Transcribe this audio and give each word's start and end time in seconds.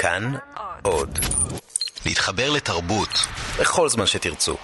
כאן 0.00 0.32
עוד. 0.82 1.18
להתחבר 2.06 2.50
לתרבות 2.50 3.08
בכל 3.60 3.88
זמן 3.88 4.06
שתרצו. 4.06 4.56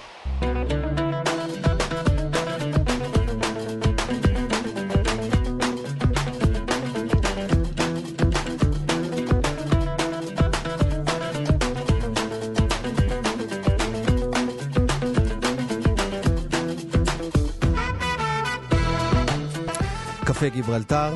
קפה 20.24 20.48
גיברלטר, 20.48 21.14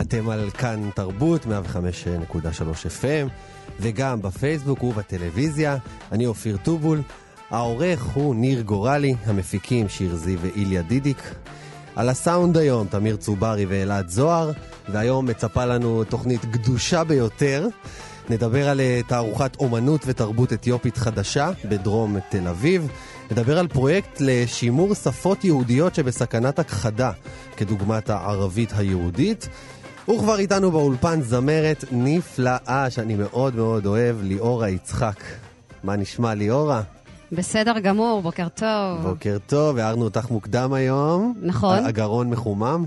אתם 0.00 0.30
על 0.30 0.50
כאן 0.50 0.90
תרבות, 0.94 1.44
105.3 1.44 1.48
FM, 3.02 3.28
וגם 3.80 4.22
בפייסבוק 4.22 4.82
ובטלוויזיה. 4.82 5.76
אני 6.12 6.26
אופיר 6.26 6.56
טובול, 6.56 7.02
העורך 7.50 8.04
הוא 8.04 8.34
ניר 8.34 8.60
גורלי, 8.60 9.14
המפיקים 9.24 9.88
שיר 9.88 10.16
זיו 10.16 10.38
ואיליה 10.40 10.82
דידיק. 10.82 11.34
על 11.96 12.08
הסאונד 12.08 12.56
היום, 12.56 12.86
תמיר 12.86 13.16
צוברי 13.16 13.66
ואלעד 13.66 14.08
זוהר, 14.08 14.52
והיום 14.88 15.26
מצפה 15.26 15.64
לנו 15.64 16.04
תוכנית 16.04 16.44
גדושה 16.44 17.04
ביותר. 17.04 17.68
נדבר 18.30 18.68
על 18.68 18.80
אה, 18.80 19.00
תערוכת 19.06 19.56
אומנות 19.60 20.00
ותרבות 20.06 20.52
אתיופית 20.52 20.96
חדשה 20.96 21.50
בדרום 21.64 22.16
תל 22.28 22.48
אביב. 22.48 22.88
נדבר 23.30 23.58
על 23.58 23.68
פרויקט 23.68 24.20
לשימור 24.20 24.94
שפות 24.94 25.44
יהודיות 25.44 25.94
שבסכנת 25.94 26.58
הכחדה, 26.58 27.10
כדוגמת 27.56 28.10
הערבית 28.10 28.72
היהודית. 28.76 29.48
וכבר 30.10 30.38
איתנו 30.38 30.70
באולפן 30.70 31.22
זמרת 31.22 31.84
נפלאה 31.92 32.86
שאני 32.90 33.14
מאוד 33.14 33.54
מאוד 33.54 33.86
אוהב, 33.86 34.16
ליאורה 34.22 34.68
יצחק. 34.68 35.22
מה 35.84 35.96
נשמע, 35.96 36.34
ליאורה? 36.34 36.82
בסדר 37.32 37.78
גמור, 37.78 38.22
בוקר 38.22 38.48
טוב. 38.48 39.02
בוקר 39.02 39.36
טוב, 39.46 39.78
הערנו 39.78 40.04
אותך 40.04 40.30
מוקדם 40.30 40.72
היום. 40.72 41.34
נכון. 41.42 41.84
הגרון 41.84 42.30
מחומם? 42.30 42.84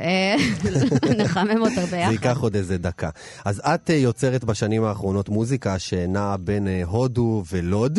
אה, 0.00 0.36
נחמם 1.24 1.60
אותו 1.60 1.74
ביחד. 1.74 1.88
זה 1.90 2.12
ייקח 2.12 2.38
עוד 2.40 2.54
איזה 2.54 2.78
דקה. 2.78 3.10
אז 3.44 3.62
את 3.64 3.90
אה, 3.90 3.94
יוצרת 3.94 4.44
בשנים 4.44 4.84
האחרונות 4.84 5.28
מוזיקה 5.28 5.78
שנעה 5.78 6.36
בין 6.36 6.68
אה, 6.68 6.82
הודו 6.86 7.42
ולוד, 7.52 7.98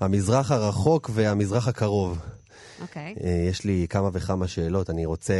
המזרח 0.00 0.50
הרחוק 0.50 1.10
והמזרח 1.14 1.68
הקרוב. 1.68 2.18
אוקיי. 2.80 3.14
אה, 3.24 3.46
יש 3.50 3.64
לי 3.64 3.86
כמה 3.90 4.10
וכמה 4.12 4.48
שאלות. 4.48 4.90
אני 4.90 5.06
רוצה 5.06 5.34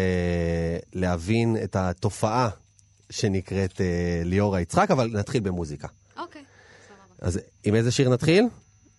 להבין 0.92 1.56
את 1.64 1.76
התופעה 1.76 2.48
שנקראת 3.10 3.80
אה, 3.80 4.22
ליאורה 4.24 4.60
יצחק, 4.60 4.90
אבל 4.90 5.10
נתחיל 5.12 5.40
במוזיקה. 5.40 5.88
אוקיי, 6.18 6.42
סבבה. 6.88 7.28
אז 7.28 7.40
עם 7.64 7.74
איזה 7.74 7.90
שיר 7.90 8.08
נתחיל? 8.08 8.44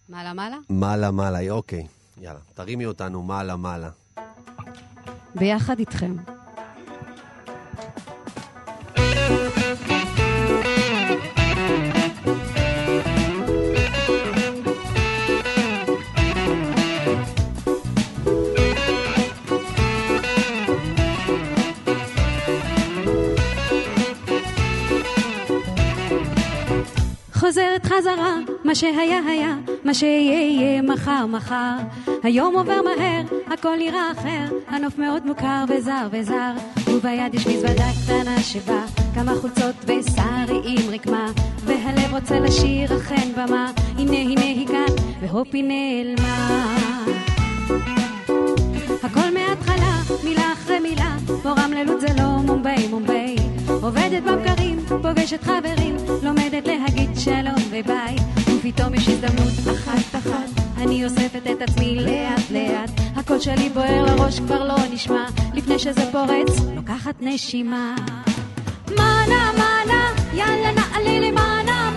מעלה 0.10 0.34
מעלה? 0.34 0.58
מעלה 0.70 1.12
מעלה, 1.12 1.50
אוקיי. 1.50 1.88
יאללה, 2.22 2.40
תרימי 2.54 2.86
אותנו 2.86 3.24
מעלה 3.24 3.56
מעלה. 3.56 3.90
ביחד 5.36 5.80
איתכם. 5.80 6.16
שהיה 28.78 29.20
היה, 29.28 29.56
מה 29.84 29.94
שיהיה 29.94 30.42
יהיה 30.42 30.82
מחר 30.82 31.26
מחר. 31.26 31.76
היום 32.24 32.56
עובר 32.56 32.82
מהר, 32.82 33.22
הכל 33.48 33.76
נראה 33.78 34.12
אחר, 34.12 34.56
הנוף 34.68 34.98
מאוד 34.98 35.26
מוכר 35.26 35.64
וזר 35.70 36.08
וזר. 36.12 36.54
וביד 36.88 37.36
יש 37.36 37.48
מזוודה 37.48 37.86
קטנה 38.04 38.40
שבה 38.42 38.86
כמה 39.16 39.36
חולצות 39.42 39.76
ושרי 39.84 40.62
עם 40.66 40.94
רקמה, 40.94 41.32
והלב 41.66 42.14
רוצה 42.14 42.40
לשיר 42.40 42.98
אכן 42.98 43.32
במה, 43.36 43.72
הנה 43.98 44.18
הנה 44.18 44.42
היא 44.42 44.68
כאן, 44.68 44.96
והופ 45.22 45.48
היא 45.54 45.64
נעלמה. 45.64 46.76
הכל 49.04 49.34
מההתחלה, 49.34 50.02
מילה 50.24 50.54
אחרי 50.54 50.80
מילה, 50.80 51.16
פה 51.44 51.50
רמללות 51.50 52.02
זה 52.02 52.08
לא 52.18 52.28
מומביי, 52.28 52.88
מומביי. 52.88 53.36
עובדת 53.68 54.24
בבקרים, 54.24 54.80
פוגשת 55.02 55.44
חברים, 55.44 55.96
לומדת 56.24 56.68
להגיד 56.68 57.10
שלום 57.16 57.62
וביי. 57.72 58.37
ופתאום 58.70 58.94
יש 58.94 59.08
הזדמנות 59.08 59.78
אחת 59.78 60.16
אחת, 60.16 60.50
אני 60.78 61.06
אוספת 61.06 61.42
את 61.52 61.62
עצמי 61.62 61.96
לאט 61.96 62.52
לאט. 62.52 62.90
הקול 63.16 63.40
שלי 63.40 63.70
בוער 63.70 64.06
לראש 64.06 64.40
כבר 64.40 64.68
לא 64.68 64.76
נשמע, 64.92 65.26
לפני 65.54 65.80
שזה 65.80 66.12
פורץ, 66.12 66.60
לוקחת 66.76 67.16
נשימה. 67.20 67.96
מנה 68.92 69.52
מנה, 69.54 70.12
יאללה 70.34 70.72
נעלה 70.72 71.20
למעלה 71.20 71.97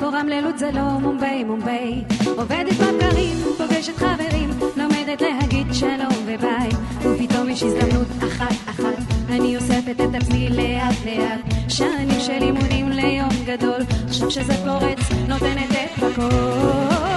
פה 0.00 0.08
רמללות 0.08 0.58
זה 0.58 0.70
לא 0.72 0.82
מומביי, 0.82 1.44
מומביי. 1.44 2.04
עובדת 2.36 2.72
בבקרים, 2.72 3.36
פוגשת 3.58 3.96
חברים, 3.96 4.50
לומדת 4.76 5.20
להגיד 5.20 5.66
שלום 5.72 6.14
וביי. 6.26 6.68
ופתאום 6.98 7.48
יש 7.48 7.62
הזדמנות 7.62 8.06
אחת 8.18 8.54
אחת, 8.70 9.02
אני 9.30 9.56
אוספת 9.56 10.00
את 10.00 10.14
עצמי 10.14 10.48
לאט 10.48 10.96
לאט. 11.04 11.40
שנים 11.68 12.20
של 12.20 12.42
אימונים 12.42 12.88
ליום 12.88 13.30
גדול, 13.46 13.80
עכשיו 14.08 14.30
שזה 14.30 14.54
פורץ, 14.64 14.98
נותנת 15.28 15.70
את 15.70 16.02
הכל. 16.02 17.09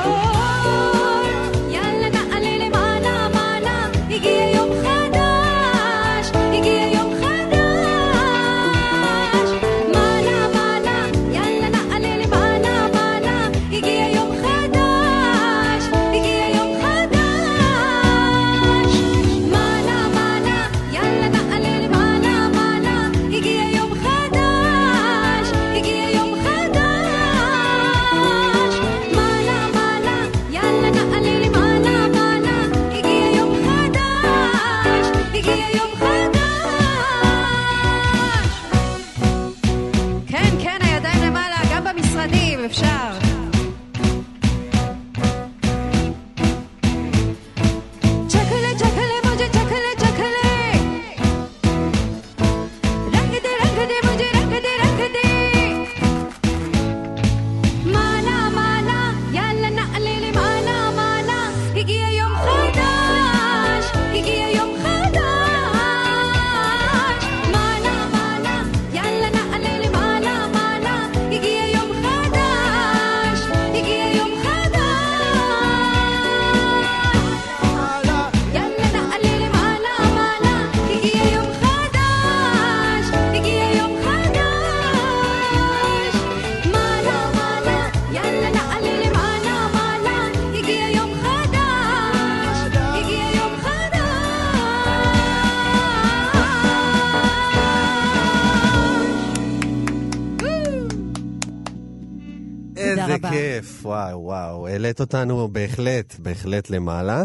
וואו, 103.94 104.24
וואו. 104.24 104.68
העלית 104.68 105.00
אותנו 105.00 105.48
בהחלט, 105.48 106.20
בהחלט 106.20 106.70
למעלה. 106.70 107.24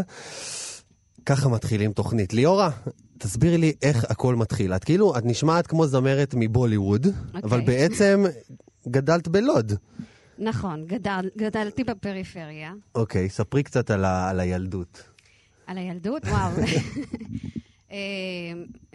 ככה 1.25 1.49
מתחילים 1.49 1.93
תוכנית. 1.93 2.33
ליאורה, 2.33 2.69
תסבירי 3.17 3.57
לי 3.57 3.73
איך 3.81 4.03
הכל 4.11 4.35
מתחיל. 4.35 4.73
את 4.73 4.83
כאילו, 4.83 5.17
את 5.17 5.25
נשמעת 5.25 5.67
כמו 5.67 5.87
זמרת 5.87 6.33
מבוליווד, 6.37 7.05
okay. 7.05 7.39
אבל 7.43 7.59
אוקיי. 7.59 7.77
בעצם 7.77 8.23
גדלת 8.87 9.27
בלוד. 9.27 9.71
נכון, 10.37 10.85
גדל, 10.85 11.29
גדלתי 11.37 11.83
בפריפריה. 11.83 12.73
אוקיי, 12.95 13.25
okay, 13.25 13.29
ספרי 13.29 13.63
קצת 13.63 13.91
על, 13.91 14.05
ה, 14.05 14.29
על 14.29 14.39
הילדות. 14.39 15.03
על 15.67 15.77
הילדות? 15.77 16.25
וואו. 16.25 16.51
אה, 17.91 17.97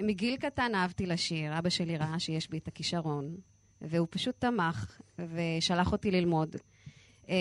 מגיל 0.01 0.37
קטן 0.37 0.75
אהבתי 0.75 1.07
לשיר. 1.07 1.59
אבא 1.59 1.69
שלי 1.69 1.97
ראה 1.97 2.19
שיש 2.19 2.51
בי 2.51 2.59
את 2.59 2.69
הכישרון, 2.69 3.37
והוא 3.83 4.07
פשוט 4.11 4.35
תמך 4.39 5.01
ושלח 5.19 5.93
אותי 5.93 6.11
ללמוד. 6.11 6.57
אה, 7.29 7.35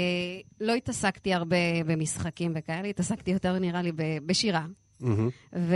לא 0.62 0.74
התעסקתי 0.74 1.33
הרבה 1.33 1.56
במשחקים 1.85 2.51
וכאלה, 2.56 2.88
התעסקתי 2.88 3.31
יותר, 3.31 3.59
נראה 3.59 3.81
לי, 3.81 3.91
בשירה. 4.25 4.65
ו... 5.56 5.75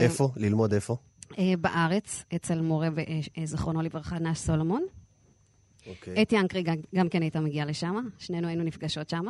איפה? 0.00 0.28
ללמוד 0.36 0.74
איפה? 0.74 0.96
אה, 1.38 1.52
בארץ, 1.60 2.24
אצל 2.34 2.60
מורה, 2.60 2.90
ב- 2.90 2.98
אה, 2.98 3.46
זיכרונו 3.46 3.82
לברכה, 3.82 4.18
נש 4.18 4.38
סולומון. 4.38 4.82
אוקיי. 5.86 6.22
אתי 6.22 6.38
אנקרי 6.38 6.62
גם, 6.62 6.74
גם 6.94 7.08
כן 7.08 7.22
הייתה 7.22 7.40
מגיעה 7.40 7.66
לשם, 7.66 7.96
שנינו 8.18 8.48
היינו 8.48 8.64
נפגשות 8.64 9.10
שם. 9.10 9.24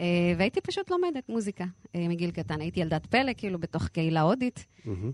אה, 0.00 0.06
והייתי 0.38 0.60
פשוט 0.60 0.90
לומדת 0.90 1.28
מוזיקה 1.28 1.64
אה, 1.94 2.08
מגיל 2.08 2.30
קטן. 2.30 2.60
הייתי 2.60 2.80
ילדת 2.80 3.06
פלא, 3.06 3.32
כאילו, 3.36 3.58
בתוך 3.58 3.88
קהילה 3.88 4.20
הודית. 4.20 4.66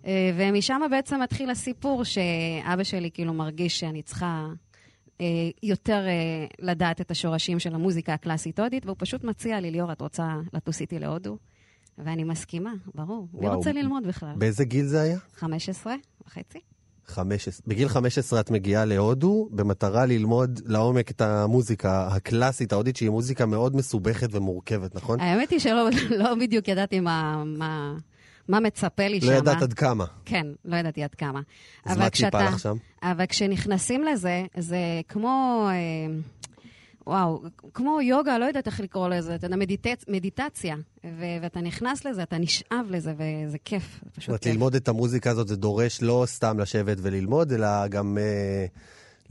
אה, 0.06 0.30
ומשם 0.36 0.80
בעצם 0.90 1.20
מתחיל 1.22 1.50
הסיפור 1.50 2.04
שאבא 2.04 2.82
שלי 2.82 3.10
כאילו 3.10 3.34
מרגיש 3.34 3.80
שאני 3.80 4.02
צריכה 4.02 4.46
אה, 4.48 4.54
יותר 5.62 6.06
אה, 6.06 6.46
לדעת 6.58 7.00
את 7.00 7.10
השורשים 7.10 7.58
של 7.58 7.74
המוזיקה 7.74 8.14
הקלאסית 8.14 8.60
הודית, 8.60 8.86
והוא 8.86 8.96
פשוט 8.98 9.24
מציע 9.24 9.60
לי, 9.60 9.70
ליאור, 9.70 9.92
את 9.92 10.00
רוצה 10.00 10.34
לטוס 10.52 10.80
איתי 10.80 10.98
להודו? 10.98 11.36
ואני 11.98 12.24
מסכימה, 12.24 12.72
ברור. 12.94 13.28
מי 13.32 13.46
וואו. 13.46 13.56
רוצה 13.56 13.72
ללמוד 13.72 14.06
בכלל? 14.06 14.32
באיזה 14.36 14.64
גיל 14.64 14.86
זה 14.86 15.00
היה? 15.00 15.18
15 15.36 15.94
וחצי? 16.26 16.58
15. 17.06 17.62
בגיל 17.66 17.88
15 17.88 18.40
את 18.40 18.50
מגיעה 18.50 18.84
להודו 18.84 19.48
במטרה 19.52 20.06
ללמוד 20.06 20.60
לעומק 20.66 21.10
את 21.10 21.20
המוזיקה 21.20 22.06
הקלאסית 22.06 22.72
ההודית, 22.72 22.96
שהיא 22.96 23.10
מוזיקה 23.10 23.46
מאוד 23.46 23.76
מסובכת 23.76 24.28
ומורכבת, 24.32 24.94
נכון? 24.94 25.20
האמת 25.20 25.50
היא 25.50 25.58
שלא 25.58 25.88
לא 26.18 26.34
בדיוק 26.34 26.68
ידעתי 26.68 27.00
מה, 27.00 27.44
מה, 27.46 27.94
מה 28.50 28.60
מצפה 28.60 29.08
לי 29.08 29.20
לא 29.20 29.26
שם. 29.26 29.32
ידעת 29.32 29.62
עד 29.62 29.72
כמה. 29.72 30.04
כן, 30.24 30.46
לא 30.64 30.76
ידעתי 30.76 31.02
עד 31.02 31.14
כמה. 31.14 31.40
אז 31.84 31.98
מה 31.98 32.10
ציפה 32.10 32.10
כשאתה- 32.10 32.44
לך 32.44 32.58
שם? 32.58 32.76
אבל 33.02 33.26
כשנכנסים 33.26 34.04
לזה, 34.04 34.44
זה 34.56 34.76
כמו... 35.08 35.66
אה, 35.70 36.14
וואו, 37.06 37.42
כמו 37.74 38.00
יוגה, 38.00 38.38
לא 38.38 38.44
יודעת 38.44 38.66
איך 38.66 38.80
לקרוא 38.80 39.08
לזה, 39.08 39.34
אתה 39.34 39.46
יודע, 39.46 39.56
מדיטצ... 39.56 40.04
מדיטציה. 40.08 40.76
ו- 41.04 41.36
ואתה 41.42 41.60
נכנס 41.60 42.04
לזה, 42.04 42.22
אתה 42.22 42.38
נשאב 42.38 42.86
לזה, 42.90 43.14
וזה 43.16 43.58
כיף, 43.64 44.00
זאת 44.04 44.14
פשוט 44.14 44.28
אומרת, 44.28 44.42
כיף. 44.42 44.52
ללמוד 44.52 44.74
את 44.74 44.88
המוזיקה 44.88 45.30
הזאת 45.30 45.48
זה 45.48 45.56
דורש 45.56 46.02
לא 46.02 46.22
סתם 46.26 46.58
לשבת 46.60 46.96
וללמוד, 47.00 47.52
אלא 47.52 47.86
גם 47.88 48.18
אה, 48.20 48.66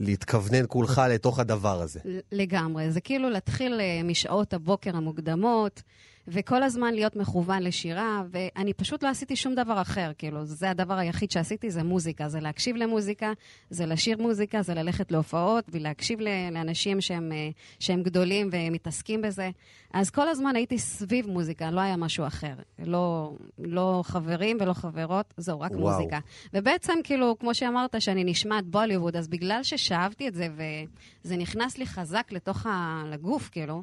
להתכוונן 0.00 0.64
כולך 0.68 1.02
לתוך 1.10 1.38
הדבר 1.38 1.80
הזה. 1.82 2.00
לגמרי. 2.32 2.90
זה 2.90 3.00
כאילו 3.00 3.30
להתחיל 3.30 3.80
אה, 3.80 4.00
משעות 4.04 4.54
הבוקר 4.54 4.96
המוקדמות, 4.96 5.82
וכל 6.28 6.62
הזמן 6.62 6.94
להיות 6.94 7.16
מכוון 7.16 7.62
לשירה, 7.62 8.22
ואני 8.30 8.72
פשוט 8.72 9.02
לא 9.02 9.08
עשיתי 9.08 9.36
שום 9.36 9.54
דבר 9.54 9.80
אחר, 9.80 10.10
כאילו, 10.18 10.44
זה 10.44 10.70
הדבר 10.70 10.94
היחיד 10.94 11.30
שעשיתי, 11.30 11.70
זה 11.70 11.82
מוזיקה. 11.82 12.28
זה 12.28 12.40
להקשיב 12.40 12.76
למוזיקה, 12.76 13.32
זה 13.70 13.86
לשיר 13.86 14.22
מוזיקה, 14.22 14.62
זה 14.62 14.74
ללכת 14.74 15.12
להופעות, 15.12 15.64
ולהקשיב 15.68 16.20
לאנשים 16.52 17.00
שהם, 17.00 17.32
אה, 17.32 17.48
שהם 17.78 18.02
גדולים 18.02 18.48
ומתעסקים 18.52 19.22
בזה. 19.22 19.50
אז 19.92 20.10
כל 20.10 20.28
הזמן 20.28 20.56
הייתי 20.56 20.78
סביב 20.78 21.26
מוזיקה, 21.26 21.70
לא 21.70 21.80
היה 21.80 21.96
משהו 21.96 22.26
אחר. 22.26 22.54
לא, 22.78 23.32
לא 23.58 24.02
חברים 24.04 24.56
ולא 24.60 24.72
חברות, 24.72 25.34
זהו, 25.36 25.60
רק 25.60 25.70
וואו. 25.70 25.92
מוזיקה. 25.92 26.18
ובעצם, 26.54 26.94
כאילו, 27.04 27.36
כמו 27.38 27.54
שאמרת, 27.54 28.02
שאני 28.02 28.24
נשמעת 28.24 28.66
בוליווד, 28.66 29.16
אז 29.16 29.28
בגלל 29.28 29.62
ששאבתי 29.62 30.28
את 30.28 30.34
זה, 30.34 30.48
וזה 31.24 31.36
נכנס 31.36 31.78
לי 31.78 31.86
חזק 31.86 32.32
לתוך 32.32 32.66
ה... 32.66 33.02
לגוף, 33.06 33.48
כאילו, 33.52 33.82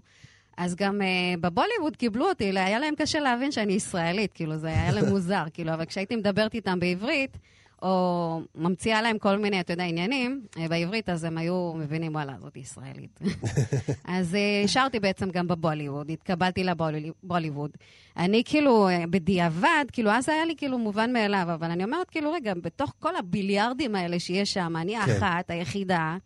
אז 0.58 0.76
גם 0.76 1.02
uh, 1.02 1.40
בבוליווד 1.42 1.96
קיבלו 1.96 2.30
אותי, 2.30 2.44
היה 2.44 2.80
להם 2.80 2.96
קשה 2.96 3.20
להבין 3.20 3.52
שאני 3.52 3.74
ישראלית, 3.74 4.34
כאילו, 4.34 4.58
זה 4.58 4.68
היה 4.68 4.92
להם 4.92 5.06
מוזר, 5.14 5.44
כאילו, 5.54 5.74
אבל 5.74 5.86
כשהייתי 5.86 6.16
מדברת 6.16 6.54
איתם 6.54 6.80
בעברית, 6.80 7.38
או 7.82 8.42
ממציאה 8.56 9.02
להם 9.02 9.18
כל 9.18 9.38
מיני, 9.38 9.60
אתה 9.60 9.74
יודע, 9.74 9.84
עניינים, 9.84 10.42
אה, 10.58 10.68
בעברית, 10.68 11.10
אז 11.10 11.24
הם 11.24 11.38
היו 11.38 11.74
מבינים, 11.74 12.16
וואלה, 12.16 12.34
זאת 12.40 12.58
ישראלית. 12.58 13.20
אז 14.06 14.36
אה, 14.36 14.68
שרתי 14.68 15.00
בעצם 15.00 15.30
גם 15.30 15.48
בבוליווד, 15.48 16.10
התקבלתי 16.10 16.64
לבוליווד. 16.64 17.72
אני 18.18 18.44
כאילו, 18.46 18.88
בדיעבד, 19.10 19.86
כאילו, 19.92 20.12
אז 20.12 20.30
היה 20.30 20.46
לי 20.46 20.56
כאילו 20.58 20.78
מובן 20.78 21.14
מאליו, 21.14 21.48
אבל 21.54 21.72
אני 21.72 21.84
אומרת, 21.84 22.10
כאילו, 22.10 22.32
רגע, 22.32 22.54
בתוך 22.62 22.94
כל 23.00 23.16
הביליארדים 23.16 23.96
האלה 23.96 24.20
שיש 24.20 24.54
שם, 24.54 24.76
אני 24.76 24.96
כן. 24.96 25.12
האחת, 25.12 25.52
היחידה, 25.52 26.18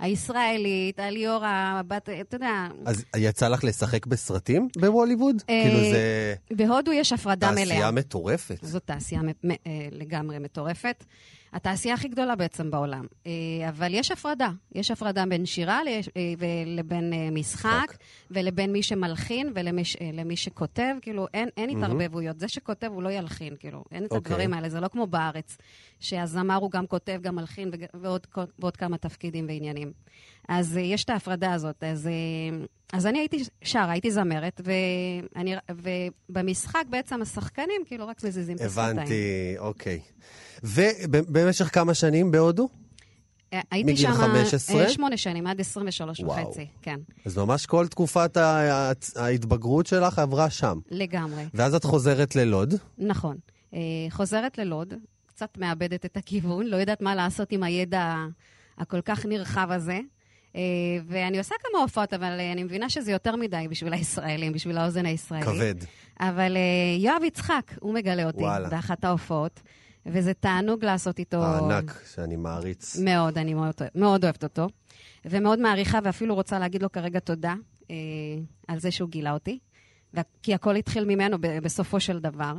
הישראלית, 0.00 0.98
הליאור, 0.98 1.44
הבת, 1.44 2.08
אתה 2.20 2.36
יודע, 2.36 2.66
אז 2.86 3.04
יצא 3.16 3.48
לך 3.48 3.64
לשחק 3.64 4.06
בסרטים 4.06 4.68
בווליווד? 4.76 5.42
אה, 5.48 5.62
כאילו 5.64 5.80
זה 5.80 6.34
בהודו 6.50 6.92
יש 6.92 7.12
הפרדה 7.12 7.50
מלאה. 7.50 7.64
תעשייה 7.64 7.90
מטורפת. 7.90 8.58
זאת 8.62 8.82
תעשייה 8.84 9.20
אה, 9.44 9.56
לגמרי 9.90 10.38
מטורפת. 10.38 11.04
התעשייה 11.52 11.94
הכי 11.94 12.08
גדולה 12.08 12.36
בעצם 12.36 12.70
בעולם. 12.70 13.06
אה, 13.26 13.32
אבל 13.68 13.94
יש 13.94 14.10
הפרדה. 14.10 14.50
יש 14.74 14.90
הפרדה 14.90 15.26
בין 15.26 15.46
שירה 15.46 15.80
אה, 15.86 16.00
ולבין 16.38 17.12
אה, 17.12 17.28
משחק. 17.30 17.96
ולבין 18.30 18.72
מי 18.72 18.82
שמלחין 18.82 19.52
ולמי 19.54 20.36
שכותב. 20.36 20.94
כאילו, 21.02 21.26
אין, 21.34 21.48
אין 21.56 21.70
התערבבויות. 21.70 22.40
זה 22.40 22.48
שכותב 22.48 22.86
הוא 22.86 23.02
לא 23.02 23.08
ילחין, 23.08 23.56
כאילו. 23.58 23.84
אין 23.92 24.04
את 24.04 24.12
אוקיי. 24.12 24.32
הדברים 24.32 24.54
האלה. 24.54 24.68
זה 24.68 24.80
לא 24.80 24.88
כמו 24.88 25.06
בארץ, 25.06 25.56
שהזמר 26.00 26.56
הוא 26.56 26.70
גם 26.70 26.86
כותב, 26.86 27.18
גם 27.22 27.36
מלחין, 27.36 27.70
ועוד, 27.94 28.26
ועוד 28.58 28.76
כמה 28.76 28.98
תפקידים 28.98 29.46
ועניינים. 29.48 29.92
אז 30.48 30.76
יש 30.76 31.04
את 31.04 31.10
ההפרדה 31.10 31.52
הזאת. 31.52 31.84
אז, 31.84 32.08
אז 32.92 33.06
אני 33.06 33.18
הייתי 33.18 33.44
שרה, 33.62 33.90
הייתי 33.90 34.10
זמרת, 34.10 34.60
ואני, 34.64 35.54
ובמשחק 35.70 36.84
בעצם 36.90 37.22
השחקנים 37.22 37.82
כאילו 37.86 38.06
רק 38.06 38.24
מזיזים 38.24 38.56
את 38.56 38.60
השפתיים. 38.60 38.98
הבנתי, 38.98 39.54
אוקיי. 39.58 40.00
ובמשך 40.62 41.74
כמה 41.74 41.94
שנים 41.94 42.30
בהודו? 42.30 42.68
הייתי 43.70 43.92
מגיל 43.92 43.96
שם 43.96 44.12
15? 44.12 44.82
אה, 44.82 44.90
שמונה 44.90 45.16
שנים, 45.16 45.46
עד 45.46 45.60
23 45.60 46.20
וואו. 46.20 46.48
וחצי, 46.48 46.66
כן, 46.82 47.00
אז 47.26 47.38
ממש 47.38 47.66
כל 47.66 47.86
תקופת 47.86 48.36
ההתבגרות 49.16 49.86
שלך 49.86 50.18
עברה 50.18 50.50
שם. 50.50 50.78
לגמרי. 50.90 51.44
ואז 51.54 51.74
את 51.74 51.84
חוזרת 51.84 52.36
ללוד. 52.36 52.74
נכון. 52.98 53.36
אה, 53.74 53.80
חוזרת 54.10 54.58
ללוד, 54.58 54.94
קצת 55.26 55.58
מאבדת 55.58 56.04
את 56.04 56.16
הכיוון, 56.16 56.66
לא 56.66 56.76
יודעת 56.76 57.02
מה 57.02 57.14
לעשות 57.14 57.52
עם 57.52 57.62
הידע 57.62 58.14
הכל 58.78 59.00
כך 59.00 59.26
נרחב 59.26 59.68
הזה. 59.70 60.00
אה, 60.56 60.60
ואני 61.06 61.38
עושה 61.38 61.54
כמה 61.60 61.82
הופעות, 61.82 62.14
אבל 62.14 62.40
אני 62.52 62.64
מבינה 62.64 62.88
שזה 62.88 63.12
יותר 63.12 63.36
מדי 63.36 63.66
בשביל 63.70 63.92
הישראלים, 63.92 64.52
בשביל 64.52 64.78
האוזן 64.78 65.06
הישראלית. 65.06 65.46
כבד. 65.46 65.74
אבל 66.20 66.56
יואב 66.98 67.22
יצחק, 67.24 67.72
הוא 67.80 67.94
מגלה 67.94 68.26
אותי 68.26 68.42
וואלה. 68.42 68.68
באחת 68.68 69.04
ההופעות, 69.04 69.60
וזה 70.12 70.34
תענוג 70.34 70.84
לעשות 70.84 71.18
איתו. 71.18 71.42
הענק 71.42 72.00
שאני 72.14 72.36
מעריץ. 72.36 72.98
מאוד, 73.04 73.38
אני 73.38 73.54
מאוד, 73.54 73.74
מאוד 73.94 74.24
אוהבת 74.24 74.44
אותו, 74.44 74.66
ומאוד 75.24 75.58
מעריכה, 75.58 75.98
ואפילו 76.04 76.34
רוצה 76.34 76.58
להגיד 76.58 76.82
לו 76.82 76.92
כרגע 76.92 77.20
תודה 77.20 77.54
אה, 77.90 77.96
על 78.68 78.78
זה 78.78 78.90
שהוא 78.90 79.08
גילה 79.08 79.32
אותי, 79.32 79.58
כי 80.42 80.54
הכל 80.54 80.76
התחיל 80.76 81.04
ממנו 81.04 81.36
בסופו 81.40 82.00
של 82.00 82.18
דבר. 82.18 82.52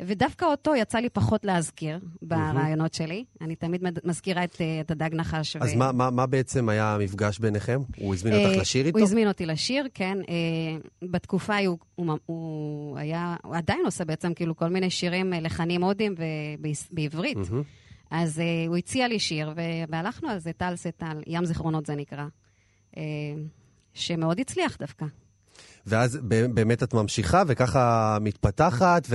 ודווקא 0.00 0.44
אותו 0.44 0.74
יצא 0.74 0.98
לי 0.98 1.08
פחות 1.10 1.44
להזכיר 1.44 2.00
ברעיונות 2.22 2.94
שלי. 2.94 3.24
אני 3.40 3.56
תמיד 3.56 3.82
מזכירה 4.04 4.44
את, 4.44 4.56
אה, 4.60 4.80
את 4.80 4.90
הדג 4.90 5.14
נחש. 5.14 5.56
אז 5.56 5.72
ו- 5.74 5.78
מה- 5.78 5.92
מה 5.92 6.10
מה 6.10 6.26
בעצם 6.26 6.68
היה 6.68 6.94
המפגש 6.94 7.38
ביניכם? 7.38 7.80
הוא 7.98 8.14
הזמין 8.14 8.34
אותך 8.34 8.54
אה, 8.56 8.60
לשיר 8.60 8.86
איתו? 8.86 8.98
הוא 8.98 9.04
הזמין 9.06 9.28
אותי 9.28 9.46
לשיר, 9.46 9.86
כן. 9.94 10.18
אה, 10.28 10.76
בתקופה 11.08 11.54
ההיא 11.54 11.68
הוא, 11.68 11.78
הוא, 11.94 12.12
הוא 12.26 12.98
היה, 12.98 13.36
הוא 13.44 13.56
עדיין 13.56 13.80
עושה 13.84 14.04
בעצם 14.04 14.34
כאילו 14.34 14.56
כל 14.56 14.68
מיני 14.68 14.90
שירים, 14.90 15.32
לחנים 15.40 15.82
הודים 15.84 16.14
בעברית. 16.90 17.38
אז 18.10 18.42
הוא 18.68 18.76
הציע 18.76 19.08
לי 19.08 19.18
שיר, 19.18 19.52
והלכנו 19.88 20.28
על 20.28 20.38
זה, 20.38 20.52
טל 20.52 20.76
סטל, 20.76 21.22
ים 21.26 21.44
זיכרונות 21.44 21.86
זה 21.86 21.94
נקרא, 21.94 22.24
שמאוד 23.94 24.40
הצליח 24.40 24.76
דווקא. 24.78 25.06
ואז 25.86 26.18
באמת 26.54 26.82
את 26.82 26.94
ממשיכה 26.94 27.42
וככה 27.46 28.18
מתפתחת, 28.20 29.06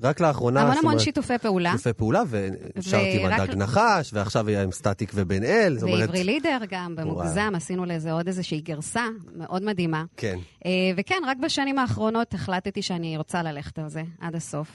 ורק 0.00 0.20
לאחרונה... 0.20 0.62
המון 0.62 0.78
המון 0.78 0.98
שיתופי 0.98 1.38
פעולה, 1.38 1.70
שיתופי 1.70 1.92
פעולה, 1.92 2.22
ושרת 2.28 3.06
עם 3.12 3.32
הדג 3.32 3.54
נחש, 3.54 4.10
ועכשיו 4.12 4.48
היה 4.48 4.62
עם 4.62 4.72
סטטיק 4.72 5.12
ובן 5.14 5.44
אל. 5.44 5.78
ועברי 5.80 6.24
לידר 6.24 6.58
גם, 6.70 6.96
במוגזם, 6.96 7.52
עשינו 7.56 7.84
לזה 7.84 8.12
עוד 8.12 8.26
איזושהי 8.26 8.60
גרסה 8.60 9.04
מאוד 9.36 9.62
מדהימה. 9.62 10.04
כן. 10.16 10.38
Uh, 10.58 10.66
וכן, 10.96 11.22
רק 11.26 11.36
בשנים 11.42 11.78
האחרונות 11.78 12.34
החלטתי 12.34 12.82
שאני 12.82 13.16
רוצה 13.16 13.42
ללכת 13.42 13.78
על 13.78 13.88
זה 13.88 14.02
עד 14.20 14.34
הסוף, 14.34 14.68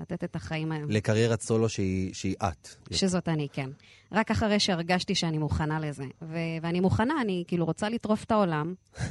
לתת 0.00 0.24
את 0.24 0.36
החיים 0.36 0.72
האלה. 0.72 0.86
לקריירת 0.88 1.40
סולו 1.40 1.68
שהיא, 1.68 2.14
שהיא 2.14 2.34
את. 2.48 2.68
שזאת 2.90 3.28
אני, 3.28 3.48
כן. 3.52 3.70
רק 4.12 4.30
אחרי 4.30 4.60
שהרגשתי 4.60 5.14
שאני 5.14 5.38
מוכנה 5.38 5.80
לזה. 5.80 6.04
ו- 6.22 6.36
ואני 6.62 6.80
מוכנה, 6.80 7.14
אני 7.20 7.44
כאילו 7.46 7.64
רוצה 7.64 7.88
לטרוף 7.88 8.24
את 8.24 8.30
העולם. 8.30 8.74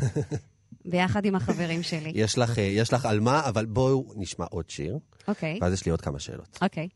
ביחד 0.85 1.25
עם 1.25 1.35
החברים 1.35 1.83
שלי. 1.83 2.11
יש 2.15 2.37
לך, 2.37 2.59
אה, 2.59 2.63
יש 2.63 2.93
לך 2.93 3.05
על 3.05 3.19
מה, 3.19 3.41
אבל 3.49 3.65
בואו 3.65 4.13
נשמע 4.15 4.45
עוד 4.49 4.69
שיר, 4.69 4.97
אוקיי, 5.27 5.59
ואז 5.61 5.73
יש 5.73 5.85
לי 5.85 5.91
עוד 5.91 6.01
כמה 6.01 6.19
שאלות. 6.19 6.59
אוקיי. 6.61 6.87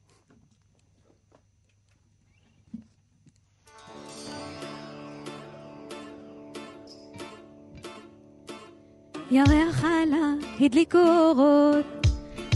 ירח 9.31 9.83
עלה, 9.83 10.33
הדליקו 10.59 10.97
אורות 10.97 12.07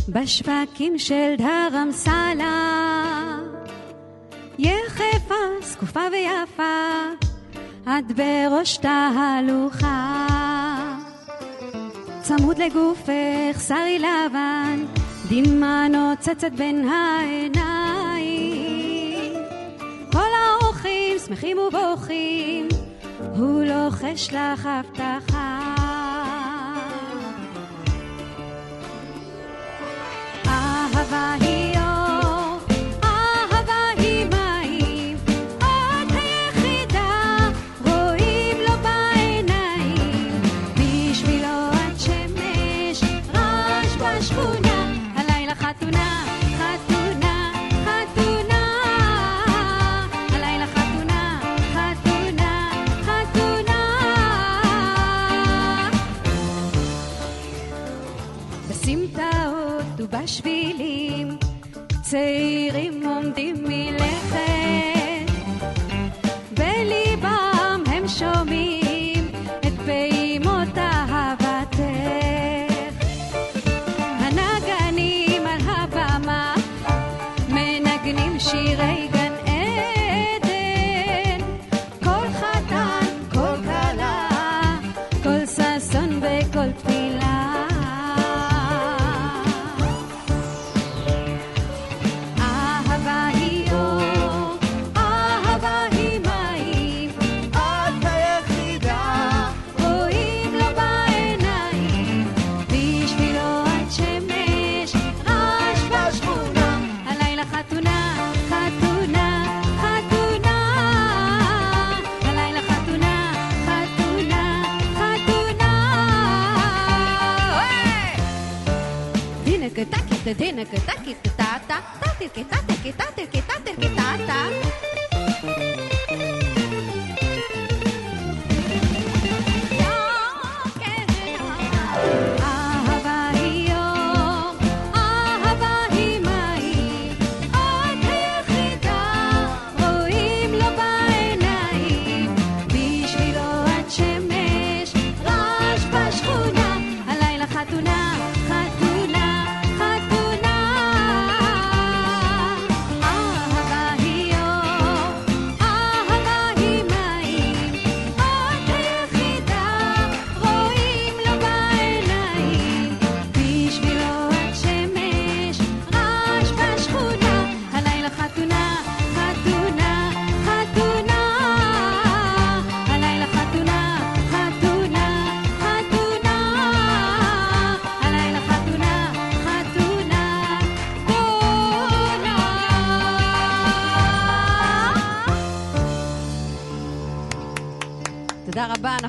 בשווקים 0.10 1.00
של 1.00 1.34
דרמסלה. 1.38 2.86
יחפה, 4.60 5.36
זקופה 5.64 6.00
ויפה, 6.12 6.90
את 7.84 8.12
בראש 8.16 8.78
תהלוכה. 8.78 10.28
צמוד 12.28 12.58
לגופך, 12.58 13.62
שרי 13.68 14.00
לבן, 14.00 14.86
דמעה 15.30 15.88
נוצצת 15.88 16.52
בין 16.52 16.90
העיניים. 16.90 18.14
כל 20.12 20.20
האורחים 20.20 21.18
שמחים 21.28 21.58
ובוכים, 21.58 22.68
הוא 23.38 23.64
לוחש 23.64 24.30
לך 24.34 24.70
הבטחה. 24.72 25.76
אהבה 30.48 31.34
היא 31.42 31.55
ובשבילים 60.06 61.38
צעירים 62.02 63.04
עומדים 63.06 63.64
מלכת 63.64 64.55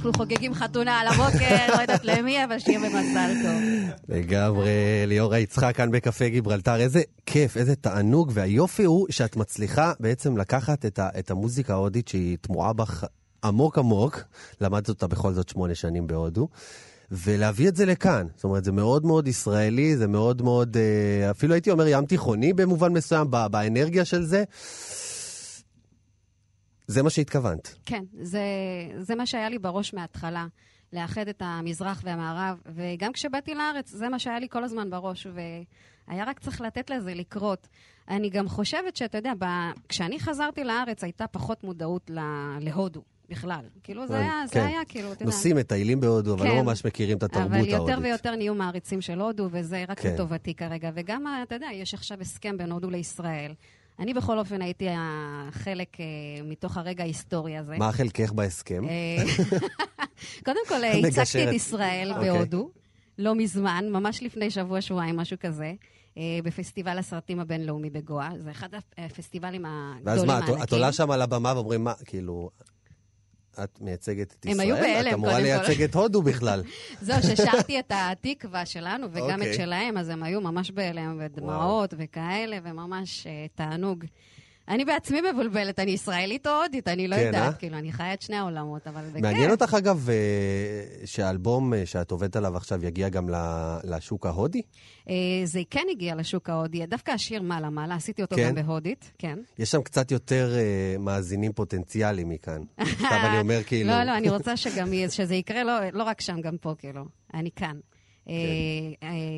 אנחנו 0.06 0.24
חוגגים 0.24 0.54
חתונה 0.54 1.00
על 1.00 1.06
הבוקר, 1.06 1.74
לא 1.76 1.80
יודעת 1.80 2.04
למי, 2.04 2.44
אבל 2.44 2.58
שיהיה 2.58 2.78
במזל 2.78 3.30
טוב. 3.42 3.90
לגמרי, 4.08 4.70
ליאורה 5.06 5.38
יצחק 5.38 5.76
כאן 5.76 5.90
בקפה 5.90 6.28
גיברלטר, 6.28 6.76
איזה 6.76 7.02
כיף, 7.26 7.56
איזה 7.56 7.76
תענוג, 7.76 8.30
והיופי 8.34 8.84
הוא 8.84 9.06
שאת 9.10 9.36
מצליחה 9.36 9.92
בעצם 10.00 10.36
לקחת 10.36 10.86
את, 10.86 10.98
ה, 10.98 11.08
את 11.18 11.30
המוזיקה 11.30 11.72
ההודית 11.72 12.08
שהיא 12.08 12.36
תמוהה 12.40 12.72
בך 12.72 13.04
עמוק 13.44 13.78
עמוק, 13.78 14.20
למדת 14.60 14.88
אותה 14.88 15.06
בכל 15.06 15.32
זאת 15.32 15.48
שמונה 15.48 15.74
שנים 15.74 16.06
בהודו, 16.06 16.48
ולהביא 17.10 17.68
את 17.68 17.76
זה 17.76 17.86
לכאן. 17.86 18.26
זאת 18.34 18.44
אומרת, 18.44 18.64
זה 18.64 18.72
מאוד 18.72 19.06
מאוד 19.06 19.28
ישראלי, 19.28 19.96
זה 19.96 20.06
מאוד 20.06 20.42
מאוד, 20.42 20.76
אה, 20.76 21.30
אפילו 21.30 21.54
הייתי 21.54 21.70
אומר 21.70 21.86
ים 21.86 22.06
תיכוני 22.06 22.52
במובן 22.52 22.92
מסוים, 22.92 23.30
באנרגיה 23.30 24.04
של 24.04 24.22
זה. 24.24 24.44
זה 26.86 27.02
מה 27.02 27.10
שהתכוונת. 27.10 27.74
כן, 27.86 28.04
זה, 28.20 28.42
זה 28.98 29.14
מה 29.14 29.26
שהיה 29.26 29.48
לי 29.48 29.58
בראש 29.58 29.94
מההתחלה, 29.94 30.46
לאחד 30.92 31.28
את 31.28 31.42
המזרח 31.44 32.00
והמערב, 32.04 32.60
וגם 32.74 33.12
כשבאתי 33.12 33.54
לארץ, 33.54 33.90
זה 33.90 34.08
מה 34.08 34.18
שהיה 34.18 34.38
לי 34.38 34.48
כל 34.50 34.64
הזמן 34.64 34.90
בראש, 34.90 35.26
והיה 35.26 36.24
רק 36.24 36.40
צריך 36.40 36.60
לתת 36.60 36.90
לזה 36.90 37.14
לקרות. 37.14 37.68
אני 38.08 38.30
גם 38.30 38.48
חושבת 38.48 38.96
שאתה 38.96 39.18
יודע, 39.18 39.32
ב... 39.38 39.44
כשאני 39.88 40.20
חזרתי 40.20 40.64
לארץ 40.64 41.04
הייתה 41.04 41.26
פחות 41.26 41.64
מודעות 41.64 42.10
ל... 42.10 42.18
להודו 42.60 43.02
בכלל. 43.28 43.64
כאילו, 43.82 44.06
זה 44.06 44.18
היה, 44.18 44.42
כן. 44.50 44.60
זה 44.60 44.66
היה 44.66 44.80
כאילו, 44.88 45.12
אתה 45.12 45.22
יודע. 45.22 45.24
נוסעים, 45.24 45.56
מטיילים 45.56 46.00
בהודו, 46.00 46.34
אבל 46.34 46.48
כן. 46.48 46.56
לא 46.56 46.62
ממש 46.62 46.84
מכירים 46.84 47.18
את 47.18 47.22
התרבות 47.22 47.52
ההודית. 47.52 47.74
אבל 47.74 47.90
יותר 47.90 48.02
ויותר 48.02 48.36
נהיו 48.36 48.54
מעריצים 48.54 49.00
של 49.00 49.20
הודו, 49.20 49.48
וזה 49.52 49.84
רק 49.88 50.00
כן. 50.00 50.14
לטובתי 50.14 50.54
כרגע. 50.54 50.90
וגם, 50.94 51.24
אתה 51.42 51.54
יודע, 51.54 51.68
יש 51.72 51.94
עכשיו 51.94 52.20
הסכם 52.20 52.56
בין 52.56 52.72
הודו 52.72 52.90
לישראל. 52.90 53.54
אני 53.98 54.14
בכל 54.14 54.38
אופן 54.38 54.62
הייתי 54.62 54.86
חלק 55.50 56.00
אה, 56.00 56.04
מתוך 56.44 56.76
הרגע 56.76 57.02
ההיסטורי 57.04 57.56
הזה. 57.56 57.76
מה 57.78 57.92
חלקך 57.92 58.32
בהסכם? 58.32 58.88
אה, 58.88 59.24
קודם 60.46 60.60
כל, 60.68 60.84
אה. 60.84 60.92
הצגתי 61.08 61.48
את 61.48 61.52
ישראל 61.54 62.12
אוקיי. 62.12 62.30
בהודו, 62.32 62.70
לא 63.18 63.34
מזמן, 63.34 63.84
ממש 63.92 64.22
לפני 64.22 64.50
שבוע-שבועיים, 64.50 65.16
משהו 65.16 65.36
כזה, 65.40 65.72
בפסטיבל 66.44 66.98
הסרטים 66.98 67.40
הבינלאומי 67.40 67.90
בגואה. 67.90 68.30
זה 68.38 68.50
אחד 68.50 68.68
הפסטיבלים 68.98 69.64
ואז 69.64 69.72
הגדולים 70.22 70.26
מה, 70.26 70.38
את- 70.38 70.42
הענקים. 70.48 70.62
את 70.62 70.72
עולה 70.72 70.92
שם 70.92 71.10
על 71.10 71.22
הבמה 71.22 71.52
ואומרים, 71.54 71.84
מה, 71.84 71.92
כאילו, 72.04 72.50
את 73.64 73.80
מייצגת 73.80 74.34
את 74.40 74.46
הם 74.46 74.52
ישראל? 74.52 74.66
היו 74.66 74.76
בהלם, 74.76 75.08
את 75.08 75.14
אמורה 75.14 75.32
קודם 75.32 75.44
כל. 75.44 75.48
לייצג 75.48 75.82
את 75.82 75.94
הודו 75.94 76.22
בכלל. 76.22 76.62
זהו, 77.00 77.22
ששרתי 77.22 77.78
את 77.78 77.92
התקווה 77.94 78.66
שלנו 78.66 79.06
וגם 79.12 79.30
אוקיי. 79.30 79.50
את 79.50 79.54
שלהם, 79.56 79.98
אז 79.98 80.08
הם 80.08 80.22
היו 80.22 80.40
ממש 80.40 80.70
בהלם, 80.70 81.20
ודמעות 81.20 81.94
וכאלה, 81.98 82.58
וממש 82.64 83.26
אה, 83.26 83.46
תענוג. 83.54 84.04
אני 84.68 84.84
בעצמי 84.84 85.20
מבולבלת, 85.32 85.78
אני 85.78 85.90
ישראלית 85.90 86.46
או 86.46 86.52
הודית, 86.62 86.88
אני 86.88 87.08
לא 87.08 87.16
כן, 87.16 87.26
יודעת, 87.26 87.54
אה? 87.54 87.58
כאילו, 87.58 87.78
אני 87.78 87.92
חיה 87.92 88.14
את 88.14 88.22
שני 88.22 88.36
העולמות, 88.36 88.86
אבל 88.86 89.02
זה 89.12 89.20
מעניין 89.20 89.50
כיף. 89.50 89.62
אותך, 89.62 89.74
אגב, 89.74 90.10
אה, 90.10 91.06
שהאלבום 91.06 91.74
אה, 91.74 91.86
שאת 91.86 92.10
עובדת 92.10 92.36
עליו 92.36 92.56
עכשיו 92.56 92.84
יגיע 92.84 93.08
גם 93.08 93.28
לשוק 93.84 94.26
ההודי? 94.26 94.62
אה, 95.08 95.14
זה 95.44 95.60
כן 95.70 95.86
הגיע 95.90 96.14
לשוק 96.14 96.50
ההודי, 96.50 96.86
דווקא 96.86 97.10
השיר 97.10 97.42
מעלה 97.42 97.70
מעלה, 97.70 97.94
עשיתי 97.94 98.22
אותו 98.22 98.36
כן? 98.36 98.48
גם 98.48 98.66
בהודית, 98.66 99.12
כן. 99.18 99.38
יש 99.58 99.70
שם 99.70 99.82
קצת 99.82 100.10
יותר 100.10 100.54
מאזינים 100.98 101.52
פוטנציאליים 101.52 102.28
מכאן. 102.28 102.62
סתם 102.94 103.06
אני 103.10 103.40
אומר 103.40 103.62
כאילו... 103.62 103.90
לא, 103.90 104.04
לא, 104.04 104.16
אני 104.16 104.30
רוצה 104.30 104.56
שגם 104.56 104.88
שזה 105.10 105.34
יקרה, 105.34 105.64
לא, 105.64 105.72
לא 105.92 106.02
רק 106.02 106.20
שם, 106.20 106.40
גם 106.40 106.56
פה, 106.60 106.74
כאילו. 106.78 107.04
אני 107.34 107.50
כאן. 107.56 107.76
כן. 108.24 108.32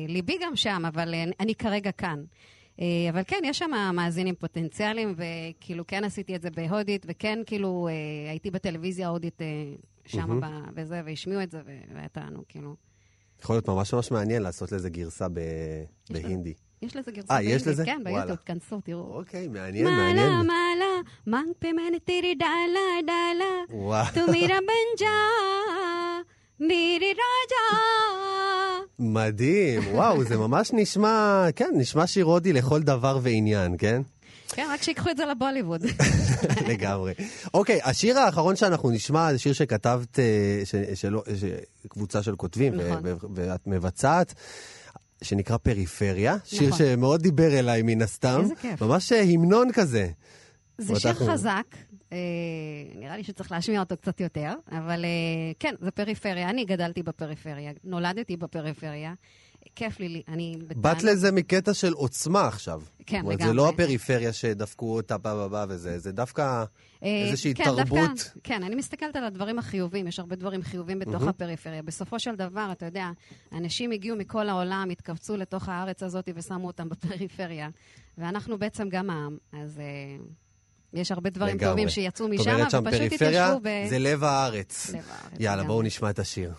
ליבי 0.07 0.37
גם 0.41 0.55
שם, 0.55 0.83
אבל 0.87 1.13
אני 1.39 1.55
כרגע 1.55 1.91
כאן. 1.91 2.19
אה, 2.81 2.85
אבל 3.09 3.21
כן, 3.27 3.41
יש 3.43 3.57
שם 3.57 3.71
מאזינים 3.93 4.35
פוטנציאליים, 4.35 5.15
וכאילו 5.17 5.87
כן 5.87 6.03
עשיתי 6.03 6.35
את 6.35 6.41
זה 6.41 6.49
בהודית, 6.49 7.05
וכן 7.09 7.39
כאילו 7.45 7.87
אה, 7.87 8.29
הייתי 8.31 8.51
בטלוויזיה 8.51 9.07
ההודית 9.07 9.41
אה, 9.41 9.47
שם 10.05 10.43
mm-hmm. 10.43 10.71
וזה, 10.75 11.01
והשמיעו 11.05 11.43
את 11.43 11.51
זה, 11.51 11.61
והייתה 11.95 12.21
לנו 12.21 12.43
כאילו. 12.49 12.75
יכול 13.41 13.55
להיות 13.55 13.67
ממש 13.69 13.93
ממש 13.93 14.11
מעניין 14.11 14.41
לעשות 14.41 14.71
לזה 14.71 14.89
גרסה 14.89 15.27
ב... 15.29 15.39
בהינדי. 16.09 16.53
יש 16.81 16.95
לזה 16.95 17.11
גרסה 17.11 17.33
בהינדי, 17.33 17.55
יש 17.55 17.67
לזה? 17.67 17.85
כן, 17.85 18.01
ביוטיוב, 18.03 18.37
כנסו, 18.45 18.81
תראו. 18.81 19.17
אוקיי, 19.17 19.47
מעניין, 19.47 19.85
מעלה, 19.85 19.97
מעניין. 19.97 20.27
מעלה, 20.27 20.43
מעלה, 20.43 21.01
מאנג 21.27 21.53
פמנה 21.59 21.99
תירי 22.03 22.35
דאלה, 22.35 22.79
דאלה, 23.07 24.03
תומירה 24.13 24.57
בנג'ה. 24.57 25.15
מירי 26.59 27.11
רג'ה. 27.11 27.77
מדהים, 28.99 29.81
וואו, 29.91 30.23
זה 30.23 30.37
ממש 30.37 30.71
נשמע, 30.73 31.45
כן, 31.55 31.69
נשמע 31.73 32.07
שיר 32.07 32.25
הודי 32.25 32.53
לכל 32.53 32.81
דבר 32.81 33.19
ועניין, 33.21 33.75
כן? 33.77 34.01
כן, 34.47 34.67
רק 34.73 34.83
שיקחו 34.83 35.09
את 35.09 35.17
זה 35.17 35.25
לבוליווד. 35.25 35.85
לגמרי. 36.69 37.13
אוקיי, 37.53 37.79
השיר 37.83 38.19
האחרון 38.19 38.55
שאנחנו 38.55 38.89
נשמע 38.91 39.31
זה 39.31 39.39
שיר 39.39 39.53
שכתבת, 39.53 40.19
אה, 40.19 40.63
קבוצה 41.87 42.23
של 42.23 42.35
כותבים, 42.35 42.75
נכון. 42.75 43.03
ואת 43.33 43.67
מבצעת. 43.67 44.33
שנקרא 45.21 45.57
פריפריה, 45.57 46.37
שיר 46.45 46.67
נכון. 46.67 46.77
שמאוד 46.77 47.21
דיבר 47.21 47.59
אליי 47.59 47.81
מן 47.81 48.01
הסתם. 48.01 48.39
איזה 48.43 48.55
כיף. 48.55 48.81
ממש 48.81 49.11
אה, 49.11 49.21
המנון 49.21 49.71
כזה. 49.71 50.07
זה 50.77 50.99
שיר 50.99 51.13
חזק, 51.13 51.65
נראה 52.95 53.17
לי 53.17 53.23
שצריך 53.23 53.51
להשמיע 53.51 53.79
אותו 53.79 53.97
קצת 53.97 54.21
יותר, 54.21 54.53
אבל 54.71 55.05
אה, 55.05 55.09
כן, 55.59 55.75
זה 55.81 55.91
פריפריה. 55.91 56.49
אני 56.49 56.65
גדלתי 56.65 57.03
בפריפריה, 57.03 57.71
נולדתי 57.83 58.37
בפריפריה. 58.37 59.13
כיף 59.75 59.99
לי, 59.99 60.21
אני... 60.27 60.57
באת. 60.75 61.03
לזה 61.03 61.31
מקטע 61.31 61.73
של 61.73 61.93
עוצמה 61.93 62.47
עכשיו. 62.47 62.81
כן, 63.05 63.21
אומרת, 63.21 63.37
זה 63.37 63.43
לגמרי. 63.43 63.57
לא 63.57 63.69
הפריפריה 63.69 64.33
שדפקו 64.33 64.95
אותה 64.95 65.17
בה 65.17 65.35
בה 65.35 65.47
בה 65.47 65.65
וזה, 65.69 65.99
זה 65.99 66.11
דווקא 66.11 66.63
אה, 67.03 67.25
איזושהי 67.27 67.53
כן, 67.53 67.63
תרבות. 67.63 68.09
דווקא, 68.09 68.39
כן, 68.43 68.63
אני 68.63 68.75
מסתכלת 68.75 69.15
על 69.15 69.23
הדברים 69.23 69.59
החיובים, 69.59 70.07
יש 70.07 70.19
הרבה 70.19 70.35
דברים 70.35 70.61
חיובים 70.61 70.99
בתוך 70.99 71.23
הפריפריה. 71.23 71.81
בסופו 71.81 72.19
של 72.19 72.35
דבר, 72.35 72.69
אתה 72.71 72.85
יודע, 72.85 73.09
אנשים 73.51 73.91
הגיעו 73.91 74.17
מכל 74.17 74.49
העולם, 74.49 74.89
התכווצו 74.91 75.37
לתוך 75.37 75.69
הארץ 75.69 76.03
הזאת 76.03 76.29
ושמו 76.35 76.67
אותם 76.67 76.89
בפריפריה. 76.89 77.69
ואנחנו 78.17 78.57
בעצם 78.57 78.89
גם 78.89 79.09
העם, 79.09 79.37
אז 79.53 79.79
אה, 79.79 79.85
יש 80.93 81.11
הרבה 81.11 81.29
דברים 81.29 81.55
לגמרי. 81.55 81.71
טובים 81.71 81.89
שיצאו 81.89 82.25
זאת 82.27 82.39
משם, 82.39 82.51
אומרת 82.51 82.71
שם 82.71 82.83
ופשוט 82.85 82.99
פריפריה 82.99 83.45
התיישבו 83.45 83.59
ב... 83.63 83.89
זה 83.89 83.99
לב 83.99 84.23
הארץ. 84.23 84.89
לב 84.89 84.95
הארץ, 84.95 85.39
יאללה, 85.39 85.55
לגמרי. 85.55 85.67
בואו 85.67 85.81
נשמע 85.81 86.09
את 86.09 86.19
השיר. 86.19 86.53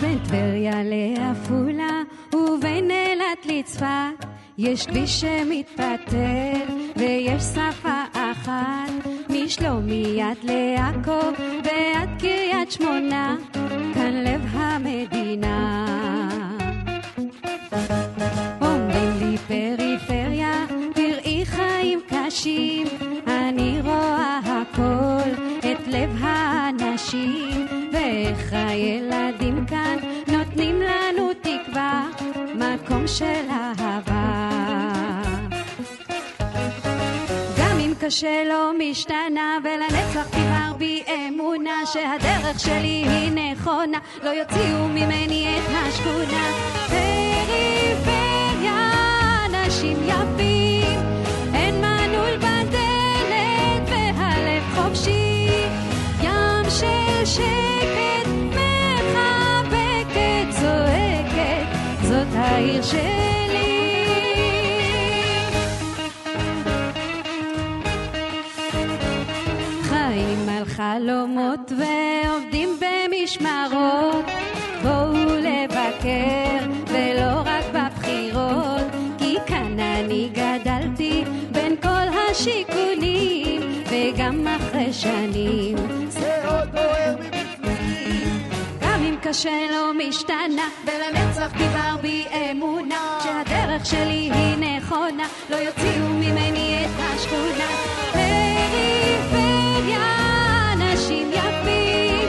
בין 0.00 0.18
טבריה 0.24 0.82
לעפולה 0.84 2.02
ובין 2.34 2.90
אילת 2.90 3.46
לצפת 3.46 4.31
יש 4.64 4.86
כביש 4.86 5.20
שמתפתל 5.20 6.60
ויש 6.96 7.42
שפה 7.42 8.02
אחת 8.12 8.90
משלומי 9.30 10.22
עד 10.22 10.36
לעכו 10.42 11.20
ועד 11.64 12.08
קריית 12.18 12.70
שמונה 12.70 13.36
כאן 13.94 14.12
לב 14.14 14.40
המדינה. 14.52 15.86
אומרים 18.60 19.10
לי 19.18 19.38
פריפריה, 19.38 20.66
תראי 20.94 21.42
חיים 21.44 22.00
קשים, 22.08 22.86
אני 23.26 23.78
רואה 23.84 24.40
הכל, 24.44 25.30
את 25.58 25.88
לב 25.88 26.10
האנשים, 26.20 27.66
ואיך 27.92 28.52
הילדים 28.52 29.66
כאן 29.66 30.11
מקום 33.02 33.08
של 33.08 33.46
אהבה. 33.50 34.48
גם 37.58 37.78
אם 37.78 37.92
קשה 38.00 38.44
לא 38.48 38.72
משתנה 38.78 39.58
ולנצח 39.64 40.26
תבער 40.30 40.72
בי 40.78 41.02
אמונה 41.08 41.86
שהדרך 41.86 42.60
שלי 42.60 43.04
היא 43.08 43.32
נכונה. 43.32 43.98
לא 44.22 44.30
יוציאו 44.30 44.88
ממני 44.88 45.58
את 45.58 45.62
השכונה. 45.68 46.52
פריפריה 46.86 48.10
אנשים 49.46 49.96
יפים 50.06 51.00
אין 51.54 51.80
מנעול 51.80 52.36
בדלת 52.36 53.88
והלב 53.88 54.62
חופשי. 54.74 55.48
ים 56.22 56.70
של 56.70 57.24
שקט 57.24 58.31
העיר 62.34 62.82
שלי. 62.82 63.22
חיים 69.82 70.48
על 70.48 70.64
חלומות 70.64 71.72
ועובדים 71.78 72.68
במשמרות. 72.80 74.24
בואו 74.82 75.12
לבקר 75.36 76.66
ולא 76.88 77.40
רק 77.44 77.64
בבחירות. 77.74 78.82
כי 79.18 79.36
כאן 79.46 79.80
אני 79.80 80.30
גדלתי 80.32 81.24
בין 81.52 81.76
כל 81.82 82.06
השיכונים 82.30 83.62
וגם 83.90 84.46
אחרי 84.46 84.92
שנים 84.92 86.01
קשה 89.32 89.66
לא 89.70 89.92
משתנה. 89.94 90.68
ולנצח 90.84 91.50
תבער 91.52 91.96
בי 91.96 92.24
אמונה 92.50 93.18
שהדרך 93.22 93.86
שלי 93.86 94.30
היא 94.34 94.56
נכונה. 94.56 95.26
לא 95.50 95.56
יוציאו 95.56 96.08
ממני 96.08 96.84
את 96.84 96.90
השכונה. 97.00 97.68
פריפריה 98.12 100.06
אנשים 100.72 101.30
יפים 101.32 102.28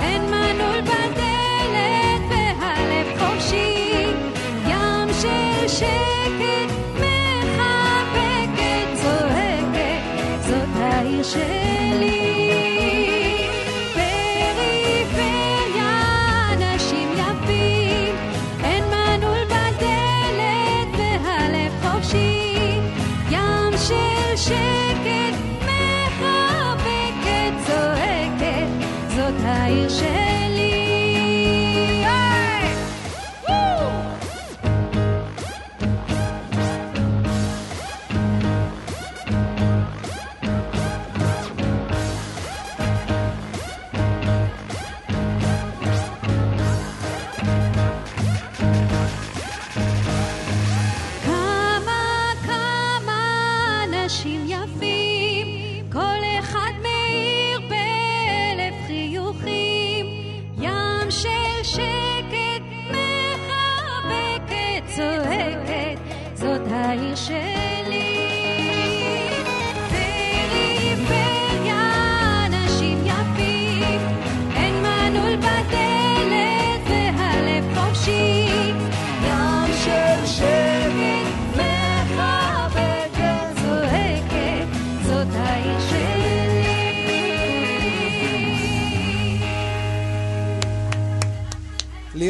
אין 0.00 0.22
מנעול 0.22 0.80
בדלת 0.80 2.22
והלב 2.30 3.18
חופשי. 3.18 4.06
ים 4.66 5.08
של 5.22 5.68
שקט 5.68 6.70
מחבקת 6.94 8.86
צועקת 9.02 10.02
זאת 10.46 10.76
העיר 10.76 11.22
שלי 11.22 12.39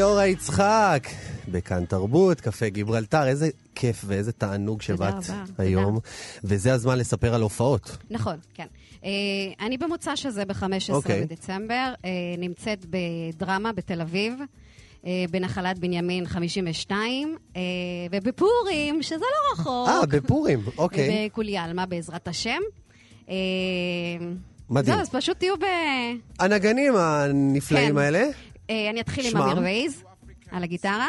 ליאורה 0.01 0.27
יצחק, 0.27 1.09
בכאן 1.49 1.85
תרבות, 1.85 2.41
קפה 2.41 2.69
גיברלטר, 2.69 3.27
איזה 3.27 3.49
כיף 3.75 4.03
ואיזה 4.07 4.33
תענוג 4.33 4.83
שבאת 4.83 5.15
היום. 5.59 5.95
תודה. 5.95 6.09
וזה 6.45 6.73
הזמן 6.73 6.99
לספר 6.99 7.35
על 7.35 7.43
הופעות. 7.43 7.97
נכון, 8.11 8.37
כן. 8.55 8.67
Uh, 9.01 9.05
אני 9.61 9.79
במוצא 9.79 10.17
שזה 10.17 10.45
ב-15 10.45 10.63
okay. 10.63 10.93
אוקיי. 10.93 11.25
בדצמבר, 11.25 11.93
uh, 11.97 12.07
נמצאת 12.39 12.87
בדרמה 12.91 13.73
בתל 13.73 14.01
אביב. 14.01 14.35
uh, 15.03 15.07
בנחלת 15.31 15.79
בנימין 15.79 16.27
52, 16.27 17.37
uh, 17.55 17.57
ובפורים, 18.13 19.03
שזה 19.03 19.25
לא 19.25 19.53
רחוק. 19.53 19.89
אה, 19.89 20.07
בפורים, 20.07 20.61
אוקיי. 20.79 21.29
בכולי 21.31 21.57
עלמא, 21.57 21.85
בעזרת 21.85 22.29
השם. 22.29 22.61
מדהים. 24.71 24.95
זהו, 24.95 25.03
אז 25.03 25.11
פשוט 25.11 25.39
תהיו 25.39 25.57
ב... 25.57 25.65
הנגנים 26.39 26.97
הנפלאים 26.97 27.93
כן. 27.93 27.99
האלה. 27.99 28.29
אה, 28.71 28.91
אני 28.91 29.01
אתחיל 29.01 29.37
עם 29.37 29.43
אמיר 29.43 29.59
וייז 29.59 30.03
על 30.51 30.63
הגיטרה, 30.63 31.09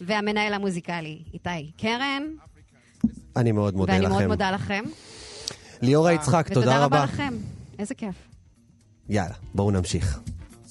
והמנהל 0.00 0.54
המוזיקלי 0.54 1.22
איתי 1.34 1.72
קרן. 1.76 2.22
אני 3.36 3.52
מאוד 3.52 3.74
מודה 3.74 3.92
לכם. 3.92 4.02
ואני 4.02 4.14
מאוד 4.14 4.26
מודה 4.26 4.50
לכם. 4.50 4.84
ליאורה 5.82 6.12
יצחק, 6.12 6.48
תודה 6.52 6.84
רבה. 6.84 6.86
ותודה 6.86 7.02
רבה 7.02 7.04
לכם. 7.04 7.34
איזה 7.78 7.94
כיף. 7.94 8.14
יאללה, 9.08 9.34
בואו 9.54 9.70
נמשיך. 9.70 10.20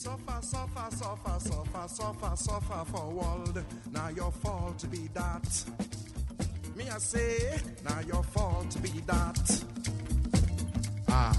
Suffer, 0.03 0.41
suffer, 0.53 0.87
suffer, 1.01 1.37
suffer, 1.49 1.85
suffer, 1.97 2.33
suffer 2.47 2.81
for 2.91 3.05
world. 3.19 3.57
Now 3.97 4.09
your 4.19 4.31
fault 4.43 4.79
be 4.93 5.03
that. 5.19 5.49
Me 6.77 6.83
I 6.97 6.99
say, 7.13 7.31
now 7.87 7.99
your 8.11 8.23
fault 8.35 8.71
be 8.83 8.93
that. 9.11 9.45
Ah. 11.09 11.33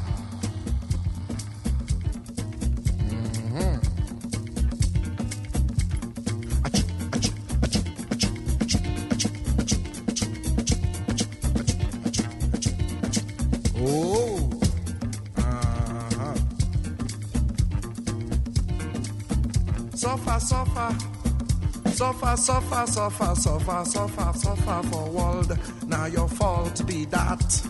Oh. 13.80 14.50
Uh-huh. 15.36 16.34
Suffer, 19.94 20.40
suffer. 20.40 20.96
Suffer, 21.90 22.36
suffer, 22.36 22.86
suffer, 22.86 23.34
suffer, 23.34 23.84
suffer, 23.84 24.32
suffer 24.38 24.82
for 24.88 25.10
world. 25.10 25.58
Now 25.86 26.06
your 26.06 26.28
fault 26.28 26.86
be 26.86 27.04
that. 27.06 27.62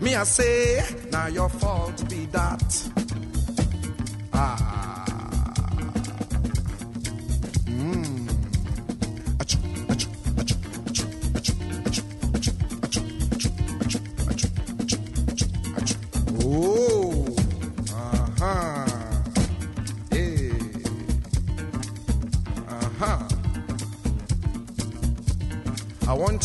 Me 0.00 0.14
I 0.14 0.24
say, 0.24 0.84
now 1.10 1.26
your 1.26 1.48
fault 1.48 2.08
be 2.08 2.26
that. 2.26 2.90
Ah. 4.32 4.95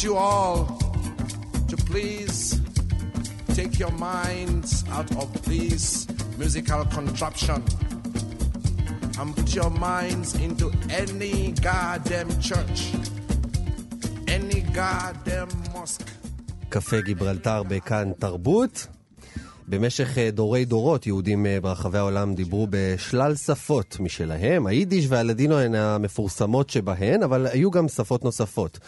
You 0.04 0.16
all 0.16 0.66
to 1.68 1.76
please 1.78 2.60
take 3.54 3.78
your 3.78 3.92
minds 3.92 4.84
out 4.90 5.10
of 5.18 5.30
this 5.46 6.08
musical 6.38 6.84
contraption 6.86 7.64
and 9.20 9.36
put 9.36 9.54
your 9.54 9.70
minds 9.70 10.34
into 10.36 10.72
any 10.90 11.52
goddamn 11.52 12.30
church, 12.40 12.80
any 14.28 14.62
goddamn 14.74 15.50
mosque. 15.74 16.10
קפה 16.70 17.02
גיברלטר 17.02 17.64
בכאן 17.64 18.12
תרבות. 18.20 18.88
במשך 19.68 20.18
אה, 20.18 20.32
דורי 20.32 20.66
דורות 20.66 21.08
יהודים 21.08 21.46
אה, 21.46 21.60
ברחבי 21.62 21.98
העולם 21.98 22.36
דיברו 22.36 22.68
בשלל 22.70 23.36
שפות 23.36 23.98
משלהם. 24.00 24.68
היידיש 24.68 25.06
והלדינו 25.10 25.60
הן 25.60 25.76
המפורסמות 25.76 26.70
שבהן, 26.70 27.24
אבל 27.24 27.48
היו 27.48 27.72
גם 27.72 27.88
שפות 27.88 28.24
נוספות. 28.24 28.80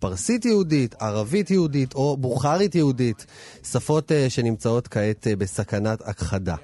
פרסית 0.00 0.44
יהודית, 0.44 0.94
ערבית 1.00 1.50
יהודית 1.50 1.94
או 1.94 2.16
בוכרית 2.16 2.74
יהודית, 2.74 3.26
שפות 3.64 4.12
אה, 4.12 4.30
שנמצאות 4.30 4.88
כעת 4.88 5.26
בסכנת 5.38 6.00
הכחדה. 6.04 6.56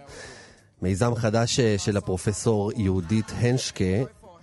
מיזם 0.82 1.14
חדש 1.14 1.60
של 1.60 1.96
הפרופסור 1.96 2.72
יהודית 2.76 3.32
הנשקה, 3.36 3.84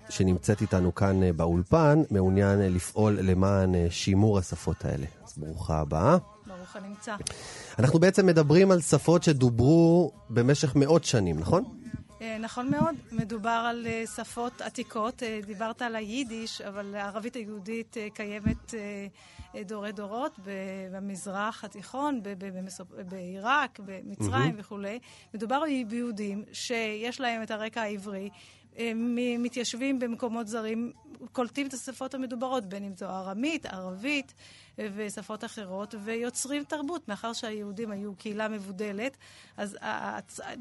שנמצאת 0.10 0.62
איתנו 0.62 0.96
כאן 0.96 1.20
באולפן, 1.36 2.02
מעוניין 2.12 2.60
לפעול 2.60 3.20
למען 3.22 3.76
שימור 3.90 4.40
השפות 4.40 4.86
האלה. 4.86 5.06
אז 5.28 5.34
ברוכה 5.38 5.80
הבאה. 5.80 6.18
ברוך 6.48 6.76
הנמצא. 6.76 7.16
אנחנו 7.80 8.00
בעצם 8.00 8.26
מדברים 8.26 8.72
על 8.72 8.82
שפות 8.82 9.24
שדוברו 9.24 10.12
במשך 10.30 10.76
מאות 10.76 11.04
שנים, 11.04 11.40
נכון? 11.40 11.64
נכון 12.40 12.72
מאוד, 12.72 12.96
מדובר 13.12 13.66
על 13.70 13.88
שפות 14.16 14.62
עתיקות. 14.62 15.24
דיברת 15.46 15.82
על 15.82 15.96
היידיש, 15.96 16.62
אבל 16.62 16.96
הערבית 16.96 17.36
היהודית 17.36 17.98
קיימת 18.14 18.74
דורי 19.66 19.92
דורות 19.92 20.40
במזרח 20.92 21.64
התיכון, 21.64 22.22
בעיראק, 23.10 23.80
במצרים 23.86 24.56
mm-hmm. 24.56 24.60
וכולי. 24.60 25.00
מדובר 25.34 25.64
ביהודים 25.88 26.44
שיש 26.52 27.20
להם 27.20 27.44
את 27.44 27.52
הרקע 27.52 27.82
העברי. 27.82 28.30
מתיישבים 29.40 30.00
במקומות 30.00 30.48
זרים, 30.48 30.92
קולטים 31.32 31.68
את 31.68 31.74
השפות 31.74 32.14
המדוברות, 32.14 32.66
בין 32.66 32.84
אם 32.84 32.96
זו 32.96 33.06
ארמית, 33.06 33.66
ערבית 33.66 34.34
ושפות 34.78 35.44
אחרות, 35.44 35.96
ויוצרים 36.04 36.64
תרבות. 36.64 37.08
מאחר 37.08 37.34
שהיהודים 37.34 37.92
היו 37.92 38.16
קהילה 38.16 38.48
מבודלת, 38.48 39.18
אז 39.58 39.78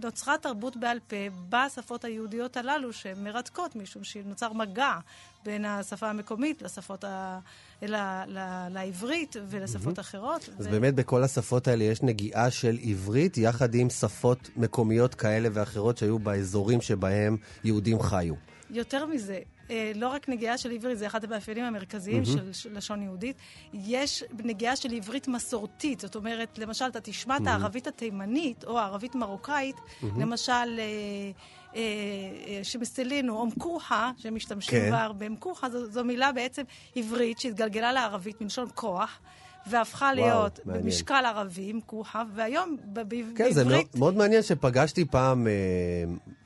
נוצרה 0.03 0.39
תרבות 0.39 0.77
בעל 0.77 0.99
פה 1.07 1.17
בשפות 1.49 2.05
היהודיות 2.05 2.57
הללו, 2.57 2.93
שהן 2.93 3.25
מרתקות, 3.25 3.77
משום 3.77 4.05
שנוצר 4.05 4.53
מגע 4.53 4.99
בין 5.45 5.65
השפה 5.65 6.11
המקומית 6.11 6.63
לשפות 6.63 7.05
ה... 7.05 7.39
ל... 7.83 7.95
ל... 8.27 8.69
לעברית 8.71 9.37
ולשפות 9.49 9.99
mm-hmm. 9.99 10.01
אחרות. 10.01 10.49
אז 10.59 10.67
ו... 10.67 10.71
באמת 10.71 10.95
בכל 10.95 11.23
השפות 11.23 11.69
האלה 11.69 11.85
יש 11.85 12.03
נגיעה 12.03 12.51
של 12.51 12.79
עברית 12.83 13.39
יחד 13.39 13.75
עם 13.75 13.91
שפות 13.91 14.51
מקומיות 14.57 15.15
כאלה 15.15 15.49
ואחרות 15.53 15.99
שהיו 15.99 16.19
באזורים 16.19 16.81
שבהם 16.81 17.37
יהודים 17.65 18.03
חיו. 18.03 18.52
יותר 18.73 19.07
מזה, 19.07 19.39
אה, 19.71 19.93
לא 19.95 20.09
רק 20.09 20.29
נגיעה 20.29 20.59
של 20.59 20.71
עברית, 20.71 20.99
זה 20.99 21.07
אחד 21.07 21.25
המאפיינים 21.25 21.65
המרכזיים 21.65 22.23
mm-hmm. 22.23 22.53
של 22.53 22.77
לשון 22.77 23.03
יהודית. 23.03 23.37
יש 23.73 24.25
נגיעה 24.45 24.77
של 24.77 24.93
עברית 24.95 25.29
מסורתית, 25.29 26.01
זאת 26.01 26.17
אומרת, 26.17 26.59
למשל, 26.59 26.85
אתה 26.85 27.01
תשמע 27.01 27.37
mm-hmm. 27.37 27.43
את 27.43 27.47
הערבית 27.47 27.87
התימנית 27.87 28.65
או 28.65 28.79
הערבית 28.79 29.15
מרוקאית, 29.15 29.77
mm-hmm. 29.77 30.07
למשל... 30.21 30.53
אה, 30.53 31.31
אה, 31.77 32.61
שמסטלינו, 32.63 33.37
או 33.37 33.47
מקוחה, 33.47 34.11
שמשתמשים 34.17 34.81
כן. 34.81 34.91
בה 34.91 35.03
הרבה. 35.03 35.29
מקוחה 35.29 35.71
זו, 35.71 35.87
זו 35.91 36.05
מילה 36.05 36.33
בעצם 36.33 36.63
עברית 36.97 37.39
שהתגלגלה 37.39 37.93
לערבית 37.93 38.41
מלשון 38.41 38.69
כוח. 38.75 39.19
והפכה 39.67 40.05
וואו, 40.05 40.17
להיות 40.17 40.61
מעניין. 40.65 40.85
במשקל 40.85 41.25
ערבי, 41.27 41.73
מקוחה, 41.73 42.23
והיום 42.35 42.77
בעברית... 42.85 43.37
כן, 43.37 43.53
זה 43.53 43.65
מאוד, 43.65 43.85
מאוד 43.99 44.17
מעניין 44.17 44.43
שפגשתי 44.43 45.05
פעם 45.05 45.47
אה, 45.47 45.53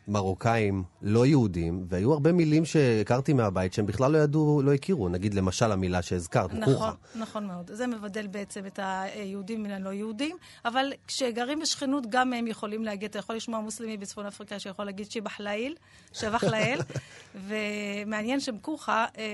מרוקאים 0.08 0.84
לא 1.02 1.26
יהודים, 1.26 1.86
והיו 1.88 2.12
הרבה 2.12 2.32
מילים 2.32 2.64
שהכרתי 2.64 3.32
מהבית 3.32 3.72
שהם 3.72 3.86
בכלל 3.86 4.12
לא 4.12 4.18
ידעו, 4.18 4.62
לא 4.64 4.74
הכירו. 4.74 5.08
נגיד 5.08 5.34
למשל 5.34 5.72
המילה 5.72 6.02
שהזכרת, 6.02 6.54
נכון, 6.54 6.74
כוחה. 6.74 6.92
נכון 7.14 7.46
מאוד. 7.46 7.70
זה 7.74 7.86
מבדל 7.86 8.26
בעצם 8.26 8.66
את 8.66 8.78
היהודים 8.82 9.62
מן 9.62 9.70
הלא 9.70 9.92
יהודים, 9.92 10.36
אבל 10.64 10.92
כשגרים 11.06 11.60
בשכנות 11.60 12.06
גם 12.08 12.32
הם 12.32 12.46
יכולים 12.46 12.84
להגיד, 12.84 13.10
אתה 13.10 13.18
יכול 13.18 13.36
לשמוע 13.36 13.60
מוסלמי 13.60 13.96
בצפון 13.96 14.26
אפריקה 14.26 14.58
שיכול 14.58 14.84
להגיד 14.84 15.10
שיבח 15.10 15.40
לעיל, 15.40 15.74
שבח 16.12 16.44
לאל, 16.44 16.78
ומעניין 17.48 18.40
שמקוחה 18.40 19.06
אה, 19.18 19.24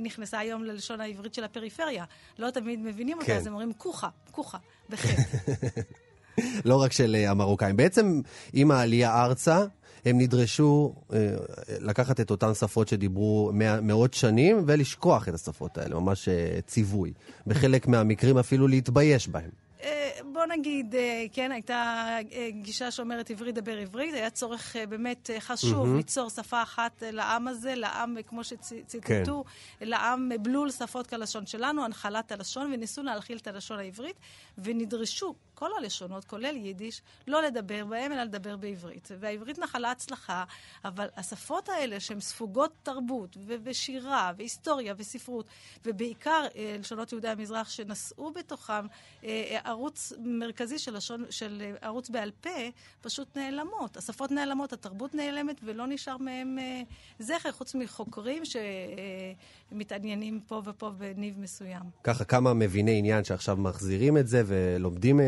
נכנסה 0.00 0.38
היום 0.38 0.64
ללשון 0.64 1.00
העברית 1.00 1.34
של 1.34 1.44
הפריפריה. 1.44 2.04
לא 2.38 2.50
תמיד 2.50 2.80
מבינים 2.80 3.16
אותה, 3.16 3.26
כן. 3.26 3.36
אז 3.36 3.46
הם 3.46 3.52
אומרים 3.52 3.72
כוחה, 3.72 4.08
כוחה, 4.30 4.58
בחטא. 4.90 5.22
לא 6.64 6.82
רק 6.82 6.92
של 6.92 7.16
אה, 7.18 7.30
המרוקאים. 7.30 7.76
בעצם 7.76 8.20
עם 8.52 8.70
העלייה 8.70 9.24
ארצה, 9.24 9.64
הם 10.04 10.18
נדרשו 10.18 10.94
אה, 11.12 11.18
לקחת 11.80 12.20
את 12.20 12.30
אותן 12.30 12.54
שפות 12.54 12.88
שדיברו 12.88 13.50
מאות 13.82 14.14
שנים 14.14 14.62
ולשכוח 14.66 15.28
את 15.28 15.34
השפות 15.34 15.78
האלה, 15.78 16.00
ממש 16.00 16.28
אה, 16.28 16.58
ציווי. 16.66 17.12
בחלק 17.46 17.86
מהמקרים 17.86 18.38
אפילו 18.38 18.68
להתבייש 18.68 19.28
בהן. 19.28 19.50
אה, 19.82 20.10
בוא 20.32 20.46
נגיד, 20.46 20.94
כן, 21.32 21.52
הייתה 21.52 22.16
גישה 22.50 22.90
שאומרת 22.90 23.30
עברית 23.30 23.54
דבר 23.54 23.78
עברית, 23.78 24.14
היה 24.14 24.30
צורך 24.30 24.76
באמת 24.88 25.30
חשוב 25.38 25.86
mm-hmm. 25.86 25.96
ליצור 25.96 26.30
שפה 26.30 26.62
אחת 26.62 27.02
לעם 27.12 27.48
הזה, 27.48 27.74
לעם, 27.74 28.16
כמו 28.26 28.44
שציטטו, 28.44 29.44
כן. 29.78 29.86
לעם 29.86 30.30
בלול 30.42 30.70
שפות 30.70 31.06
כלשון 31.06 31.46
שלנו, 31.46 31.84
הנחלת 31.84 32.32
הלשון, 32.32 32.72
וניסו 32.72 33.02
להנחיל 33.02 33.38
את 33.38 33.46
הלשון 33.46 33.78
העברית, 33.78 34.16
ונדרשו 34.58 35.34
כל 35.58 35.70
הלשונות, 35.78 36.24
כולל 36.24 36.56
יידיש, 36.56 37.02
לא 37.26 37.42
לדבר 37.42 37.84
בהם, 37.84 38.12
אלא 38.12 38.22
לדבר 38.22 38.56
בעברית. 38.56 39.08
והעברית 39.20 39.58
נחלה 39.58 39.90
הצלחה, 39.90 40.44
אבל 40.84 41.08
השפות 41.16 41.68
האלה, 41.68 42.00
שהן 42.00 42.20
ספוגות 42.20 42.72
תרבות, 42.82 43.36
ו- 43.40 43.54
ושירה, 43.62 44.32
והיסטוריה, 44.36 44.94
וספרות, 44.96 45.46
ובעיקר 45.84 46.46
אה, 46.56 46.76
לשונות 46.78 47.12
יהודי 47.12 47.28
המזרח, 47.28 47.68
שנשאו 47.68 48.32
בתוכם 48.32 48.86
אה, 49.24 49.58
ערוץ 49.64 50.12
מרכזי 50.24 50.78
של, 50.78 50.96
לשון, 50.96 51.24
של 51.30 51.62
אה, 51.64 51.88
ערוץ 51.88 52.10
בעל 52.10 52.30
פה, 52.40 52.50
פשוט 53.00 53.36
נעלמות. 53.36 53.96
השפות 53.96 54.30
נעלמות, 54.30 54.72
התרבות 54.72 55.14
נעלמת, 55.14 55.60
ולא 55.64 55.86
נשאר 55.86 56.16
מהם 56.16 56.58
אה, 56.58 56.82
זכר, 57.18 57.52
חוץ 57.52 57.74
מחוקרים 57.74 58.42
שמתעניינים 59.72 60.40
פה 60.46 60.62
ופה 60.64 60.90
בניב 60.90 61.40
מסוים. 61.40 61.82
ככה 62.04 62.24
כמה 62.24 62.54
מביני 62.54 62.98
עניין 62.98 63.24
שעכשיו 63.24 63.56
מחזירים 63.56 64.16
את 64.16 64.28
זה 64.28 64.42
ולומדים 64.46 65.20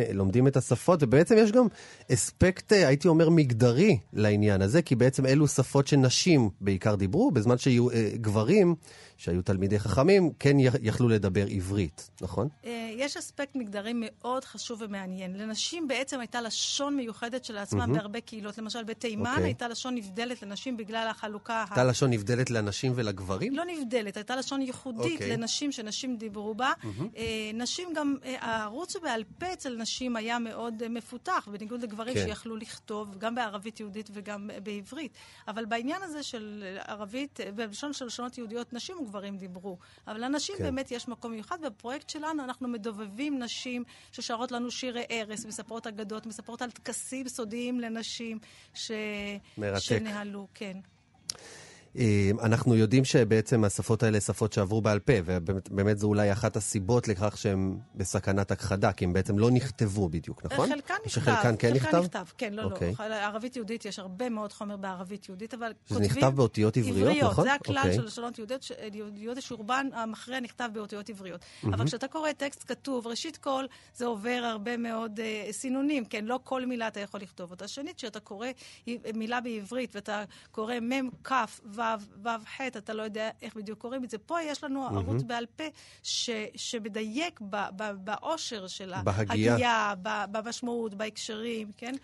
את 0.46 0.56
השפות, 0.56 1.02
ובעצם 1.02 1.34
יש 1.38 1.52
גם 1.52 1.66
אספקט, 2.12 2.72
הייתי 2.72 3.08
אומר, 3.08 3.30
מגדרי 3.30 3.98
לעניין 4.12 4.62
הזה, 4.62 4.82
כי 4.82 4.96
בעצם 4.96 5.26
אלו 5.26 5.48
שפות 5.48 5.86
שנשים 5.86 6.50
בעיקר 6.60 6.94
דיברו, 6.94 7.30
בזמן 7.30 7.58
שגברים... 7.58 8.74
שהיו 9.20 9.42
תלמידי 9.42 9.78
חכמים, 9.78 10.30
כן 10.38 10.56
יכלו 10.82 11.08
לדבר 11.08 11.46
עברית, 11.50 12.10
נכון? 12.20 12.48
אה, 12.64 12.90
יש 12.96 13.16
אספקט 13.16 13.56
מגדרי 13.56 13.92
מאוד 13.94 14.44
חשוב 14.44 14.82
ומעניין. 14.82 15.36
לנשים 15.36 15.88
בעצם 15.88 16.20
הייתה 16.20 16.40
לשון 16.40 16.96
מיוחדת 16.96 17.44
של 17.44 17.58
עצמם 17.58 17.80
mm-hmm. 17.80 17.94
בהרבה 17.94 18.20
קהילות. 18.20 18.58
למשל, 18.58 18.84
בתימן 18.84 19.24
okay. 19.24 19.30
אוקיי. 19.30 19.44
הייתה 19.44 19.68
לשון 19.68 19.94
נבדלת 19.94 20.42
לנשים 20.42 20.76
בגלל 20.76 21.08
החלוקה... 21.10 21.64
הייתה 21.68 21.80
ה... 21.80 21.84
לשון 21.84 22.10
נבדלת 22.10 22.50
לנשים 22.50 22.92
ולגברים? 22.96 23.56
לא 23.56 23.64
נבדלת, 23.64 24.16
הייתה 24.16 24.36
לשון 24.36 24.62
ייחודית 24.62 25.12
okay. 25.12 25.12
אוקיי. 25.12 25.36
לנשים 25.36 25.72
שנשים 25.72 26.16
דיברו 26.16 26.54
בה. 26.54 26.72
Mm-hmm. 26.82 27.18
נשים 27.54 27.88
גם, 27.94 28.16
אה, 28.24 28.36
הערוץ 28.40 28.96
בעל 28.96 29.24
פה 29.38 29.52
אצל 29.52 29.76
נשים 29.76 30.16
היה 30.16 30.38
מאוד 30.38 30.88
מפותח, 30.88 31.48
בניגוד 31.52 31.82
לגברים 31.82 32.14
כן. 32.14 32.26
שיכלו 32.26 32.56
לכתוב, 32.56 33.18
גם 33.18 33.34
בערבית 33.34 33.80
יהודית 33.80 34.10
וגם 34.12 34.50
בעברית. 34.62 35.12
אבל 35.48 35.64
בעניין 35.64 36.02
הזה 36.02 36.22
של 36.22 36.64
ערבית, 36.86 37.40
בלשון 37.54 37.92
של 37.92 38.04
לשונות 38.04 38.38
יהודיות, 38.38 38.72
נשים 38.72 38.96
גברים 39.10 39.38
דיברו. 39.38 39.78
אבל 40.06 40.24
לנשים 40.24 40.56
כן. 40.58 40.64
באמת 40.64 40.90
יש 40.90 41.08
מקום 41.08 41.32
מיוחד, 41.32 41.60
בפרויקט 41.62 42.10
שלנו 42.10 42.44
אנחנו 42.44 42.68
מדובבים 42.68 43.38
נשים 43.42 43.84
ששרות 44.12 44.52
לנו 44.52 44.70
שירי 44.70 45.04
ערש, 45.08 45.44
מספרות 45.44 45.86
אגדות, 45.86 46.26
מספרות 46.26 46.62
על 46.62 46.70
טקסים 46.70 47.28
סודיים 47.28 47.80
לנשים 47.80 48.38
ש... 48.74 48.90
שנהלו. 49.78 50.46
כן. 50.54 50.76
אה, 51.96 52.30
אנחנו 52.42 52.74
יודעים 52.76 53.04
שבעצם 53.04 53.64
השפות 53.64 54.02
האלה 54.02 54.20
שפות 54.20 54.52
שעברו 54.52 54.80
בעל 54.80 54.98
פה, 54.98 55.12
ובאמת 55.24 55.98
זו 55.98 56.06
אולי 56.06 56.32
אחת 56.32 56.56
הסיבות 56.56 57.08
לכך 57.08 57.36
שהן 57.36 57.78
בסכנת 57.94 58.50
הכחדה, 58.50 58.92
כי 58.92 59.04
הן 59.04 59.12
בעצם 59.12 59.38
לא 59.38 59.50
נכתבו 59.50 60.08
בדיוק, 60.08 60.44
נכון? 60.44 60.68
חלקן 60.68 60.94
נכתב. 61.06 61.10
שחלקן 61.10 61.54
כן 61.58 61.72
נכתב? 61.72 61.90
חלקן 61.90 61.98
נכתב, 62.00 62.24
כן, 62.38 62.52
לא, 62.52 62.62
okay. 62.62 62.64
לא. 62.64 62.70
אוקיי. 62.70 62.94
ערבית 62.98 63.56
יהודית, 63.56 63.84
יש 63.84 63.98
הרבה 63.98 64.28
מאוד 64.28 64.52
חומר 64.52 64.76
בערבית 64.76 65.28
יהודית, 65.28 65.54
אבל 65.54 65.72
כותבים... 65.88 66.08
זה 66.08 66.14
נכתב 66.14 66.32
באותיות 66.36 66.76
עבריות, 66.76 66.96
עבריות 66.98 67.30
נכון? 67.30 67.44
זה 67.44 67.54
הכלל 67.54 67.76
okay. 67.76 67.78
אוקיי. 67.78 67.94
של 67.94 68.04
לשונות 68.04 68.38
יהודיות, 68.38 68.70
יהודיות 68.94 69.42
שרובן 69.42 69.86
המכריע 69.92 70.40
נכתב 70.40 70.68
באותיות 70.72 71.10
עבריות. 71.10 71.40
Mm-hmm. 71.40 71.66
אבל 71.66 71.86
כשאתה 71.86 72.08
קורא 72.08 72.32
טקסט 72.32 72.64
כתוב, 72.66 73.06
ראשית 73.06 73.36
כל, 73.36 73.64
זה 73.94 74.06
עובר 74.06 74.42
הרבה 74.44 74.76
מאוד 74.76 75.20
uh, 75.20 75.52
סינונים, 75.52 76.04
כן? 76.04 76.24
לא 76.24 76.40
כל 76.44 76.66
מילה 76.66 76.88
אתה 76.88 77.00
יכול 77.00 77.20
לכתוב 77.20 77.50
אותה. 77.50 77.68
שנית, 77.68 77.96
כשאתה 77.96 78.20
קורא 78.20 78.48
מילה 79.14 79.40
בעברית 79.40 79.96
ואתה 79.96 80.24
קורא 80.50 80.74
מ', 80.80 81.10
כ', 81.24 81.32
ו', 81.80 82.26
ו', 82.26 82.28
ח', 82.56 82.60
אתה 82.60 82.94
לא 82.94 83.02
יודע 83.02 83.30
איך 83.42 83.56
בדיוק 83.56 83.78
קוראים 83.78 84.04
את 84.04 84.10
זה. 84.10 84.18
פה 84.18 84.42
יש 84.42 84.64
לנו 84.64 84.88
mm-hmm. 84.88 84.94
ערוץ 84.94 85.22
בעל 85.22 85.46
פה 85.56 85.64
ש, 86.02 86.30
שמדייק 86.56 87.40
באושר 88.04 88.66
של 88.66 88.92
ההגייה, 88.92 89.94
במשמעות, 90.04 90.94
בהקשרים, 90.94 91.70
כן? 91.76 91.94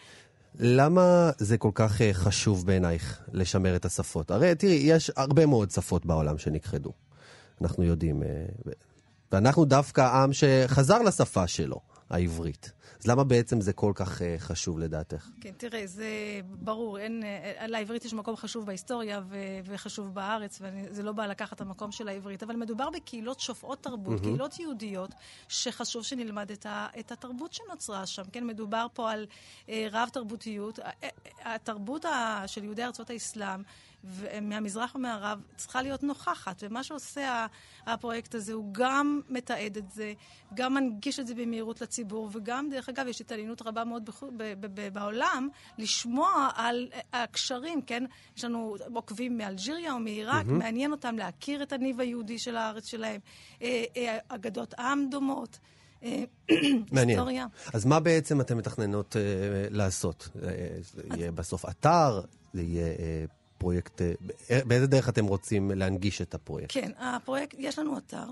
למה 0.58 1.30
זה 1.38 1.58
כל 1.58 1.70
כך 1.74 2.02
אה, 2.02 2.14
חשוב 2.14 2.66
בעינייך 2.66 3.20
לשמר 3.32 3.76
את 3.76 3.84
השפות? 3.84 4.30
הרי 4.30 4.54
תראי, 4.54 4.74
יש 4.74 5.10
הרבה 5.16 5.46
מאוד 5.46 5.70
שפות 5.70 6.06
בעולם 6.06 6.38
שנכחדו. 6.38 6.92
אנחנו 7.62 7.84
יודעים. 7.84 8.22
אה, 8.22 8.28
ואנחנו 9.32 9.64
דווקא 9.64 10.00
עם 10.00 10.32
שחזר 10.32 11.02
לשפה 11.02 11.46
שלו, 11.46 11.80
העברית. 12.10 12.72
אז 13.07 13.11
למה 13.11 13.25
בעצם 13.25 13.61
זה 13.61 13.73
כל 13.73 13.92
כך 13.95 14.19
uh, 14.19 14.25
חשוב 14.38 14.79
לדעתך? 14.79 15.29
כן, 15.40 15.51
תראה, 15.57 15.87
זה 15.87 16.40
ברור, 16.51 16.99
אין, 16.99 17.23
uh, 17.23 17.66
לעברית 17.66 18.05
יש 18.05 18.14
מקום 18.14 18.37
חשוב 18.37 18.66
בהיסטוריה 18.66 19.21
ו, 19.29 19.37
וחשוב 19.64 20.14
בארץ, 20.14 20.61
וזה 20.62 21.03
לא 21.03 21.12
בא 21.12 21.27
לקחת 21.27 21.53
את 21.53 21.61
המקום 21.61 21.92
של 21.92 22.09
העברית, 22.09 22.42
אבל 22.42 22.57
מדובר 22.57 22.90
בקהילות 22.90 23.40
שופעות 23.40 23.83
תרבות, 23.83 24.19
mm-hmm. 24.19 24.23
קהילות 24.23 24.61
יהודיות, 24.61 25.11
שחשוב 25.49 26.05
שנלמד 26.05 26.51
את, 26.51 26.66
ה, 26.66 26.87
את 26.99 27.12
התרבות 27.12 27.53
שנוצרה 27.53 28.07
שם, 28.07 28.23
כן? 28.33 28.47
מדובר 28.47 28.87
פה 28.95 29.12
על 29.12 29.27
uh, 29.66 29.71
רב-תרבותיות. 29.92 30.79
התרבות 31.42 32.05
ה, 32.05 32.42
של 32.47 32.64
יהודי 32.64 32.85
ארצות 32.85 33.11
האסלאם 33.11 33.62
מהמזרח 34.42 34.95
ומהערב 34.95 35.40
צריכה 35.57 35.83
להיות 35.83 36.03
נוכחת. 36.03 36.62
ומה 36.62 36.83
שעושה 36.85 37.47
הפרויקט 37.87 38.35
הזה, 38.35 38.53
הוא 38.53 38.64
גם 38.73 39.21
מתעד 39.29 39.77
את 39.77 39.90
זה, 39.90 40.12
גם 40.55 40.75
מנגיש 40.75 41.21
את 41.21 41.27
זה 41.27 41.35
במהירות 41.35 41.81
לציבור, 41.81 42.31
וגם, 42.33 42.71
דרך 42.71 42.88
אגב, 42.88 43.07
יש 43.07 43.21
התעניינות 43.21 43.62
רבה 43.62 43.85
מאוד 43.85 44.05
בחו, 44.05 44.31
ב, 44.37 44.42
ב, 44.61 44.66
ב, 44.75 44.88
בעולם 44.92 45.49
לשמוע 45.79 46.51
על 46.55 46.88
הקשרים, 47.12 47.83
כן? 47.83 48.05
יש 48.37 48.45
לנו 48.45 48.77
עוקבים 48.95 49.38
מאלג'יריה 49.38 49.92
או 49.92 49.99
מעיראק, 49.99 50.47
mm-hmm. 50.47 50.53
מעניין 50.53 50.92
אותם 50.92 51.19
להכיר 51.19 51.62
את 51.62 51.73
הניב 51.73 52.01
היהודי 52.01 52.38
של 52.38 52.57
הארץ 52.57 52.87
שלהם, 52.87 53.21
אה, 53.62 53.85
אה, 53.97 54.19
אגדות 54.29 54.75
עם 54.75 55.11
דומות. 55.11 55.59
אה, 56.03 56.25
מעניין. 56.92 57.49
אז 57.75 57.85
מה 57.85 58.01
בעצם 58.01 58.40
אתן 58.40 58.57
מתכננות 58.57 59.16
לעשות? 59.71 60.29
יהיה 61.16 61.33
בסוף 61.33 61.64
אתר? 61.64 62.21
זה 62.53 62.62
יהיה 62.62 62.87
uh, 63.57 63.59
פרויקט, 63.59 64.03
אה, 64.51 64.61
באיזה 64.66 64.87
דרך 64.87 65.09
אתם 65.09 65.27
רוצים 65.27 65.71
להנגיש 65.75 66.23
את 66.23 66.35
הפרויקט? 66.35 66.73
כן, 66.73 66.90
הפרויקט, 66.99 67.57
יש 67.59 67.79
לנו 67.79 67.99
אתר. 67.99 68.27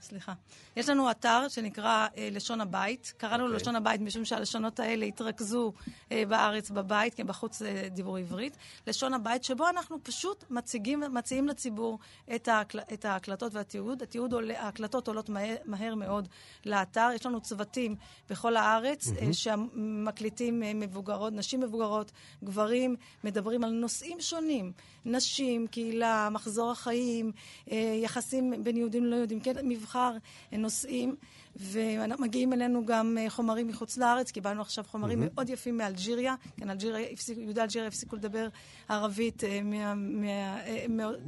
סליחה. 0.00 0.32
יש 0.76 0.88
לנו 0.88 1.10
אתר 1.10 1.48
שנקרא 1.48 2.06
אה, 2.16 2.28
לשון 2.32 2.60
הבית. 2.60 3.14
קראנו 3.16 3.34
okay. 3.34 3.38
לו 3.38 3.44
אוקיי. 3.44 3.56
לשון 3.56 3.76
הבית 3.76 4.00
משום 4.00 4.24
שהלשונות 4.24 4.80
האלה 4.80 5.06
התרכזו 5.06 5.72
אה, 6.12 6.22
בארץ 6.28 6.70
בבית, 6.70 7.14
כי 7.14 7.24
בחוץ 7.24 7.62
אה, 7.62 7.88
דיבור 7.90 8.16
עברית. 8.16 8.56
לשון 8.86 9.14
הבית, 9.14 9.44
שבו 9.44 9.68
אנחנו 9.68 9.98
פשוט 10.02 10.44
מציגים, 10.50 11.02
מציעים 11.12 11.48
לציבור 11.48 11.98
את, 12.34 12.48
ההקל, 12.48 12.78
את 12.92 13.04
ההקלטות 13.04 13.54
והתיעוד. 13.54 14.02
התיעוד 14.02 14.32
עולה, 14.32 14.62
ההקלטות 14.62 15.08
עולות 15.08 15.28
מהר, 15.28 15.56
מהר 15.64 15.94
מאוד 15.94 16.28
לאתר. 16.66 17.08
יש 17.14 17.26
לנו 17.26 17.40
צוותים 17.40 17.96
בכל 18.30 18.56
הארץ 18.56 19.08
mm-hmm. 19.08 19.22
אה, 19.22 19.32
שמקליטים 19.32 20.62
אה, 20.62 20.74
מבוגרות, 20.74 21.32
נשים 21.32 21.60
מבוגרות, 21.60 22.12
גברים, 22.44 22.96
מדברים 23.24 23.64
על 23.64 23.70
נושאים 23.70 24.20
שונים. 24.20 24.72
נשים, 25.04 25.66
קהילה, 25.66 26.28
מחזור 26.30 26.70
החיים, 26.70 27.32
אה, 27.70 27.98
יחסים 28.02 28.64
בין 28.64 28.76
יהודים 28.76 29.04
ללא 29.04 29.16
יהודים, 29.16 29.39
כן, 29.39 29.39
מבחר 29.62 30.12
נושאים. 30.52 31.16
ומגיעים 31.56 32.52
אלינו 32.52 32.86
גם 32.86 33.18
אה, 33.20 33.30
חומרים 33.30 33.68
מחוץ 33.68 33.96
לארץ, 33.96 34.30
קיבלנו 34.30 34.60
עכשיו 34.62 34.84
חומרים 34.88 35.22
mm-hmm. 35.22 35.34
מאוד 35.34 35.50
יפים 35.50 35.76
מאלג'יריה. 35.76 36.34
כן, 36.56 36.70
אלג'יריה, 36.70 37.08
יהודי 37.36 37.60
אלג'יריה 37.60 37.88
הפסיקו 37.88 38.16
לדבר 38.16 38.48
ערבית 38.88 39.44
אה, 39.44 39.60
מה... 39.62 39.94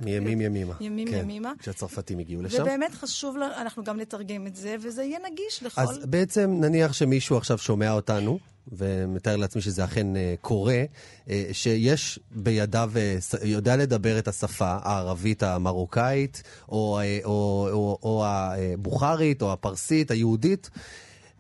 מימים 0.05 0.41
ימימה. 0.41 0.75
ימים 0.81 1.09
כן, 1.09 1.19
ימימה. 1.19 1.53
כשהצרפתים 1.59 2.19
הגיעו 2.19 2.43
לשם. 2.43 2.63
ובאמת 2.63 2.95
חשוב 2.95 3.37
אנחנו 3.37 3.85
גם 3.85 3.99
לתרגם 3.99 4.47
את 4.47 4.57
זה, 4.57 4.77
וזה 4.81 5.05
יהיה 5.05 5.19
נגיש 5.31 5.63
לכל... 5.63 5.81
אז 5.81 5.99
בעצם 6.07 6.57
נניח 6.61 6.93
שמישהו 6.93 7.37
עכשיו 7.37 7.59
שומע 7.59 7.93
אותנו, 7.93 8.39
ומתאר 8.69 9.37
לעצמי 9.37 9.63
שזה 9.63 9.85
אכן 9.85 10.17
uh, 10.17 10.19
קורה, 10.41 10.85
uh, 11.27 11.31
שיש 11.53 12.19
בידיו, 12.31 12.93
uh, 12.95 13.47
יודע 13.47 13.77
לדבר 13.77 14.19
את 14.19 14.29
השפה 14.29 14.77
הערבית 14.83 15.43
המרוקאית, 15.43 16.43
או, 16.69 17.01
או, 17.25 17.69
או, 17.73 17.99
או 18.03 18.25
הבוכרית, 18.27 19.43
או 19.43 19.53
הפרסית, 19.53 20.11
היהודית. 20.11 20.71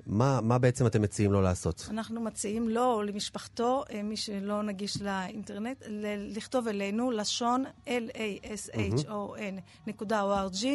מה, 0.06 0.40
מה 0.40 0.58
בעצם 0.58 0.86
אתם 0.86 1.02
מציעים 1.02 1.32
לו 1.32 1.42
לעשות? 1.42 1.88
אנחנו 1.90 2.20
מציעים 2.20 2.68
לו 2.68 2.84
או 2.84 3.02
למשפחתו, 3.02 3.84
מי 4.04 4.16
שלא 4.16 4.62
נגיש 4.62 5.02
לאינטרנט, 5.02 5.82
לכתוב 6.18 6.68
אלינו 6.68 7.10
לשון 7.10 7.64
l-a-s-h-o-n 7.86 9.60
נקודה 9.86 10.22
o-r-g, 10.22 10.66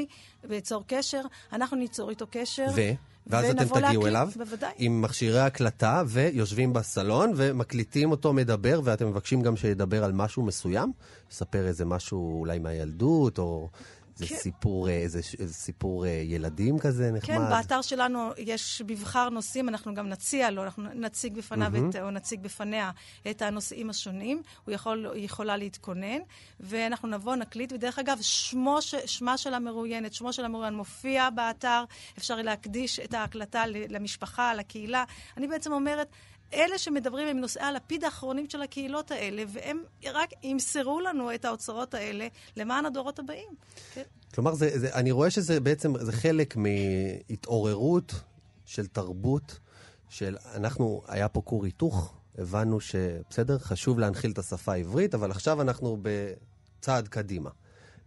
ויצור 0.44 0.84
קשר. 0.88 1.22
אנחנו 1.54 1.78
ניצור 1.78 2.10
איתו 2.10 2.26
קשר. 2.32 2.68
ו? 2.76 2.82
ואז 3.30 3.46
אתם 3.46 3.64
תגיעו 3.64 3.82
להקליט, 3.82 4.06
אליו, 4.06 4.30
בוודאי. 4.36 4.72
עם 4.78 5.02
מכשירי 5.02 5.40
הקלטה, 5.40 6.04
ויושבים 6.08 6.74
בסלון, 6.74 7.34
ומקליטים 7.36 8.12
אותו 8.12 8.34
מדבר, 8.34 8.82
ואתם 8.84 9.08
מבקשים 9.08 9.42
גם 9.42 9.56
שידבר 9.56 10.04
על 10.04 10.12
משהו 10.12 10.44
מסוים? 10.44 10.92
יספר 11.32 11.68
איזה 11.68 11.86
משהו 11.86 12.40
אולי 12.40 12.60
מהילדות, 12.60 13.40
או 13.40 13.70
זה 14.18 14.28
כן. 14.28 14.36
סיפור, 14.36 14.90
אה, 14.90 15.04
זה, 15.06 15.20
זה 15.40 15.54
סיפור 15.54 16.06
אה, 16.06 16.10
ילדים 16.10 16.80
כזה 16.80 17.12
נחמד? 17.12 17.36
כן, 17.36 17.50
באתר 17.50 17.82
שלנו 17.82 18.30
יש 18.38 18.82
מבחר 18.88 19.30
נושאים, 19.30 19.70
אנחנו 19.70 19.94
גם 19.94 20.10
נציע 20.10 20.52
לו, 20.52 20.64
אנחנו 20.64 20.84
נציג 20.94 21.38
בפניו, 21.38 21.72
mm-hmm. 21.76 21.90
את, 21.90 21.96
או 21.96 22.12
נציג 22.12 22.42
בפניה 22.42 22.92
את 23.30 23.42
הנושאים 23.42 23.90
השונים. 23.90 24.42
הוא 24.66 24.74
יכול, 24.74 25.12
היא 25.14 25.26
יכולה 25.26 25.58
להתכונן, 25.58 26.20
ואנחנו 26.60 27.08
נבוא, 27.08 27.36
נקליט, 27.36 27.74
ודרך 27.74 28.00
אגב, 28.00 28.18
שמו, 28.22 28.78
שמה 29.06 29.38
של 29.38 29.54
המרואיינת, 29.54 30.14
שמו 30.14 30.34
של 30.34 30.46
המרואיין 30.46 30.74
מופיע 30.74 31.30
באתר, 31.30 31.84
אפשר 32.18 32.36
להקדיש 32.36 33.00
את 33.00 33.14
ההקלטה 33.14 33.64
למשפחה, 33.68 34.54
לקהילה. 34.54 35.04
אני 35.38 35.48
בעצם 35.48 35.72
אומרת, 35.72 36.08
אלה 36.54 36.78
שמדברים 36.78 37.28
הם 37.28 37.38
נושאי 37.38 37.64
הלפיד 37.64 38.04
האחרונים 38.04 38.50
של 38.50 38.62
הקהילות 38.62 39.12
האלה, 39.12 39.44
והם 39.48 39.84
רק 40.14 40.30
ימסרו 40.44 41.00
לנו 41.00 41.34
את 41.36 41.46
האוצרות 41.46 41.94
האלה 41.94 42.28
למען 42.56 42.86
הדורות 42.86 43.20
הבאים. 43.20 43.50
כן. 43.94 44.04
כלומר, 44.36 44.54
זה, 44.54 44.80
זה, 44.80 44.94
אני 44.94 45.12
רואה 45.12 45.30
שזה 45.30 45.60
בעצם, 45.60 45.94
זה 46.00 46.12
חלק 46.12 46.56
מהתעוררות 46.58 48.14
של 48.66 48.88
תרבות, 48.88 49.60
של 50.10 50.38
אנחנו, 50.56 51.02
היה 51.08 51.30
פה 51.30 51.42
כור 51.42 51.66
היתוך, 51.66 52.14
הבנו 52.38 52.80
שבסדר, 52.80 53.60
חשוב 53.60 54.00
להנחיל 54.00 54.32
את 54.32 54.38
השפה 54.38 54.74
העברית, 54.74 55.16
אבל 55.16 55.32
עכשיו 55.32 55.62
אנחנו 55.62 55.98
בצעד 56.02 57.08
קדימה. 57.08 57.50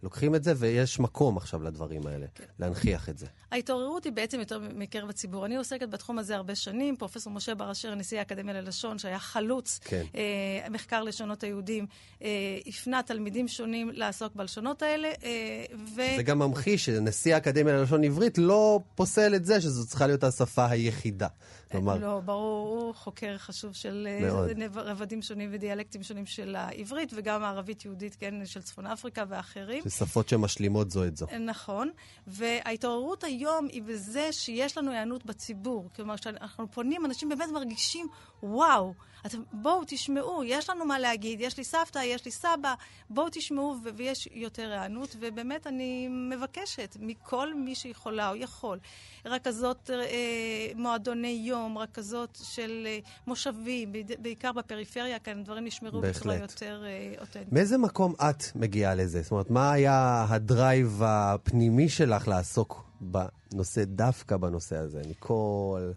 לוקחים 0.03 0.35
את 0.35 0.43
זה, 0.43 0.53
ויש 0.57 0.99
מקום 0.99 1.37
עכשיו 1.37 1.63
לדברים 1.63 2.07
האלה, 2.07 2.25
כן. 2.35 2.43
להנכיח 2.59 3.09
את 3.09 3.17
זה. 3.17 3.25
ההתעוררות 3.51 4.03
היא 4.03 4.13
בעצם 4.13 4.39
יותר 4.39 4.59
מקרב 4.75 5.09
הציבור. 5.09 5.45
אני 5.45 5.55
עוסקת 5.55 5.89
בתחום 5.89 6.19
הזה 6.19 6.35
הרבה 6.35 6.55
שנים. 6.55 6.95
פרופסור 6.95 7.33
משה 7.33 7.55
בר 7.55 7.71
אשר, 7.71 7.95
נשיא 7.95 8.19
האקדמיה 8.19 8.53
ללשון, 8.53 8.97
שהיה 8.97 9.19
חלוץ 9.19 9.79
כן. 9.83 10.03
אה, 10.15 10.69
מחקר 10.69 11.03
לשונות 11.03 11.43
היהודים, 11.43 11.85
אה, 12.21 12.27
הפנה 12.67 13.01
תלמידים 13.03 13.47
שונים 13.47 13.89
לעסוק 13.93 14.35
בלשונות 14.35 14.81
האלה. 14.81 15.07
אה, 15.23 15.65
ו... 15.95 16.01
זה 16.15 16.23
גם 16.23 16.39
ממחיש 16.39 16.85
שנשיא 16.85 17.35
האקדמיה 17.35 17.73
ללשון 17.73 18.03
עברית 18.03 18.37
לא 18.37 18.79
פוסל 18.95 19.35
את 19.35 19.45
זה 19.45 19.61
שזו 19.61 19.87
צריכה 19.87 20.07
להיות 20.07 20.23
השפה 20.23 20.65
היחידה. 20.65 21.27
כלומר... 21.71 21.97
לא, 21.97 22.19
ברור, 22.19 22.67
הוא 22.67 22.95
חוקר 22.95 23.37
חשוב 23.37 23.73
של 23.73 24.07
אה, 24.11 24.27
מאוד. 24.27 24.49
רבדים 24.75 25.21
שונים 25.21 25.49
ודיאלקטים 25.51 26.03
שונים 26.03 26.25
של 26.25 26.55
העברית, 26.55 27.13
וגם 27.15 27.43
הערבית-יהודית, 27.43 28.15
כן, 28.15 28.45
של 28.45 28.61
צפון 28.61 28.87
אפריקה 28.87 29.23
ואחרים. 29.27 29.83
שפות 29.89 30.29
שמשלימות 30.29 30.91
זו 30.91 31.03
את 31.03 31.17
זו. 31.17 31.25
נכון, 31.39 31.89
וההתעוררות 32.27 33.23
היום 33.23 33.67
היא 33.71 33.83
בזה 33.83 34.31
שיש 34.31 34.77
לנו 34.77 34.91
היענות 34.91 35.25
בציבור. 35.25 35.89
כלומר, 35.95 36.17
כשאנחנו 36.17 36.71
פונים, 36.71 37.05
אנשים 37.05 37.29
באמת 37.29 37.49
מרגישים, 37.53 38.07
וואו, 38.43 38.93
אתם, 39.25 39.37
בואו 39.53 39.81
תשמעו, 39.87 40.43
יש 40.43 40.69
לנו 40.69 40.85
מה 40.85 40.99
להגיד, 40.99 41.41
יש 41.41 41.57
לי 41.57 41.63
סבתא, 41.63 41.99
יש 41.99 42.25
לי 42.25 42.31
סבא, 42.31 42.73
בואו 43.09 43.27
תשמעו, 43.31 43.75
ו- 43.83 43.89
ויש 43.95 44.29
יותר 44.31 44.71
היענות, 44.71 45.15
ובאמת 45.19 45.67
אני 45.67 46.07
מבקשת 46.07 46.97
מכל 46.99 47.53
מי 47.53 47.75
שיכולה 47.75 48.29
או 48.29 48.35
יכול, 48.35 48.79
רכזות 49.25 49.89
אה, 49.89 50.71
מועדוני 50.75 51.41
יום, 51.45 51.77
רכזות 51.77 52.39
של 52.43 52.83
אה, 52.85 52.99
מושבים, 53.27 53.91
בעיקר 54.19 54.51
בפריפריה, 54.51 55.19
כאן 55.19 55.43
דברים 55.43 55.65
נשמרו 55.65 56.01
בצורה 56.01 56.35
יותר 56.35 56.83
אה, 56.85 57.13
אותנטית. 57.21 57.53
מאיזה 57.53 57.77
מקום 57.77 58.13
את 58.29 58.43
מגיעה 58.55 58.95
לזה? 58.95 59.21
זאת 59.21 59.31
אומרת, 59.31 59.49
מה 59.49 59.71
היה 59.71 60.25
הדרייב 60.29 61.01
הפנימי 61.05 61.89
שלך 61.89 62.27
לעסוק 62.27 62.85
בנושא, 63.01 63.83
דווקא 63.83 64.37
בנושא 64.37 64.77
הזה, 64.77 65.01
מכל... 65.09 65.91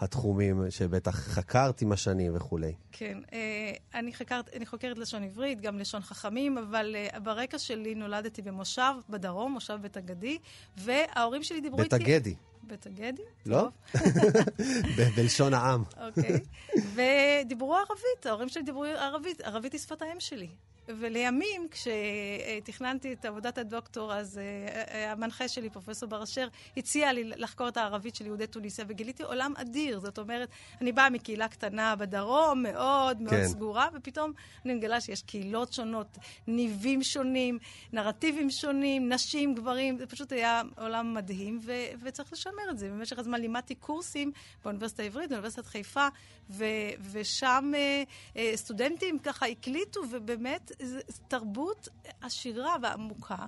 התחומים 0.00 0.70
שבטח 0.70 1.14
חקרת 1.16 1.82
עם 1.82 1.92
השנים 1.92 2.36
וכולי. 2.36 2.72
כן, 2.92 3.18
אה, 3.32 3.72
אני, 3.94 4.14
חקרת, 4.14 4.50
אני 4.56 4.66
חוקרת 4.66 4.98
לשון 4.98 5.22
עברית, 5.22 5.60
גם 5.60 5.78
לשון 5.78 6.00
חכמים, 6.00 6.58
אבל 6.58 6.96
אה, 6.96 7.20
ברקע 7.20 7.58
שלי 7.58 7.94
נולדתי 7.94 8.42
במושב 8.42 8.92
בדרום, 9.08 9.52
מושב 9.52 9.78
בית 9.82 9.96
הגדי, 9.96 10.38
וההורים 10.76 11.42
שלי 11.42 11.60
דיברו 11.60 11.82
איתי... 11.82 11.96
בית 11.96 12.06
הגדי. 12.06 12.34
בית 12.62 12.86
הגדי? 12.86 13.22
לא? 13.46 13.68
בלשון 15.16 15.54
העם. 15.54 15.84
אוקיי. 16.06 16.40
ודיברו 16.94 17.74
ערבית, 17.74 18.26
ההורים 18.26 18.48
שלי 18.48 18.62
דיברו 18.62 18.84
ערבית, 18.84 19.40
ערבית 19.40 19.72
היא 19.72 19.80
שפת 19.80 20.02
האם 20.02 20.20
שלי. 20.20 20.48
ולימים, 20.88 21.68
כשתכננתי 21.70 23.12
את 23.12 23.24
עבודת 23.24 23.58
הדוקטור, 23.58 24.14
אז 24.14 24.38
אה, 24.38 24.84
אה, 24.94 25.12
המנחה 25.12 25.48
שלי, 25.48 25.70
פרופסור 25.70 26.08
בר 26.08 26.22
אשר, 26.22 26.48
הציע 26.76 27.12
לי 27.12 27.24
לחקור 27.24 27.68
את 27.68 27.76
הערבית 27.76 28.14
של 28.14 28.26
יהודי 28.26 28.46
טוניסיה, 28.46 28.84
וגיליתי 28.88 29.22
עולם 29.22 29.52
אדיר. 29.56 30.00
זאת 30.00 30.18
אומרת, 30.18 30.48
אני 30.80 30.92
באה 30.92 31.10
מקהילה 31.10 31.48
קטנה 31.48 31.96
בדרום, 31.96 32.62
מאוד 32.62 33.20
מאוד 33.20 33.34
כן. 33.34 33.48
סגורה, 33.48 33.88
ופתאום 33.94 34.32
אני 34.64 34.74
מגלה 34.74 35.00
שיש 35.00 35.22
קהילות 35.22 35.72
שונות, 35.72 36.18
ניבים 36.46 37.02
שונים, 37.02 37.58
נרטיבים 37.92 38.50
שונים, 38.50 39.12
נשים, 39.12 39.54
גברים, 39.54 39.98
זה 39.98 40.06
פשוט 40.06 40.32
היה 40.32 40.62
עולם 40.78 41.14
מדהים, 41.14 41.58
ו- 41.62 41.72
וצריך 42.02 42.32
לשמר 42.32 42.70
את 42.70 42.78
זה. 42.78 42.88
במשך 42.90 43.18
הזמן 43.18 43.40
לימדתי 43.40 43.74
קורסים 43.74 44.32
באוניברסיטה 44.64 45.02
העברית, 45.02 45.30
באוניברסיטת 45.30 45.66
חיפה, 45.66 46.08
ו- 46.50 46.64
ושם 47.12 47.72
אה, 47.74 48.02
אה, 48.36 48.52
סטודנטים 48.56 49.18
ככה 49.18 49.46
הקליטו, 49.46 50.00
ובאמת, 50.10 50.72
זו 50.82 50.98
תרבות 51.28 51.88
עשירה 52.20 52.76
ועמוקה. 52.82 53.46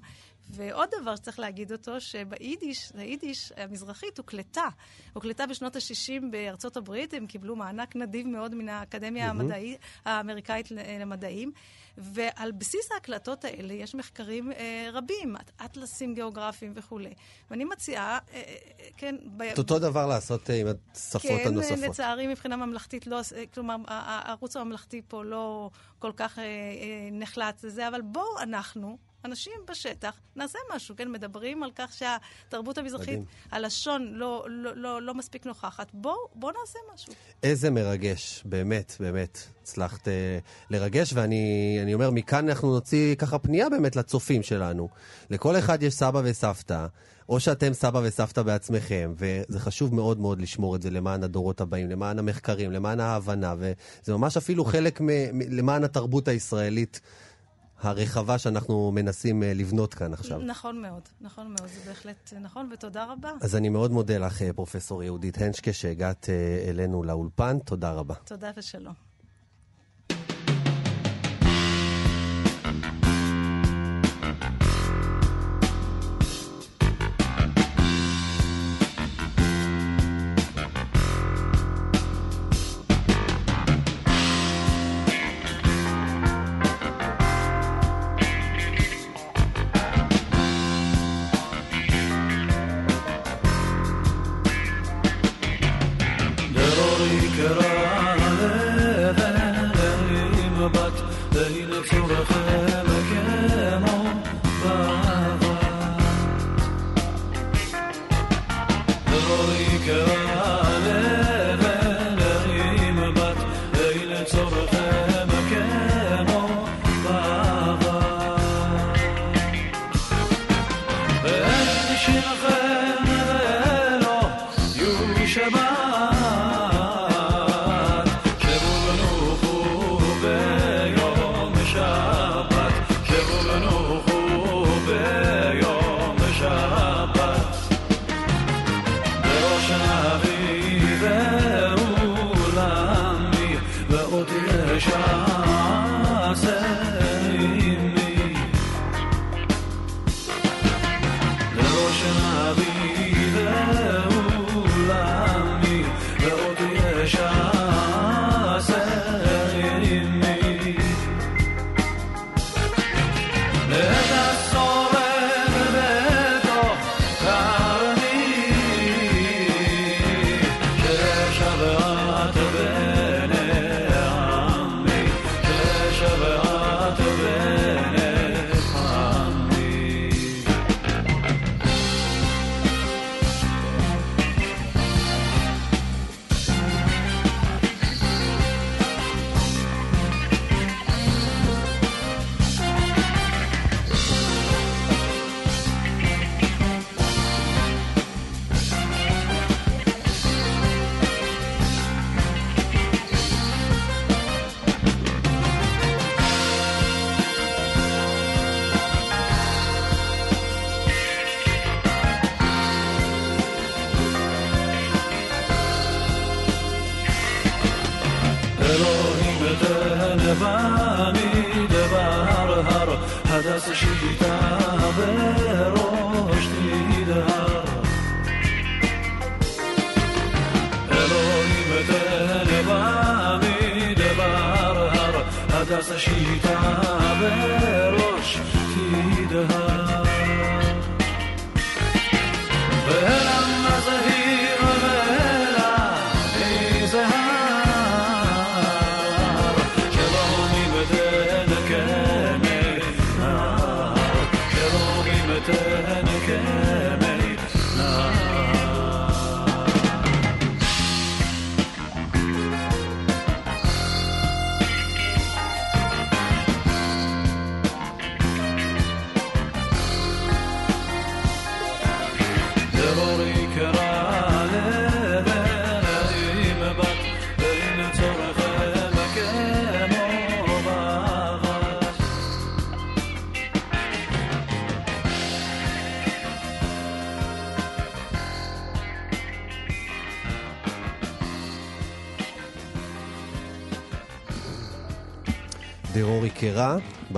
ועוד 0.50 0.88
דבר 1.00 1.16
שצריך 1.16 1.38
להגיד 1.38 1.72
אותו, 1.72 2.00
שביידיש, 2.00 2.92
היידיש 2.94 3.52
המזרחית 3.56 4.18
הוקלטה. 4.18 4.68
הוקלטה 5.12 5.46
בשנות 5.46 5.76
ה-60 5.76 6.24
בארצות 6.30 6.76
הברית, 6.76 7.14
הם 7.14 7.26
קיבלו 7.26 7.56
מענק 7.56 7.96
נדיב 7.96 8.26
מאוד 8.26 8.54
מן 8.54 8.68
האקדמיה 8.68 9.26
mm-hmm. 9.26 9.30
המדעי, 9.30 9.76
האמריקאית 10.04 10.70
למדעים. 10.70 11.52
ועל 11.98 12.52
בסיס 12.52 12.92
ההקלטות 12.92 13.44
האלה 13.44 13.74
יש 13.74 13.94
מחקרים 13.94 14.52
אה, 14.52 14.88
רבים, 14.92 15.36
אטלסים 15.64 16.14
גיאוגרפיים 16.14 16.72
וכולי. 16.76 17.14
ואני 17.50 17.64
מציעה, 17.64 18.18
אה, 18.32 18.34
אה, 18.34 18.86
כן... 18.96 19.16
את 19.52 19.58
אותו 19.58 19.78
דבר 19.78 20.06
לעשות 20.06 20.50
אה, 20.50 20.60
עם 20.60 20.66
השפות 20.94 21.22
כן, 21.22 21.46
הנוספות. 21.46 21.78
כן, 21.78 21.90
לצערי 21.90 22.26
מבחינה 22.26 22.56
ממלכתית 22.56 23.06
לא... 23.06 23.20
אה, 23.36 23.44
כלומר, 23.54 23.76
הערוץ 23.86 24.56
הממלכתי 24.56 25.02
פה 25.08 25.24
לא 25.24 25.70
כל 25.98 26.12
כך 26.16 26.38
אה, 26.38 26.44
אה, 26.44 27.08
נחלץ 27.12 27.64
לזה, 27.64 27.88
אבל 27.88 28.00
בואו 28.00 28.38
אנחנו... 28.42 29.09
אנשים 29.24 29.52
בשטח, 29.70 30.20
נעשה 30.36 30.58
משהו, 30.76 30.96
כן? 30.96 31.12
מדברים 31.12 31.62
על 31.62 31.70
כך 31.76 31.92
שהתרבות 31.92 32.78
המזרחית, 32.78 33.08
מדהים. 33.08 33.24
הלשון 33.50 34.12
לא, 34.12 34.46
לא, 34.48 34.76
לא, 34.76 35.02
לא 35.02 35.14
מספיק 35.14 35.46
נוכחת. 35.46 35.90
בואו 35.94 36.16
בוא 36.34 36.52
נעשה 36.60 36.78
משהו. 36.94 37.12
איזה 37.42 37.70
מרגש, 37.70 38.42
באמת, 38.44 38.96
באמת. 39.00 39.38
הצלחת 39.62 40.08
uh, 40.08 40.10
לרגש, 40.70 41.12
ואני 41.12 41.94
אומר, 41.94 42.10
מכאן 42.10 42.48
אנחנו 42.48 42.74
נוציא 42.74 43.14
ככה 43.14 43.38
פנייה 43.38 43.68
באמת 43.70 43.96
לצופים 43.96 44.42
שלנו. 44.42 44.88
לכל 45.30 45.58
אחד 45.58 45.82
יש 45.82 45.94
סבא 45.94 46.20
וסבתא. 46.24 46.86
או 47.28 47.40
שאתם 47.40 47.72
סבא 47.72 48.00
וסבתא 48.04 48.42
בעצמכם, 48.42 49.14
וזה 49.16 49.60
חשוב 49.60 49.94
מאוד 49.94 50.20
מאוד 50.20 50.40
לשמור 50.40 50.76
את 50.76 50.82
זה 50.82 50.90
למען 50.90 51.22
הדורות 51.22 51.60
הבאים, 51.60 51.90
למען 51.90 52.18
המחקרים, 52.18 52.72
למען 52.72 53.00
ההבנה, 53.00 53.54
וזה 53.58 54.12
ממש 54.14 54.36
אפילו 54.36 54.64
חלק 54.64 55.00
מ- 55.00 55.40
למען 55.50 55.84
התרבות 55.84 56.28
הישראלית 56.28 57.00
הרחבה 57.80 58.38
שאנחנו 58.38 58.92
מנסים 58.92 59.42
אה, 59.42 59.54
לבנות 59.54 59.94
כאן 59.94 60.12
עכשיו. 60.12 60.38
נכון 60.38 60.82
מאוד, 60.82 61.02
נכון 61.20 61.46
מאוד, 61.46 61.68
זה 61.68 61.80
בהחלט 61.90 62.32
נכון, 62.40 62.68
ותודה 62.72 63.04
רבה. 63.04 63.30
אז 63.40 63.56
אני 63.56 63.68
מאוד 63.68 63.90
מודה 63.90 64.18
לך, 64.18 64.42
אה, 64.42 64.52
פרופ' 64.52 64.76
יהודית 65.02 65.38
הנשקה, 65.38 65.72
שהגעת 65.72 66.28
אה, 66.30 66.70
אלינו 66.70 67.02
לאולפן. 67.02 67.58
תודה 67.58 67.92
רבה. 67.92 68.14
תודה 68.14 68.50
ושלום. 68.56 69.09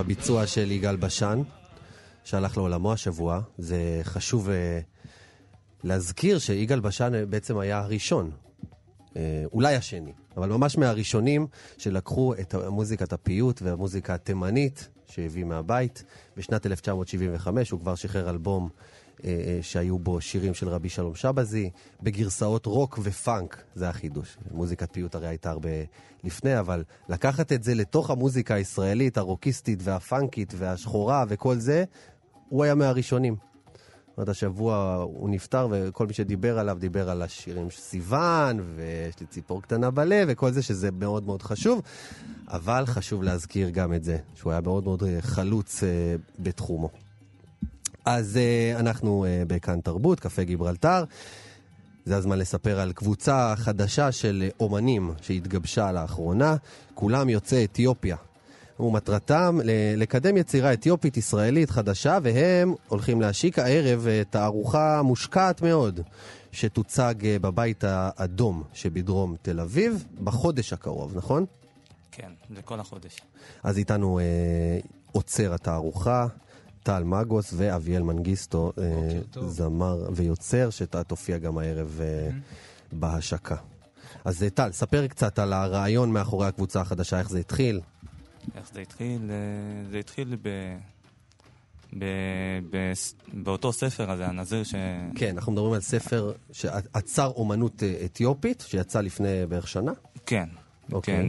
בביצוע 0.03 0.47
של 0.47 0.71
יגאל 0.71 0.95
בשן, 0.95 1.41
שהלך 2.23 2.57
לעולמו 2.57 2.93
השבוע. 2.93 3.41
זה 3.57 4.01
חשוב 4.03 4.47
uh, 4.47 4.51
להזכיר 5.83 6.39
שיגאל 6.39 6.79
בשן 6.79 7.29
בעצם 7.29 7.57
היה 7.57 7.79
הראשון, 7.79 8.31
uh, 9.09 9.15
אולי 9.53 9.75
השני, 9.75 10.13
אבל 10.37 10.49
ממש 10.49 10.77
מהראשונים 10.77 11.47
שלקחו 11.77 12.33
את 12.33 12.55
מוזיקת 12.55 13.13
הפיוט 13.13 13.61
והמוזיקה 13.61 14.13
התימנית 14.13 14.89
שהביא 15.07 15.43
מהבית. 15.43 16.03
בשנת 16.37 16.65
1975 16.65 17.71
הוא 17.71 17.79
כבר 17.79 17.95
שחרר 17.95 18.29
אלבום 18.29 18.63
אה, 18.63 18.69
אה, 18.69 19.02
שהיו 19.61 19.99
בו 19.99 20.21
שירים 20.21 20.53
של 20.53 20.67
רבי 20.69 20.89
שלום 20.89 21.15
שבזי, 21.15 21.69
בגרסאות 22.03 22.65
רוק 22.65 22.99
ופאנק, 23.03 23.63
זה 23.75 23.89
החידוש. 23.89 24.37
מוזיקת 24.51 24.93
פיוט 24.93 25.15
הרי 25.15 25.27
הייתה 25.27 25.51
הרבה 25.51 25.69
לפני, 26.23 26.59
אבל 26.59 26.83
לקחת 27.09 27.51
את 27.51 27.63
זה 27.63 27.75
לתוך 27.75 28.09
המוזיקה 28.09 28.55
הישראלית, 28.55 29.17
הרוקיסטית 29.17 29.79
והפאנקית 29.83 30.53
והשחורה 30.57 31.25
וכל 31.27 31.55
זה, 31.55 31.83
הוא 32.49 32.63
היה 32.63 32.75
מהראשונים. 32.75 33.35
זאת 33.35 34.17
אומרת, 34.17 34.29
השבוע 34.29 34.95
הוא 34.95 35.29
נפטר, 35.29 35.67
וכל 35.71 36.07
מי 36.07 36.13
שדיבר 36.13 36.59
עליו 36.59 36.77
דיבר 36.79 37.09
על 37.09 37.21
השירים 37.21 37.69
של 37.69 37.79
סיוון, 37.79 38.59
ויש 38.75 39.19
לי 39.19 39.25
ציפור 39.25 39.61
קטנה 39.61 39.91
בלב, 39.91 40.27
וכל 40.31 40.51
זה, 40.51 40.61
שזה 40.61 40.91
מאוד 40.91 41.25
מאוד 41.25 41.41
חשוב. 41.41 41.81
אבל 42.47 42.85
חשוב 42.85 43.23
להזכיר 43.23 43.69
גם 43.69 43.93
את 43.93 44.03
זה, 44.03 44.17
שהוא 44.35 44.51
היה 44.51 44.61
מאוד 44.61 44.83
מאוד 44.83 45.03
אה, 45.03 45.21
חלוץ 45.21 45.83
בתחומו. 46.39 47.02
אז 48.05 48.39
uh, 48.75 48.79
אנחנו 48.79 49.25
uh, 49.25 49.47
בכאן 49.47 49.81
תרבות, 49.81 50.19
קפה 50.19 50.43
גיברלטר. 50.43 51.03
זה 52.05 52.15
הזמן 52.17 52.39
לספר 52.39 52.79
על 52.79 52.91
קבוצה 52.91 53.53
חדשה 53.57 54.11
של 54.11 54.49
אומנים 54.59 55.13
שהתגבשה 55.21 55.91
לאחרונה, 55.91 56.55
כולם 56.93 57.29
יוצאי 57.29 57.65
אתיופיה. 57.65 58.15
ומטרתם 58.79 59.59
לקדם 59.97 60.37
יצירה 60.37 60.73
אתיופית-ישראלית 60.73 61.69
חדשה, 61.69 62.17
והם 62.23 62.73
הולכים 62.87 63.21
להשיק 63.21 63.59
הערב 63.59 64.07
תערוכה 64.29 65.01
מושקעת 65.01 65.61
מאוד, 65.61 65.99
שתוצג 66.51 67.15
בבית 67.41 67.83
האדום 67.87 68.63
שבדרום 68.73 69.35
תל 69.41 69.59
אביב 69.59 70.05
בחודש 70.23 70.73
הקרוב, 70.73 71.17
נכון? 71.17 71.45
כן, 72.11 72.31
זה 72.55 72.61
כל 72.61 72.79
החודש. 72.79 73.17
אז 73.63 73.77
איתנו 73.77 74.19
אה, 74.19 74.23
עוצר 75.11 75.53
התערוכה, 75.53 76.27
טל 76.83 77.03
מגוס 77.03 77.53
ואביאל 77.57 78.01
מנגיסטו, 78.01 78.73
אה, 78.77 79.19
זמר 79.47 80.09
ויוצר, 80.15 80.69
שתופיע 80.69 81.37
גם 81.37 81.57
הערב 81.57 81.99
אה, 82.03 82.29
בהשקה. 82.91 83.55
אז 84.25 84.43
אה, 84.43 84.49
טל, 84.49 84.71
ספר 84.71 85.07
קצת 85.07 85.39
על 85.39 85.53
הרעיון 85.53 86.11
מאחורי 86.11 86.47
הקבוצה 86.47 86.81
החדשה, 86.81 87.19
איך 87.19 87.29
זה 87.29 87.39
התחיל. 87.39 87.81
איך 88.55 88.69
זה 88.73 88.81
התחיל? 88.81 89.31
זה 89.91 89.97
התחיל 89.97 90.37
ב... 90.41 90.49
ב... 91.97 92.05
ב... 92.71 92.93
באותו 93.33 93.73
ספר 93.73 94.11
הזה, 94.11 94.27
הנזיר 94.27 94.63
ש... 94.63 94.75
כן, 95.15 95.35
אנחנו 95.37 95.51
מדברים 95.51 95.73
על 95.73 95.81
ספר 95.81 96.31
שעצר 96.51 97.31
אומנות 97.35 97.83
אתיופית, 98.05 98.63
שיצא 98.67 99.01
לפני 99.01 99.45
בערך 99.49 99.67
שנה. 99.67 99.91
כן. 100.25 100.49
אוקיי. 100.91 101.15
כן, 101.15 101.25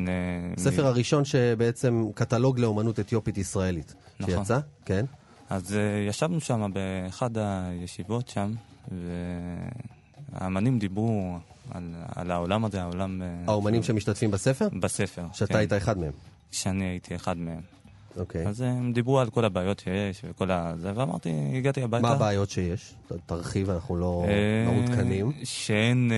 ספר 0.62 0.84
מ... 0.84 0.86
הראשון 0.86 1.24
שבעצם 1.24 2.04
קטלוג 2.14 2.58
לאומנות 2.58 3.00
אתיופית 3.00 3.38
ישראלית. 3.38 3.94
נכון. 4.20 4.34
שיצא, 4.34 4.58
כן. 4.84 5.04
אז 5.50 5.70
uh, 5.70 6.08
ישבנו 6.08 6.40
שם 6.40 6.70
באחד 6.72 7.30
הישיבות 7.38 8.28
שם, 8.28 8.52
והאמנים 10.32 10.78
דיברו 10.78 11.38
על, 11.70 11.94
על 12.14 12.30
העולם 12.30 12.64
הזה, 12.64 12.82
העולם... 12.82 13.22
אה, 13.22 13.28
האומנים 13.46 13.82
ש... 13.82 13.86
שמשתתפים 13.86 14.30
בספר? 14.30 14.68
בספר, 14.80 15.22
שאתה 15.32 15.52
כן. 15.52 15.58
היית 15.58 15.72
אחד 15.72 15.98
מהם? 15.98 16.12
שאני 16.50 16.84
הייתי 16.84 17.16
אחד 17.16 17.36
מהם. 17.36 17.60
אוקיי. 18.16 18.46
אז 18.46 18.60
הם 18.60 18.92
דיברו 18.92 19.20
על 19.20 19.30
כל 19.30 19.44
הבעיות 19.44 19.78
שיש 19.78 20.22
וכל 20.28 20.50
הזה, 20.50 20.92
ואמרתי, 20.94 21.30
הגעתי 21.56 21.82
הביתה. 21.82 22.02
מה 22.02 22.12
הבעיות 22.12 22.50
שיש? 22.50 22.94
תרחיב, 23.26 23.70
אנחנו 23.70 23.96
לא 23.96 24.24
אה, 24.28 24.72
מעודכנים. 24.72 25.32
שאין 25.44 26.10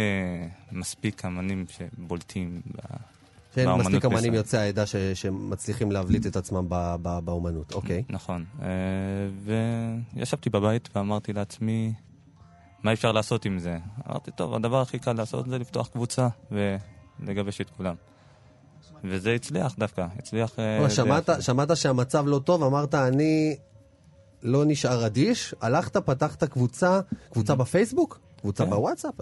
מספיק 0.72 1.24
אמנים 1.24 1.64
שבולטים 1.68 2.60
שאין 3.56 3.70
מספיק 3.70 4.04
אמנים 4.04 4.34
יוצאי 4.34 4.60
העדה 4.60 4.86
ש, 4.86 4.96
שמצליחים 4.96 5.92
להבליט 5.92 6.26
את 6.26 6.36
עצמם 6.36 6.66
ב, 6.68 6.96
ב, 7.02 7.18
באומנות, 7.24 7.72
אוקיי. 7.74 8.02
נכון. 8.10 8.44
אה, 8.62 8.68
וישבתי 10.14 10.50
בבית 10.50 10.88
ואמרתי 10.94 11.32
לעצמי, 11.32 11.92
מה 12.82 12.92
אפשר 12.92 13.12
לעשות 13.12 13.44
עם 13.44 13.58
זה? 13.58 13.78
אמרתי, 14.10 14.30
טוב, 14.30 14.54
הדבר 14.54 14.80
הכי 14.80 14.98
קל 14.98 15.12
לעשות 15.12 15.46
זה 15.48 15.58
לפתוח 15.58 15.88
קבוצה 15.88 16.28
ולגבש 16.50 17.60
את 17.60 17.70
כולם. 17.70 17.94
וזה 19.04 19.32
הצליח 19.32 19.74
דווקא, 19.78 20.06
הצליח... 20.18 20.58
אה, 20.58 20.90
שמעת, 20.90 21.30
שמעת 21.40 21.76
שהמצב 21.76 22.24
לא 22.26 22.38
טוב, 22.44 22.62
אמרת, 22.62 22.94
אני 22.94 23.56
לא 24.42 24.64
נשאר 24.66 25.06
אדיש, 25.06 25.54
הלכת, 25.60 25.96
פתחת 25.96 26.44
קבוצה, 26.44 27.00
קבוצה 27.32 27.52
mm-hmm. 27.52 27.56
בפייסבוק? 27.56 28.20
קבוצה 28.40 28.64
כן. 28.64 28.70
בוואטסאפ? 28.70 29.14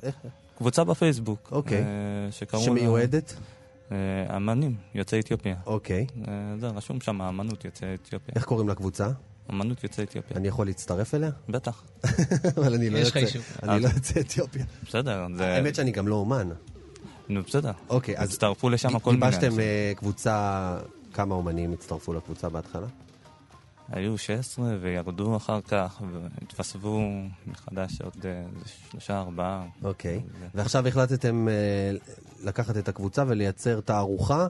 קבוצה 0.59 0.85
בפייסבוק. 0.85 1.49
אוקיי. 1.53 1.79
אה, 1.79 1.85
שקראו 2.31 2.61
לה- 2.61 2.67
שמיועדת? 2.67 3.35
אה, 3.95 4.37
אמנים, 4.37 4.75
יוצאי 4.95 5.21
אתיופיה. 5.21 5.57
אוקיי. 5.67 6.07
אה, 6.29 6.35
זה 6.59 6.67
רשום 6.67 7.01
שם, 7.01 7.23
אמנות 7.23 7.65
יוצאי 7.65 7.95
אתיופיה. 7.95 8.35
איך 8.37 8.45
קוראים 8.45 8.69
לקבוצה? 8.69 9.09
אמנות 9.51 9.85
יוצאי 9.85 10.05
אתיופיה. 10.05 10.37
אני 10.37 10.49
יכול 10.49 10.67
להצטרף 10.67 11.15
אליה? 11.15 11.31
בטח. 11.49 11.85
אבל 12.59 12.75
אני 12.75 12.91
לא 12.91 12.99
יש 12.99 13.11
לך 13.11 13.17
יוצא. 13.17 13.27
אישור. 13.27 13.43
אני 13.63 13.83
לא 13.83 13.89
יוצא 13.89 14.21
אתיופיה. 14.21 14.65
בסדר, 14.87 15.27
זה... 15.37 15.47
האמת 15.55 15.75
שאני 15.75 15.91
גם 15.91 16.09
לא 16.09 16.15
אומן. 16.15 16.49
נו, 17.29 17.43
בסדר. 17.43 17.71
אוקיי, 17.89 18.19
אז 18.19 18.29
הצטרפו 18.29 18.71
לשם 18.71 18.99
כל 18.99 19.13
מיני 19.13 19.31
גיבשתם. 19.31 19.61
אה, 19.61 19.93
קבוצה, 19.97 20.79
כמה 21.13 21.35
אומנים 21.35 21.73
הצטרפו 21.73 22.13
לקבוצה 22.13 22.49
בהתחלה? 22.49 22.87
היו 23.89 24.19
16 24.19 24.77
וירדו 24.81 25.37
אחר 25.37 25.61
כך, 25.61 26.03
והתווספו 26.13 27.01
מחדש 27.47 28.01
עוד 28.01 28.17
אה, 28.27 28.45
שלושה, 28.91 29.19
ארבעה. 29.21 29.67
אוקיי. 29.83 30.21
זה- 30.41 30.47
ועכשיו 30.55 30.89
החלטתם 30.89 31.49
אה, 31.49 31.91
לקחת 32.45 32.77
את 32.77 32.89
הקבוצה 32.89 33.25
ולייצר 33.29 33.81
תערוכה 33.81 34.47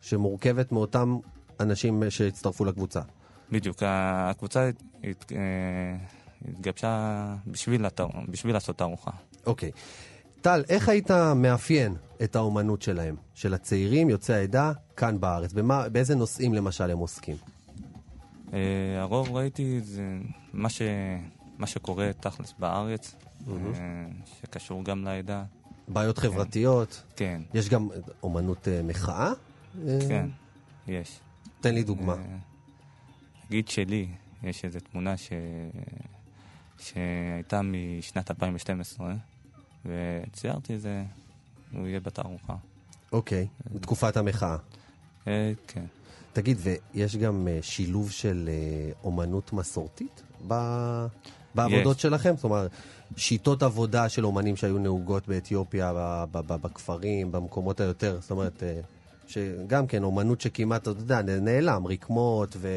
שמורכבת 0.00 0.72
מאותם 0.72 1.16
אנשים 1.60 2.02
אה, 2.02 2.10
שהצטרפו 2.10 2.64
לקבוצה. 2.64 3.00
בדיוק, 3.52 3.82
הקבוצה 3.86 4.68
הת- 4.68 4.82
הת- 5.04 5.32
התגבשה 6.48 7.24
בשביל 7.46 7.86
התא- 7.86 8.04
בשביל 8.28 8.52
לעשות 8.54 8.78
תערוכה. 8.78 9.10
אוקיי. 9.46 9.70
טל, 10.42 10.62
איך 10.68 10.88
היית 10.88 11.10
מאפיין 11.36 11.94
את 12.22 12.36
האומנות 12.36 12.82
שלהם, 12.82 13.16
של 13.34 13.54
הצעירים 13.54 14.10
יוצאי 14.10 14.34
העדה, 14.34 14.72
כאן 14.96 15.20
בארץ? 15.20 15.52
במה, 15.52 15.88
באיזה 15.88 16.14
נושאים 16.14 16.54
למשל 16.54 16.90
הם 16.90 16.98
עוסקים? 16.98 17.36
אה, 18.52 19.00
הרוב 19.00 19.36
ראיתי 19.36 19.80
זה 19.80 20.18
מה, 20.52 20.68
ש... 20.68 20.82
מה 21.58 21.66
שקורה 21.66 22.10
תכלס 22.20 22.54
בארץ, 22.58 23.14
אה, 23.48 23.54
שקשור 24.40 24.84
גם 24.84 25.04
לעדה. 25.04 25.44
בעיות 25.88 26.18
חברתיות? 26.18 27.02
כן, 27.16 27.42
יש 27.54 27.68
גם 27.68 27.88
אומנות 28.22 28.68
אה, 28.68 28.82
מחאה? 28.82 29.32
אה, 29.86 29.98
כן, 30.08 30.28
יש. 30.88 31.20
תן 31.60 31.74
לי 31.74 31.82
דוגמה. 31.82 32.16
נגיד 33.50 33.68
שלי, 33.68 34.08
יש 34.42 34.64
איזו 34.64 34.78
תמונה 34.80 35.16
ש... 35.16 35.32
שהייתה 36.78 37.60
משנת 37.62 38.30
2012, 38.30 39.14
וציירתי 39.84 40.74
את 40.74 40.80
זה, 40.80 41.04
הוא 41.72 41.86
יהיה 41.86 42.00
בתערוכה. 42.00 42.54
אוקיי, 43.12 43.46
בתקופת 43.74 44.16
המחאה. 44.16 44.56
אה, 45.28 45.52
כן. 45.66 45.84
תגיד, 46.32 46.58
ויש 46.94 47.16
גם 47.16 47.48
אה, 47.48 47.58
שילוב 47.62 48.10
של 48.10 48.48
אה, 48.52 48.92
אומנות 49.04 49.52
מסורתית 49.52 50.22
ב- 50.48 51.06
בעבודות 51.54 51.96
יש. 51.96 52.02
שלכם? 52.02 52.34
זאת 52.36 52.44
אומרת, 52.44 52.70
שיטות 53.16 53.62
עבודה 53.62 54.08
של 54.08 54.26
אומנים 54.26 54.56
שהיו 54.56 54.78
נהוגות 54.78 55.28
באתיופיה, 55.28 55.92
ב- 55.96 56.24
ב- 56.32 56.52
ב- 56.52 56.62
בכפרים, 56.62 57.32
במקומות 57.32 57.80
היותר, 57.80 58.18
זאת 58.20 58.30
אומרת, 58.30 58.62
אה, 58.62 58.80
שגם 59.28 59.86
כן, 59.86 60.02
אומנות 60.02 60.40
שכמעט, 60.40 60.82
אתה 60.82 60.90
יודע, 60.90 61.22
נעלם, 61.22 61.86
רקמות 61.86 62.56
ו... 62.58 62.68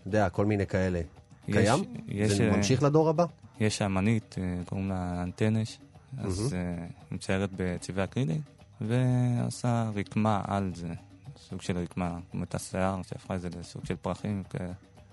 אתה 0.00 0.08
יודע, 0.08 0.28
כל 0.28 0.46
מיני 0.46 0.66
כאלה. 0.66 1.00
יש- 1.48 1.56
קיים? 1.56 1.84
יש, 2.08 2.32
זה 2.32 2.50
ממשיך 2.50 2.82
לדור 2.82 3.08
הבא? 3.08 3.24
יש 3.60 3.82
אמנית, 3.82 4.34
קוראים 4.66 4.88
לה 4.88 5.22
אנטנש, 5.22 5.78
אז 6.18 6.54
אה, 6.54 6.74
היא 6.84 6.86
מציירת 7.16 7.50
בצבעי 7.56 8.04
אקריליק, 8.04 8.40
ועושה 8.80 9.90
רקמה 9.94 10.40
על 10.44 10.72
זה, 10.74 10.86
סוג 11.48 11.62
של 11.62 11.78
רקמה, 11.78 12.18
כמו 12.30 12.44
את 12.44 12.54
השיער, 12.54 13.00
שהפכה 13.08 13.34
את 13.34 13.40
זה 13.40 13.48
לסוג 13.60 13.86
של 13.86 13.96
פרחים. 13.96 14.42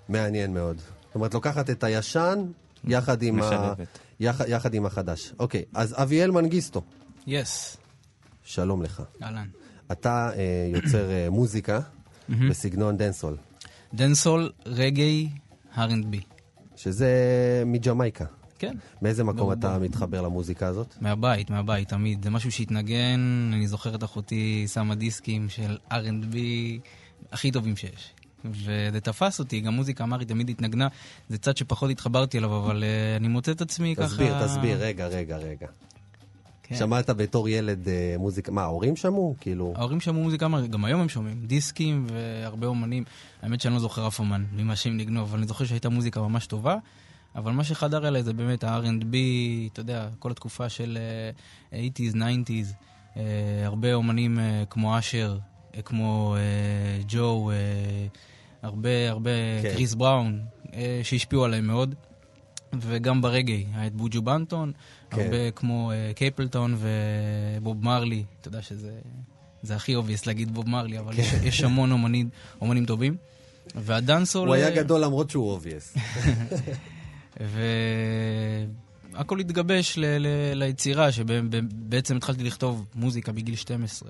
מעניין 0.10 0.54
מאוד. 0.54 0.78
זאת 0.78 1.16
אומרת, 1.16 1.34
לוקחת 1.34 1.70
את 1.70 1.84
הישן 1.84 2.46
יחד 2.84 3.22
עם, 3.22 3.42
ה... 3.42 3.74
יח... 4.20 4.42
יחד 4.48 4.74
עם 4.74 4.86
החדש. 4.86 5.34
אוקיי, 5.40 5.64
אז 5.74 5.96
אביאל 6.02 6.32
מנגיסטו, 6.32 6.82
yes, 7.28 7.78
שלום 8.44 8.84
לך. 8.84 9.04
אהלן. 9.24 9.48
אתה 9.92 10.30
אה, 10.36 10.70
יוצר 10.74 11.12
אה, 11.12 11.30
מוזיקה 11.30 11.80
בסגנון 12.30 12.98
dancehall, 12.98 13.38
dancehall, 13.94 14.52
רגאיי, 14.66 15.30
R&B. 15.76 16.18
שזה 16.76 17.14
מג'מייקה. 17.66 18.26
כן. 18.60 18.76
מאיזה 19.02 19.24
מקום 19.24 19.38
ברור. 19.38 19.54
אתה 19.54 19.80
מתחבר 19.80 20.22
למוזיקה 20.22 20.68
הזאת? 20.68 20.96
מהבית, 21.02 21.50
מהבית, 21.50 21.90
תמיד. 21.90 22.24
זה 22.24 22.30
משהו 22.30 22.52
שהתנגן, 22.52 23.52
אני 23.54 23.68
זוכר 23.68 23.96
את 23.96 24.04
אחותי 24.04 24.68
שמה 24.68 24.96
דיסקים 24.96 25.50
של 25.50 25.78
R&B 25.92 26.36
הכי 27.32 27.52
טובים 27.52 27.76
שיש. 27.76 28.14
וזה 28.46 29.00
תפס 29.04 29.40
אותי, 29.40 29.60
גם 29.60 29.74
מוזיקה 29.74 30.04
אמרית 30.04 30.28
תמיד 30.28 30.50
התנגנה, 30.50 30.88
זה 31.30 31.38
צד 31.38 31.58
שפחות 31.58 31.90
התחברתי 31.90 32.38
אליו, 32.38 32.58
אבל 32.58 32.84
uh, 32.84 33.20
אני 33.20 33.28
מוצא 33.28 33.52
את 33.52 33.62
עצמי 33.62 33.96
ככה... 33.96 34.06
תסביר, 34.06 34.46
תסביר, 34.46 34.78
רגע, 34.78 35.08
רגע, 35.08 35.38
רגע. 35.38 35.68
כן. 36.64 36.76
שמעת 36.76 37.10
בתור 37.10 37.50
ילד 37.50 37.88
אה, 37.88 38.16
מוזיקה, 38.20 38.52
מה, 38.52 38.62
ההורים 38.62 38.96
שמעו? 38.96 39.36
כאילו... 39.40 39.74
ההורים 39.76 40.00
שמעו 40.00 40.24
מוזיקה, 40.24 40.46
אמרית, 40.46 40.72
גם 40.72 40.86
היום 40.86 41.02
הם 41.02 41.10
שומעים, 41.10 41.46
דיסקים 41.46 42.08
והרבה 42.12 42.68
אומנים. 42.68 43.04
האמת 43.42 43.62
שאני 43.62 43.74
לא 43.74 43.80
זוכר 43.80 44.08
אף 44.08 44.20
אומן 44.20 44.46
ממה 44.54 44.76
שהם 44.76 44.98
ניגנו, 44.98 45.22
אבל 45.22 45.38
אני 45.38 45.48
זוכר 45.48 45.66
שהייתה 45.66 45.90
מוזיקה 45.90 46.22
ממש 46.22 46.48
טובה. 46.48 46.78
אבל 47.38 47.52
מה 47.52 47.64
שחדר 47.64 48.08
אליי 48.08 48.24
זה 48.24 48.34
באמת 48.34 48.64
ה-R&B, 48.64 49.16
אתה 49.74 49.80
יודע, 49.80 50.08
כל 50.20 50.32
התקופה 50.32 50.70
של 50.70 50.98
אה, 51.72 51.80
80's, 51.80 52.16
90's, 52.16 52.74
אה, 53.18 53.22
הרבה 53.66 53.94
אומנים 53.94 54.40
אה, 54.40 54.64
כמו 54.70 55.00
אשר, 55.00 55.38
אה, 55.76 55.82
כמו 55.82 56.36
אה, 56.38 57.02
ג'ו, 57.08 57.52
אה, 57.52 57.56
הרבה, 58.62 59.10
הרבה, 59.10 59.32
כן. 59.62 59.74
קריס 59.74 59.94
בראון, 59.94 60.42
אה, 60.74 61.00
שהשפיעו 61.04 61.46
עליי 61.46 61.62
מאוד. 61.62 61.96
וגם 62.80 63.22
ברגעי, 63.22 63.66
היה 63.74 63.88
את 63.88 63.96
בוג'ו 63.96 64.22
בנטון, 64.22 64.72
כן. 65.10 65.22
הרבה 65.22 65.52
כמו 65.52 65.92
אה, 65.92 66.12
קייפלטון 66.16 66.78
ובוב 66.78 67.86
מרלי, 67.86 68.24
אתה 68.42 68.48
יודע 68.48 68.62
שזה 68.62 68.92
זה 69.64 69.76
הכי 69.76 69.96
obvious 69.96 70.26
להגיד 70.26 70.54
בוב 70.54 70.70
מרלי, 70.70 71.00
אבל 71.00 71.20
יש, 71.20 71.34
יש 71.44 71.64
המון 71.64 71.92
אומנים, 71.92 72.30
אומנים 72.62 72.86
טובים. 72.86 73.18
וה 73.76 73.86
dancehall... 73.86 74.48
הוא 74.48 74.56
היה 74.56 74.70
גדול 74.70 75.02
למרות 75.02 75.30
שהוא 75.30 75.52
אובייס. 75.52 75.96
והכל 79.14 79.40
התגבש 79.40 79.98
ל- 79.98 80.06
ל- 80.06 80.28
ליצירה, 80.54 81.12
שבעצם 81.12 82.16
התחלתי 82.18 82.44
לכתוב 82.44 82.86
מוזיקה 82.96 83.32
בגיל 83.32 83.56
12, 83.56 84.10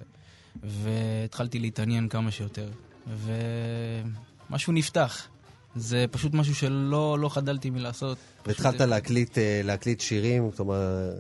והתחלתי 0.64 1.60
להתעניין 1.60 2.10
כמה 2.10 2.32
שיותר, 2.32 2.70
ומשהו 4.50 4.74
נפתח. 4.74 5.28
זה 5.76 6.06
פשוט 6.12 6.34
משהו 6.34 6.56
שלא 6.56 7.18
לא 7.20 7.30
חדלתי 7.30 7.70
מלעשות. 7.70 8.18
פשוט- 8.44 8.48
והתחלת 8.66 8.82
להקליט, 8.82 9.38
אה, 9.38 9.62
להקליט 9.64 10.00
שירים, 10.02 10.50
זאת 10.52 10.60
אומרת, 10.60 11.16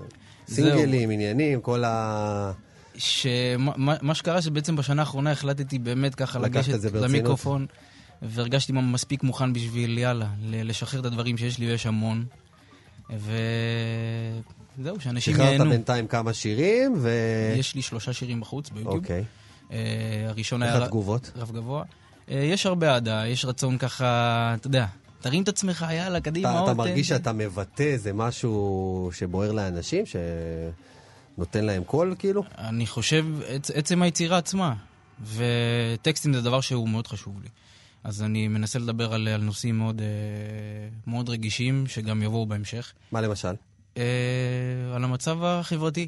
זהו. 0.47 0.65
סינגלים, 0.65 1.09
עניינים, 1.11 1.61
כל 1.61 1.83
ה... 1.83 2.51
שמה 2.97 3.71
מה- 4.01 4.15
שקרה 4.15 4.41
שבעצם 4.41 4.75
בשנה 4.75 5.01
האחרונה 5.01 5.31
החלטתי 5.31 5.79
באמת 5.79 6.15
ככה 6.15 6.39
לגשת 6.39 6.79
זה 6.79 6.89
ברצינות? 6.89 7.39
והרגשתי 8.21 8.71
מספיק 8.73 9.23
מוכן 9.23 9.53
בשביל, 9.53 9.97
יאללה, 9.97 10.27
לשחרר 10.43 10.99
את 10.99 11.05
הדברים 11.05 11.37
שיש 11.37 11.57
לי, 11.59 11.67
ויש 11.67 11.85
המון. 11.85 12.25
וזהו, 14.79 14.99
שאנשים 14.99 15.33
שחררת 15.33 15.49
ייהנו. 15.49 15.69
בינתיים 15.69 16.07
כמה 16.07 16.33
שירים, 16.33 16.93
ו... 16.97 17.09
יש 17.57 17.75
לי 17.75 17.81
שלושה 17.81 18.13
שירים 18.13 18.39
בחוץ 18.41 18.69
ביוטיוב. 18.69 18.95
אוקיי. 18.95 19.23
אה, 19.71 19.77
הראשון 20.27 20.63
איך 20.63 20.71
היה 20.71 20.79
ר- 20.79 20.83
התגובות? 20.83 21.31
רף 21.35 21.51
גבוה. 21.51 21.83
אה, 22.31 22.35
יש 22.37 22.65
הרבה 22.65 22.93
אהדה, 22.93 23.23
יש 23.27 23.45
רצון 23.45 23.77
ככה, 23.77 24.05
אתה 24.59 24.67
יודע, 24.67 24.85
תרים 25.21 25.43
את 25.43 25.47
עצמך, 25.47 25.85
יאללה, 25.91 26.21
קדימה, 26.21 26.51
אתה, 26.51 26.63
אתה 26.63 26.73
מרגיש. 26.73 27.07
שאתה 27.07 27.31
מבטא 27.33 27.83
איזה 27.83 28.13
משהו 28.13 29.09
שבוער 29.13 29.51
לאנשים, 29.51 30.03
שנותן 30.05 31.65
להם 31.65 31.83
קול, 31.83 32.15
כאילו? 32.19 32.43
אני 32.57 32.87
חושב, 32.87 33.25
עצ- 33.41 33.71
עצם 33.73 34.01
היצירה 34.01 34.37
עצמה, 34.37 34.73
וטקסטים 35.23 36.33
זה 36.33 36.41
דבר 36.41 36.61
שהוא 36.61 36.89
מאוד 36.89 37.07
חשוב 37.07 37.39
לי. 37.43 37.49
אז 38.07 38.23
אני 38.23 38.47
מנסה 38.47 38.79
לדבר 38.79 39.13
על, 39.13 39.27
על 39.27 39.41
נושאים 39.41 39.77
מאוד, 39.77 40.01
אה, 40.01 40.07
מאוד 41.07 41.29
רגישים, 41.29 41.87
שגם 41.87 42.23
יבואו 42.23 42.45
בהמשך. 42.45 42.93
מה 43.11 43.21
למשל? 43.21 43.53
אה, 43.97 44.03
על 44.95 45.03
המצב 45.03 45.43
החברתי, 45.43 46.07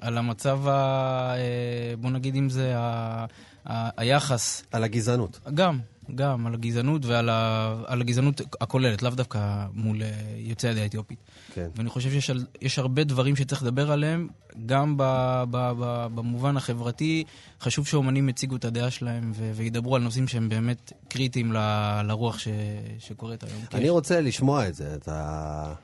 על 0.00 0.18
המצב, 0.18 0.68
ה, 0.68 0.70
אה, 1.36 1.94
בוא 2.00 2.10
נגיד 2.10 2.36
אם 2.36 2.48
זה 2.48 2.78
ה, 2.78 2.80
ה, 2.80 3.26
היחס, 3.66 4.62
על 4.72 4.84
הגזענות. 4.84 5.40
גם, 5.54 5.78
גם 6.14 6.46
על 6.46 6.54
הגזענות 6.54 7.06
ועל 7.06 7.28
ה, 7.28 7.74
על 7.86 8.00
הגזענות 8.00 8.40
הכוללת, 8.60 9.02
לאו 9.02 9.10
דווקא 9.10 9.38
מול 9.72 10.02
אה, 10.02 10.10
יוצאי 10.36 10.68
העדה 10.70 10.82
האתיופית. 10.82 11.18
כן. 11.54 11.68
ואני 11.76 11.88
חושב 11.90 12.10
שיש 12.10 12.30
יש 12.62 12.78
הרבה 12.78 13.04
דברים 13.04 13.36
שצריך 13.36 13.62
לדבר 13.62 13.90
עליהם, 13.90 14.28
גם 14.66 14.96
ב, 14.96 15.02
ב, 15.50 15.72
ב, 15.80 16.06
במובן 16.14 16.56
החברתי. 16.56 17.24
חשוב 17.60 17.86
שאומנים 17.86 18.28
יציגו 18.28 18.56
את 18.56 18.64
הדעה 18.64 18.90
שלהם 18.90 19.32
ו, 19.34 19.52
וידברו 19.54 19.96
על 19.96 20.02
נושאים 20.02 20.28
שהם 20.28 20.48
באמת 20.48 20.92
קריטיים 21.08 21.52
ל, 21.52 21.56
לרוח 22.04 22.38
ש, 22.38 22.48
שקורית 22.98 23.44
היום. 23.44 23.62
אני 23.74 23.84
יש- 23.84 23.90
רוצה 23.90 24.20
לשמוע 24.20 24.68
את 24.68 24.74
זה, 24.74 24.94
את 24.94 25.08
ה... 25.08 25.74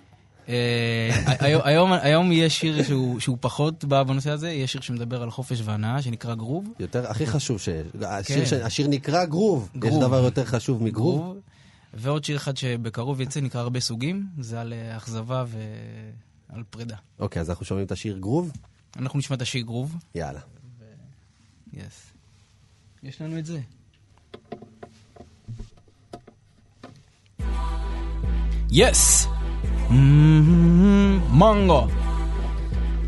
אה, 0.50 1.34
היום, 1.64 1.92
היום, 1.92 2.32
יש 2.32 2.60
שיר 2.60 2.82
שהוא, 2.82 3.20
שהוא 3.20 3.38
פחות 3.40 3.84
ב- 3.84 4.02
בנושא 4.02 4.30
הזה, 4.30 4.50
יש 4.50 4.72
שיר 4.72 4.80
שמדבר 4.80 5.22
על 5.22 5.30
חופש 5.30 5.60
והנאה, 5.64 6.02
שנקרא 6.02 6.34
גרוב. 6.34 6.68
יותר, 6.78 7.10
הכי 7.10 7.26
חשוב 7.26 7.60
שיש. 7.60 7.86
השיר, 8.06 8.46
כן. 8.46 8.64
השיר 8.64 8.88
נקרא 8.88 9.24
גרוב. 9.24 9.70
יש. 9.84 9.94
דבר 10.00 10.24
יותר 10.24 10.44
חשוב 10.44 10.82
מגרוב? 10.82 11.36
ועוד 11.94 12.24
שיר 12.24 12.36
אחד 12.36 12.56
שבקרוב 12.56 13.20
יצא, 13.20 13.40
נקרא 13.40 13.60
הרבה 13.60 13.80
סוגים, 13.80 14.26
זה 14.40 14.60
על 14.60 14.72
אה, 14.72 14.96
אכזבה 14.96 15.44
ו... 15.46 15.58
על 16.48 16.62
פרידה. 16.70 16.96
אוקיי, 17.18 17.40
אז 17.40 17.50
אנחנו 17.50 17.66
שומעים 17.66 17.86
את 17.86 17.92
השיר 17.92 18.18
גרוב? 18.18 18.52
אנחנו 18.96 19.18
נשמע 19.18 19.36
את 19.36 19.42
השיר 19.42 19.62
גרוב. 19.62 19.96
יאללה. 20.14 20.40
יס. 21.72 22.12
יש 23.02 23.22
לנו 23.22 23.38
את 23.38 23.46
זה. 23.46 23.60
יס! 28.70 29.29
מנגו. 29.90 31.86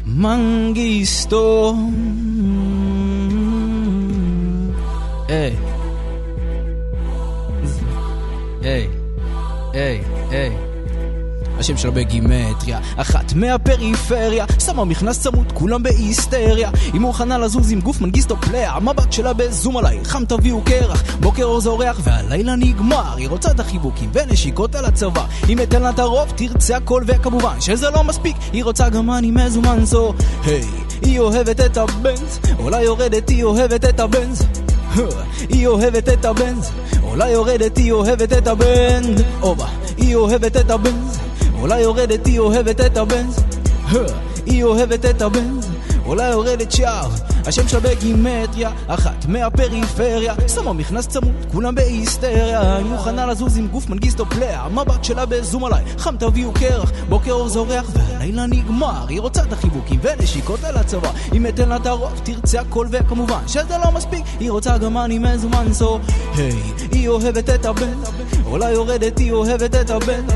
מנגיסטו. 0.06 1.74
היי. 5.28 5.56
היי. 8.62 8.88
היי. 9.72 10.00
היי. 10.30 10.71
השם 11.62 11.76
שלה 11.76 11.90
בגימטריה. 11.90 12.78
אחת 12.96 13.32
מהפריפריה 13.32 14.44
שמה 14.58 14.84
מכנס 14.84 15.20
צמוד, 15.20 15.52
כולם 15.54 15.82
בהיסטריה. 15.82 16.70
היא 16.92 17.00
מוכנה 17.00 17.38
לזוז 17.38 17.72
עם 17.72 17.80
גוף 17.80 18.00
מנגיסטו 18.00 18.36
פלאה 18.36 18.76
המבט 18.76 19.12
שלה 19.12 19.32
בזום 19.32 19.76
עליי, 19.76 19.98
חם 20.04 20.24
תביאו 20.24 20.62
קרח 20.64 21.02
בוקר 21.20 21.44
אור 21.44 21.60
זורח 21.60 22.00
והלילה 22.02 22.56
נגמר. 22.56 23.16
היא 23.16 23.28
רוצה 23.28 23.50
את 23.50 23.60
החיבוקים 23.60 24.10
ונשיקות 24.12 24.74
על 24.74 24.84
הצבא. 24.84 25.24
אם 25.48 25.62
אתן 25.62 25.82
לה 25.82 25.90
את 25.90 25.98
הרוב 25.98 26.32
תרצה 26.36 26.76
הכל 26.76 27.02
וכמובן 27.06 27.60
שזה 27.60 27.90
לא 27.90 28.04
מספיק. 28.04 28.36
היא 28.52 28.64
רוצה 28.64 28.88
גם 28.88 29.10
אני 29.10 29.30
מזומן 29.30 29.84
זו 29.84 30.14
היי, 30.44 30.64
היא 31.02 31.20
אוהבת 31.20 31.60
את 31.60 31.76
הבנז. 31.76 32.40
אולי 32.58 32.82
יורדת 32.82 33.28
היא 33.28 33.44
אוהבת 33.44 33.84
את 33.84 34.00
הבנז. 34.00 34.46
היא 35.48 35.66
אוהבת 35.66 36.08
את 36.08 36.24
הבנז, 36.24 36.70
אולי 37.02 37.30
יורדת 37.30 37.76
היא 37.76 37.92
אוהבת 37.92 38.32
את 38.32 38.46
הבנד, 38.46 39.22
אובה, 39.42 39.66
היא 39.96 40.16
אוהבת 40.16 40.56
את 40.56 40.70
הבנז, 40.70 41.18
אולי 41.62 41.80
יורדת 41.80 42.26
היא 42.26 42.38
אוהבת 42.38 42.80
את 42.80 42.96
הבנז, 42.96 43.44
היא 44.46 44.64
אוהבת 44.64 45.04
את 45.04 45.22
הבנז, 45.22 45.68
אולי 46.06 46.30
יורדת 46.30 46.72
שער, 46.72 47.08
השם 47.46 47.68
שלה 47.68 47.80
בגימטריה, 47.80 48.70
אחת 48.86 49.26
מהפריפריה, 49.28 50.34
שמה 50.54 50.72
מכנס 50.72 51.06
צמוד, 51.08 51.32
כולם 51.52 51.74
בהיסטריה, 51.74 52.76
היא 52.76 52.86
מוכנה 52.86 53.26
לזוז 53.26 53.58
עם 53.58 53.68
גוף 53.68 53.88
מנגיסטו 53.88 54.26
פלאה, 54.26 54.60
המבט 54.60 55.04
שלה 55.04 55.26
בזום 55.26 55.64
עליי, 55.64 55.84
חם 55.98 56.16
תביאו 56.18 56.52
קרח, 56.52 56.92
בוקר 57.08 57.32
אור 57.32 57.48
זורח 57.48 57.90
והלילה 57.94 58.46
נגמר, 58.46 59.06
היא 59.08 59.20
רוצה 59.20 59.42
את 59.42 59.52
החיבוקים 59.52 60.00
ונשיקות 60.02 60.64
על 60.64 60.76
הצבא, 60.76 61.10
אם 61.32 61.46
אתן 61.46 61.68
לה 61.68 61.76
את 61.76 61.86
הרוב 61.86 62.20
תרצה 62.24 62.60
הכל 62.60 62.86
וכמובן 62.90 63.42
שזה 63.46 63.78
לא 63.84 63.92
מספיק, 63.92 64.24
היא 64.40 64.50
רוצה 64.50 64.78
גם 64.78 64.98
אני 64.98 65.18
מזומן 65.18 65.72
זו, 65.72 65.98
היי, 66.34 66.52
היא 66.92 67.08
אוהבת 67.08 67.50
את 67.50 67.66
הבן, 67.66 67.98
אולי 68.46 68.70
יורדת 68.70 69.18
היא 69.18 69.32
אוהבת 69.32 69.74
את 69.74 69.90
הבן, 69.90 70.26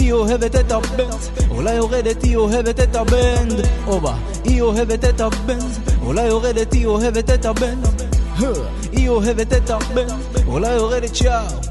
היא 0.00 0.12
אוהבת 0.12 0.56
את 0.56 0.72
הבנז, 0.72 1.30
אולי 1.50 1.74
יורדת 1.74 2.22
היא 2.22 2.36
אוהבת 2.36 2.80
את 2.80 2.96
הבנד, 2.96 3.66
אובה, 3.86 4.14
היא 4.44 4.62
אוהבת 4.62 5.04
את 5.04 5.20
הבנז, 5.20 5.78
אולי 6.02 6.26
יורדת 6.26 6.72
היא 6.72 6.86
אוהבת 6.86 7.30
את 7.30 7.44
הבנד, 7.44 8.02
היא 8.92 9.08
אוהבת 9.08 9.52
את 9.52 9.70
הבנד, 9.70 10.46
אולי 10.46 10.72
יורדת 10.72 11.16
שער. 11.16 11.69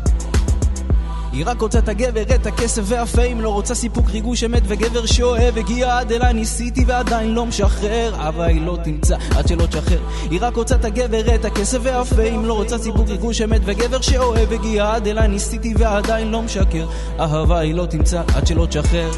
היא 1.31 1.43
רק 1.45 1.61
רוצה 1.61 1.79
את 1.79 1.89
הגבר, 1.89 2.21
את 2.35 2.45
הכסף 2.45 2.81
והפיים 2.85 3.41
לא 3.41 3.49
רוצה 3.49 3.75
סיפוק 3.75 4.09
ריגוש 4.09 4.43
אמת 4.43 4.63
וגבר 4.65 5.05
שאוהב 5.05 5.57
הגיע 5.57 5.97
עד 5.97 6.11
אליי 6.11 6.33
ניסיתי 6.33 6.83
ועדיין 6.87 7.33
לא 7.33 7.45
משחרר 7.45 8.15
אבל 8.27 8.45
היא 8.45 8.61
לא 8.61 8.77
תמצא 8.83 9.17
עד 9.35 9.47
שלא 9.47 9.65
תשחרר. 9.65 9.99
היא 10.31 10.39
רק 10.41 10.55
רוצה 10.55 10.75
את 10.75 10.85
הגבר, 10.85 11.35
את 11.35 11.45
הכסף 11.45 11.77
והפיים 11.81 12.45
לא 12.45 12.53
רוצה 12.53 12.77
סיפוק 12.77 13.09
ריגוש 13.09 13.41
אמת 13.41 13.61
וגבר 13.65 14.01
שאוהב 14.01 14.53
הגיע 14.53 14.93
עד 14.95 15.07
אליי 15.07 15.27
ניסיתי 15.27 15.73
ועדיין 15.77 16.31
לא 16.31 16.41
משקר. 16.41 16.87
אהבה 17.19 17.59
היא 17.59 17.75
לא 17.75 17.85
תמצא 17.85 18.21
עד 18.35 18.47
שלא 18.47 18.65
תשחרר. 18.65 19.11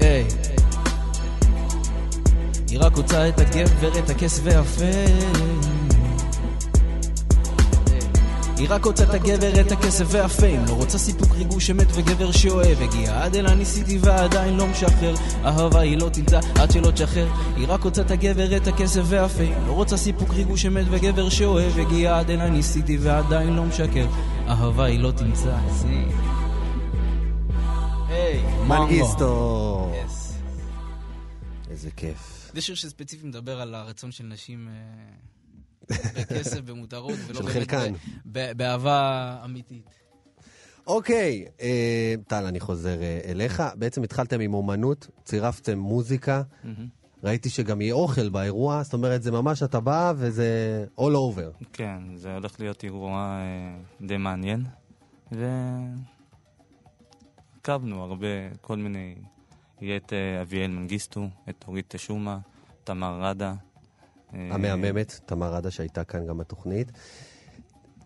היי. 0.00 0.24
היא 2.70 2.78
רק 2.80 2.96
רוצה 2.96 3.28
את 3.28 3.40
הגבר, 3.40 3.98
את 3.98 4.10
הכסף 4.10 4.40
והפיים 4.44 5.91
היא 8.62 8.70
רק 8.70 8.84
רוצה 8.84 9.04
את 9.04 9.14
הגבר, 9.14 9.60
את 9.60 9.72
הכסף 9.72 10.04
והפיים 10.08 10.64
לא 10.68 10.72
רוצה 10.72 10.98
סיפוק 10.98 11.34
ריגוש 11.34 11.70
אמת 11.70 11.86
וגבר 11.94 12.32
שאוהב. 12.32 12.82
הגיע 12.82 13.24
עד 13.24 13.36
אלה 13.36 13.54
ניסיתי 13.54 13.98
ועדיין 14.00 14.56
לא 14.56 14.66
משחרר. 14.66 15.14
אהבה 15.44 15.80
היא 15.80 15.98
לא 15.98 16.08
תמצא 16.08 16.40
עד 16.54 16.70
שלא 16.70 16.90
תשחרר. 16.90 17.28
היא 17.56 17.66
רק 17.68 17.82
רוצה 17.82 18.02
את 18.02 18.10
הגבר, 18.10 18.56
את 18.56 18.66
הכסף 18.66 19.00
והפיים 19.04 19.66
לא 19.66 19.72
רוצה 19.72 19.96
סיפוק 19.96 20.30
ריגוש 20.30 20.66
אמת 20.66 20.84
וגבר 20.90 21.28
שאוהב. 21.28 21.78
הגיע 21.78 22.18
עד 22.18 22.30
אלה 22.30 22.50
ניסיתי 22.50 22.98
ועדיין 23.00 23.56
לא 23.56 23.64
משקר. 23.64 24.06
אהבה 24.48 24.84
היא 24.84 25.00
לא 25.00 25.10
תמצא 25.10 25.56
היי, 28.08 28.44
מנגיסטו. 28.66 29.92
איזה 31.70 31.90
כיף. 31.96 32.50
זה 32.54 32.60
שיר 32.60 32.74
שספציפי 32.74 33.26
מדבר 33.26 33.60
על 33.60 33.74
הרצון 33.74 34.12
של 34.12 34.24
נשים... 34.24 34.68
אה, 35.90 35.96
בכסף, 36.20 36.60
במותרות, 36.60 37.18
ולא 37.26 37.42
של 37.42 37.48
חלקן. 37.48 37.92
באהבה 38.24 39.40
אמיתית. 39.44 39.90
אוקיי, 40.86 41.46
אה, 41.60 42.14
טל, 42.26 42.44
אני 42.46 42.60
חוזר 42.60 43.02
אה, 43.02 43.20
אליך. 43.24 43.62
בעצם 43.74 44.02
התחלתם 44.02 44.40
עם 44.40 44.54
אומנות, 44.54 45.08
צירפתם 45.24 45.78
מוזיקה. 45.78 46.42
ראיתי 47.24 47.50
שגם 47.50 47.80
יהיה 47.80 47.94
אוכל 47.94 48.28
באירוע, 48.28 48.82
זאת 48.82 48.92
אומרת, 48.92 49.22
זה 49.22 49.30
ממש, 49.30 49.62
אתה 49.62 49.80
בא 49.80 50.12
וזה 50.16 50.84
all 50.98 51.12
over. 51.12 51.64
כן, 51.72 51.98
זה 52.16 52.34
הולך 52.34 52.60
להיות 52.60 52.84
אירוע 52.84 53.38
אה, 53.40 53.76
די 54.06 54.16
מעניין, 54.16 54.64
ועקבנו 57.62 58.02
הרבה, 58.02 58.26
כל 58.60 58.76
מיני... 58.76 59.14
יהיה 59.82 59.96
את 59.96 60.12
אביאל 60.42 60.70
מנגיסטו, 60.70 61.28
את 61.48 61.64
אורית 61.68 61.94
תשומה, 61.96 62.38
תמר 62.84 63.18
ראדה. 63.22 63.54
המהממת, 64.32 65.20
תמר 65.26 65.54
עדה 65.54 65.70
שהייתה 65.70 66.04
כאן 66.04 66.26
גם 66.26 66.38
בתוכנית. 66.38 66.92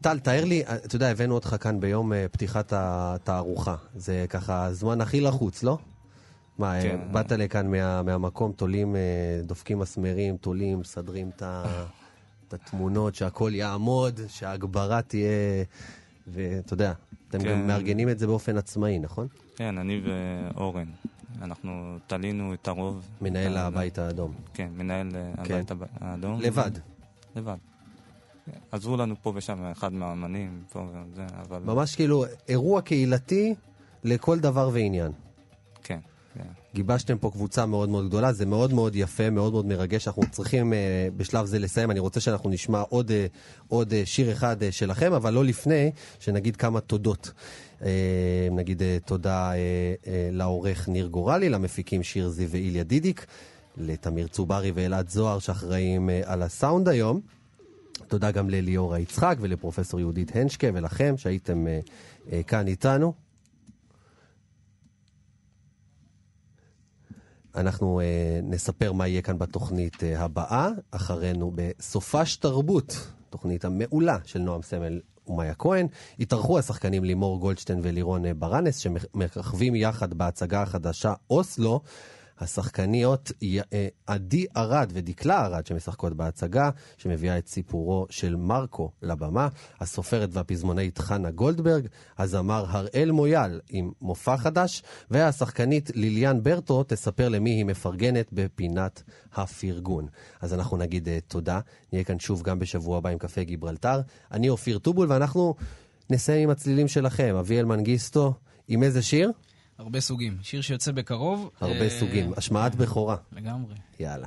טל, 0.00 0.18
תאר 0.18 0.44
לי, 0.44 0.62
אתה 0.66 0.96
יודע, 0.96 1.10
הבאנו 1.10 1.34
אותך 1.34 1.56
כאן 1.60 1.80
ביום 1.80 2.12
אה, 2.12 2.26
פתיחת 2.32 2.72
התערוכה. 2.76 3.74
זה 3.94 4.26
ככה 4.28 4.64
הזמן 4.64 5.00
הכי 5.00 5.20
לחוץ, 5.20 5.62
לא? 5.62 5.78
מה, 6.58 6.76
אה, 6.76 6.82
כן. 6.82 7.00
באת 7.12 7.32
לכאן 7.32 7.70
מה, 7.70 8.02
מהמקום, 8.02 8.52
תולים, 8.52 8.96
אה, 8.96 9.00
דופקים 9.42 9.78
מסמרים, 9.78 10.36
תולים, 10.36 10.80
מסדרים 10.80 11.30
את 11.36 12.54
התמונות, 12.54 13.14
שהכל 13.14 13.50
יעמוד, 13.54 14.20
שההגברה 14.28 15.02
תהיה... 15.02 15.64
ואתה 16.26 16.74
יודע, 16.74 16.92
אתם 17.28 17.38
כן. 17.38 17.50
גם 17.50 17.66
מארגנים 17.66 18.08
את 18.08 18.18
זה 18.18 18.26
באופן 18.26 18.56
עצמאי, 18.56 18.98
נכון? 18.98 19.26
כן, 19.56 19.78
אני 19.78 20.00
ואורן. 20.04 20.86
אנחנו 21.42 21.98
תלינו 22.06 22.54
את 22.54 22.68
הרוב. 22.68 23.08
מנהל 23.20 23.56
הבית 23.56 23.98
האדום. 23.98 24.32
כן, 24.54 24.68
מנהל 24.76 25.10
כן. 25.44 25.54
הבית 25.54 25.72
האדום. 26.00 26.40
לבד. 26.40 26.70
לבד. 27.36 27.56
עזרו 28.72 28.96
לנו 28.96 29.14
פה 29.22 29.32
ושם 29.34 29.64
אחד 29.72 29.92
מהאמנים, 29.92 30.62
פה 30.72 30.86
וזה, 30.92 31.26
אבל... 31.40 31.62
ממש 31.64 31.96
כאילו 31.96 32.24
אירוע 32.48 32.82
קהילתי 32.82 33.54
לכל 34.04 34.38
דבר 34.38 34.70
ועניין. 34.72 35.12
כן. 35.82 35.98
כן. 36.34 36.44
גיבשתם 36.74 37.18
פה 37.18 37.30
קבוצה 37.30 37.66
מאוד 37.66 37.88
מאוד 37.88 38.06
גדולה, 38.08 38.32
זה 38.32 38.46
מאוד 38.46 38.72
מאוד 38.72 38.96
יפה, 38.96 39.30
מאוד 39.30 39.52
מאוד 39.52 39.66
מרגש. 39.66 40.08
אנחנו 40.08 40.22
צריכים 40.30 40.72
uh, 40.72 40.76
בשלב 41.16 41.46
זה 41.46 41.58
לסיים. 41.58 41.90
אני 41.90 42.00
רוצה 42.00 42.20
שאנחנו 42.20 42.50
נשמע 42.50 42.80
עוד, 42.80 43.10
uh, 43.10 43.12
עוד 43.68 43.92
uh, 43.92 43.94
שיר 44.04 44.32
אחד 44.32 44.62
uh, 44.62 44.64
שלכם, 44.70 45.12
אבל 45.12 45.32
לא 45.32 45.44
לפני 45.44 45.90
שנגיד 46.20 46.56
כמה 46.56 46.80
תודות. 46.80 47.32
אה, 47.82 48.48
נגיד 48.50 48.82
אה, 48.82 48.98
תודה 49.04 49.52
אה, 49.54 49.94
לעורך 50.32 50.88
ניר 50.88 51.06
גורלי, 51.06 51.48
למפיקים 51.48 52.02
שיר 52.02 52.28
זיו 52.28 52.50
ואיליה 52.50 52.82
דידיק, 52.82 53.26
לתמיר 53.76 54.26
צוברי 54.26 54.72
ואלעד 54.74 55.08
זוהר 55.08 55.38
שאחראים 55.38 56.10
על 56.24 56.42
הסאונד 56.42 56.88
היום. 56.88 57.20
תודה 58.08 58.30
גם 58.30 58.50
לליאורה 58.50 58.98
יצחק 58.98 59.36
ולפרופסור 59.40 60.00
יהודית 60.00 60.36
הנשקה 60.36 60.66
ולכם 60.74 61.14
שהייתם 61.16 61.66
כאן 62.46 62.66
איתנו. 62.66 63.12
אנחנו 67.56 68.00
uh, 68.00 68.04
נספר 68.44 68.92
מה 68.92 69.06
יהיה 69.06 69.22
כאן 69.22 69.38
בתוכנית 69.38 69.94
uh, 69.94 70.18
הבאה, 70.18 70.68
אחרינו 70.90 71.52
בסופש 71.54 72.36
תרבות, 72.36 73.08
תוכנית 73.30 73.64
המעולה 73.64 74.18
של 74.24 74.38
נועם 74.38 74.62
סמל 74.62 75.00
ומאיה 75.28 75.54
כהן. 75.54 75.86
התארחו 76.20 76.58
השחקנים 76.58 77.04
לימור 77.04 77.40
גולדשטיין 77.40 77.80
ולירון 77.82 78.24
ברנס, 78.38 78.78
שמככבים 78.78 79.74
יחד 79.74 80.14
בהצגה 80.14 80.62
החדשה 80.62 81.14
אוסלו. 81.30 81.80
השחקניות 82.38 83.32
אה, 83.72 83.88
עדי 84.06 84.46
ארד 84.56 84.90
ודקלה 84.94 85.46
ארד 85.46 85.66
שמשחקות 85.66 86.12
בהצגה, 86.12 86.70
שמביאה 86.96 87.38
את 87.38 87.48
סיפורו 87.48 88.06
של 88.10 88.36
מרקו 88.36 88.90
לבמה, 89.02 89.48
הסופרת 89.80 90.28
והפזמונאית 90.32 90.98
חנה 90.98 91.30
גולדברג, 91.30 91.86
הזמר 92.18 92.64
הראל 92.68 93.10
מויאל 93.10 93.60
עם 93.68 93.90
מופע 94.00 94.36
חדש, 94.36 94.82
והשחקנית 95.10 95.90
ליליאן 95.94 96.42
ברטו 96.42 96.84
תספר 96.84 97.28
למי 97.28 97.50
היא 97.50 97.64
מפרגנת 97.64 98.32
בפינת 98.32 99.02
הפרגון. 99.34 100.06
אז 100.40 100.54
אנחנו 100.54 100.76
נגיד 100.76 101.08
uh, 101.08 101.10
תודה, 101.28 101.60
נהיה 101.92 102.04
כאן 102.04 102.18
שוב 102.18 102.42
גם 102.42 102.58
בשבוע 102.58 102.98
הבא 102.98 103.10
עם 103.10 103.18
קפה 103.18 103.42
גיברלטר. 103.42 104.00
אני 104.32 104.48
אופיר 104.48 104.78
טובול 104.78 105.12
ואנחנו 105.12 105.54
נסיים 106.10 106.42
עם 106.42 106.50
הצלילים 106.50 106.88
שלכם, 106.88 107.34
אביאל 107.36 107.64
מנגיסטו, 107.64 108.34
עם 108.68 108.82
איזה 108.82 109.02
שיר? 109.02 109.32
הרבה 109.78 110.00
סוגים. 110.00 110.38
שיר 110.42 110.60
שיוצא 110.60 110.92
בקרוב. 110.92 111.50
הרבה 111.60 111.82
אה, 111.82 111.90
סוגים. 111.90 112.32
השמעת 112.36 112.74
בכורה. 112.74 113.16
לגמרי. 113.32 113.74
יאללה. 114.00 114.26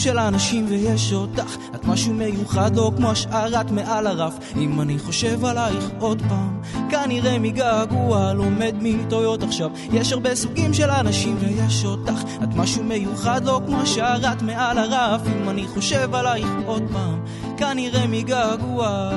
של 0.00 0.18
אנשים 0.18 0.66
ויש 0.68 1.12
אותך. 1.12 1.56
את 1.74 1.84
משהו 1.84 2.14
מיוחד 2.14 2.76
לא 2.76 2.92
כמו 2.96 3.10
השאר 3.10 3.60
את 3.60 3.70
מעל 3.70 4.06
הרף. 4.06 4.38
אם 4.56 4.80
אני 4.80 4.98
חושב 4.98 5.44
עלייך 5.44 5.90
עוד 5.98 6.22
פעם 6.28 6.60
כנראה 6.90 7.38
מגעגוע 7.38 8.32
לומד 8.32 8.74
מטעויות 8.80 9.42
עכשיו. 9.42 9.70
יש 9.92 10.12
הרבה 10.12 10.34
סוגים 10.34 10.74
של 10.74 10.90
אנשים 10.90 11.36
ויש 11.40 11.84
אותך. 11.84 12.22
את 12.42 12.54
משהו 12.56 12.84
מיוחד 12.84 13.44
לא 13.44 13.60
כמו 13.66 13.80
השאר 13.80 14.32
את 14.32 14.42
מעל 14.42 14.78
הרף. 14.78 15.20
אם 15.26 15.48
אני 15.48 15.66
חושב 15.66 16.14
עלייך 16.14 16.48
עוד 16.66 16.82
פעם 16.92 17.20
כנראה 17.56 18.06
מגעגוע. 18.06 19.10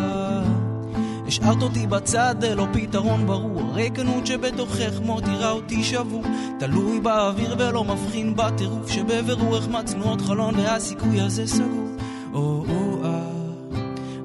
השארת 1.27 1.61
אותי 1.61 1.87
בצד 1.87 2.35
ללא 2.41 2.67
פתרון 2.73 3.27
ברור 3.27 3.62
הריקנות 3.73 4.27
שבתוכך 4.27 4.99
מותירה 5.05 5.51
אותי 5.51 5.83
שבור 5.83 6.23
תלוי 6.59 6.99
באוויר 6.99 7.55
ולא 7.59 7.83
מבחין 7.83 8.35
בטירוף 8.35 8.89
שבבירור 8.91 9.57
החמצנו 9.57 10.03
עוד 10.03 10.21
חלון 10.21 10.55
והסיכוי 10.55 11.21
הזה 11.21 11.47
סגור. 11.47 11.87
או 12.33 12.65
או 12.69 13.03
אה 13.03 13.29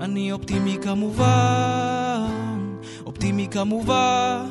אני 0.01 0.33
אופטימי 0.33 0.79
כמובן 0.83 2.29
אופטימי 3.07 3.49
כמובן 3.51 4.47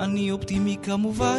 אני 0.00 0.30
אופטימי 0.30 0.76
כמובן 0.82 1.38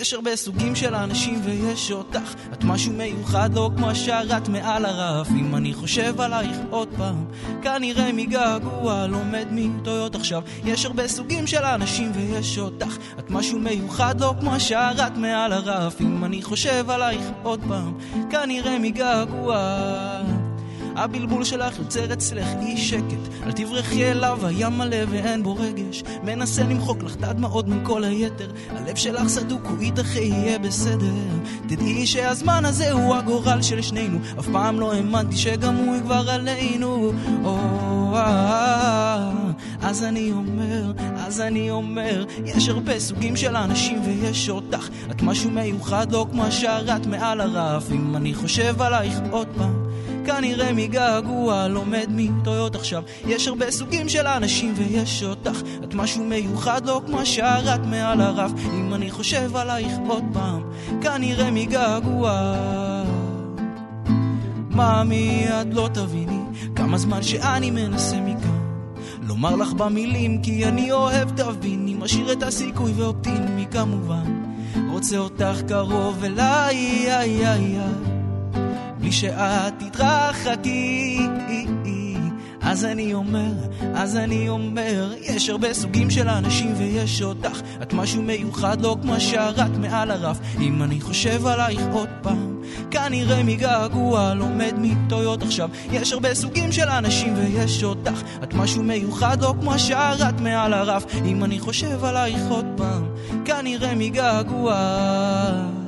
יש 0.00 0.14
הרבה 0.14 0.36
סוגים 0.36 0.76
של 0.76 0.94
אנשים 0.94 1.40
ויש 1.44 1.90
אותך. 1.92 2.34
את 2.52 2.64
משהו 2.64 2.92
מיוחד 2.92 3.54
לא 3.54 3.70
כמו 3.76 3.90
השאר 3.90 4.36
את 4.36 4.48
מעל 4.48 4.84
הרף. 4.84 5.28
אם 5.30 5.56
אני 5.56 5.74
חושב 5.74 6.20
עלייך 6.20 6.56
עוד 6.70 6.88
פעם 6.96 7.24
כנראה 7.62 8.12
מגעגוע 8.12 9.06
לומד 9.06 9.46
מטעויות 9.50 10.14
עכשיו. 10.14 10.42
יש 10.64 10.84
הרבה 10.84 11.08
סוגים 11.08 11.46
של 11.46 11.64
אנשים 11.64 12.12
ויש 12.14 12.58
אותך. 12.58 12.96
את 13.18 13.30
משהו 13.30 13.58
מיוחד 13.58 14.20
לא 14.20 14.34
כמו 14.40 14.54
השאר 14.54 15.06
את 15.06 15.16
מעל 15.16 15.52
הרף. 15.52 16.00
אם 16.00 16.24
אני 16.24 16.42
חושב 16.42 16.90
עלייך 16.90 17.24
עוד 17.42 17.60
פעם 17.68 17.98
כנראה 18.30 18.78
מגעגוע 18.78 19.56
הבלבול 20.96 21.44
שלך 21.44 21.78
יוצר 21.78 22.12
אצלך 22.12 22.46
אי 22.60 22.76
שקט. 22.76 23.44
אל 23.46 23.52
תברחי 23.52 24.10
אליו, 24.10 24.46
הים 24.46 24.72
מלא 24.72 24.96
ואין 25.10 25.42
בו 25.42 25.54
רגש. 25.54 26.02
מנסה 26.24 26.62
למחוק 26.62 27.02
לך 27.02 27.14
את 27.16 27.24
הדמעות 27.24 27.68
מכל 27.68 28.04
היתר. 28.04 28.50
הלב 28.70 28.96
שלך 28.96 29.28
סדוק, 29.28 29.66
הוא 29.66 29.80
איתך 29.80 30.16
יהיה 30.16 30.58
בסדר. 30.58 31.12
תדעי 31.68 32.06
שהזמן 32.06 32.64
הזה 32.64 32.92
הוא 32.92 33.16
הגורל 33.16 33.62
של 33.62 33.82
שנינו. 33.82 34.18
אף 34.38 34.48
פעם 34.52 34.80
לא 34.80 34.92
האמנתי 34.92 35.36
שגם 35.36 35.76
הוא 35.76 35.96
יגבר 35.96 36.30
עלינו. 36.30 37.12
אז 39.82 40.04
אני 40.04 40.32
אומר, 40.32 40.92
אז 41.16 41.40
אני 41.40 41.70
אומר 41.70 42.24
יש 42.44 42.68
הרבה 42.68 43.00
סוגים 43.00 43.36
של 43.36 43.56
אנשים 43.56 44.02
ויש 44.04 44.48
אותך. 44.48 44.88
את 45.10 45.22
משהו 45.22 45.50
מיוחד 45.50 46.12
לא 46.12 46.26
כמו 46.30 46.44
השאר 46.44 46.96
את 46.96 47.06
מעל 47.06 47.40
הרף. 47.40 47.92
אם 47.92 48.16
אני 48.16 48.34
חושב 48.34 48.82
עלייך 48.82 49.18
עוד 49.30 49.48
פעם 49.56 49.89
כנראה 50.36 50.72
מגעגוע 50.72 51.68
לומד 51.68 52.06
מטעויות 52.08 52.74
עכשיו. 52.74 53.02
יש 53.26 53.48
הרבה 53.48 53.70
סוגים 53.70 54.08
של 54.08 54.26
אנשים 54.26 54.74
ויש 54.76 55.22
אותך. 55.22 55.62
את 55.84 55.94
משהו 55.94 56.24
מיוחד 56.24 56.86
לא 56.86 57.02
כמו 57.06 57.20
השאר 57.20 57.74
את 57.74 57.80
מעל 57.86 58.20
הרף. 58.20 58.50
אם 58.74 58.94
אני 58.94 59.10
חושב 59.10 59.56
עלייך 59.56 59.92
עוד 60.08 60.24
פעם 60.32 60.62
כנראה 61.00 61.50
מגעגוע. 61.50 62.54
מאמי 64.70 65.46
את 65.48 65.74
לא 65.74 65.88
תביני 65.92 66.40
כמה 66.76 66.98
זמן 66.98 67.22
שאני 67.22 67.70
מנסה 67.70 68.20
מכאן. 68.20 68.60
לומר 69.22 69.56
לך 69.56 69.72
במילים 69.72 70.42
כי 70.42 70.64
אני 70.64 70.92
אוהב 70.92 71.30
תביני. 71.30 71.94
משאיר 71.94 72.32
את 72.32 72.42
הסיכוי 72.42 72.92
ואופטימי 72.92 73.66
כמובן. 73.70 74.42
רוצה 74.90 75.18
אותך 75.18 75.62
קרוב 75.68 76.24
אליי 76.24 76.76
איי 77.06 77.46
איי 77.46 77.78
איי 77.78 78.19
בלי 79.00 79.12
שאת 79.12 79.72
תתרחקי. 79.78 81.18
אז 82.62 82.84
אני 82.84 83.14
אומר, 83.14 83.52
אז 83.94 84.16
אני 84.16 84.48
אומר, 84.48 85.12
יש 85.20 85.48
הרבה 85.48 85.74
סוגים 85.74 86.10
של 86.10 86.28
אנשים 86.28 86.72
ויש 86.76 87.22
אותך. 87.22 87.60
את 87.82 87.92
משהו 87.92 88.22
מיוחד 88.22 88.80
לא 88.80 88.96
כמו 89.02 89.14
השארת 89.14 89.76
מעל 89.78 90.10
הרף. 90.10 90.38
אם 90.60 90.82
אני 90.82 91.00
חושב 91.00 91.46
עלייך 91.46 91.80
עוד 91.92 92.08
פעם, 92.22 92.62
כנראה 92.90 93.42
מגעגוע 93.42 94.34
לומד 94.34 94.74
מטעויות 94.78 95.42
עכשיו. 95.42 95.70
יש 95.92 96.12
הרבה 96.12 96.34
סוגים 96.34 96.72
של 96.72 96.88
אנשים 96.88 97.34
ויש 97.36 97.84
אותך. 97.84 98.22
את 98.42 98.54
משהו 98.54 98.82
מיוחד 98.82 99.42
לא 99.42 99.54
כמו 99.60 99.74
השארת 99.74 100.40
מעל 100.40 100.74
הרף. 100.74 101.04
אם 101.24 101.44
אני 101.44 101.58
חושב 101.58 102.04
עלייך 102.04 102.42
עוד 102.48 102.66
פעם, 102.76 103.06
כנראה 103.44 103.94
מגעגוע. 103.94 105.79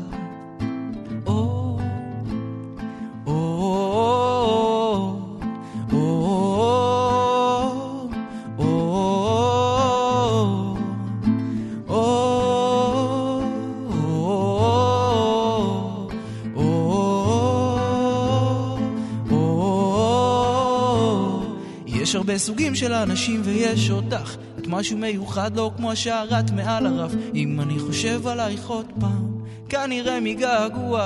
הרבה 22.23 22.39
סוגים 22.39 22.75
של 22.75 22.93
אנשים 22.93 23.41
ויש 23.45 23.91
אותך. 23.91 24.37
את 24.59 24.67
משהו 24.67 24.99
מיוחד 24.99 25.57
לא 25.57 25.71
כמו 25.77 25.93
השערת 25.93 26.51
מעל 26.51 26.87
הרף. 26.87 27.13
אם 27.35 27.61
אני 27.61 27.79
חושב 27.79 28.27
עלייך 28.27 28.67
עוד 28.67 28.87
פעם 29.01 29.33
כנראה 29.69 30.21
מגעגוע 30.21 31.03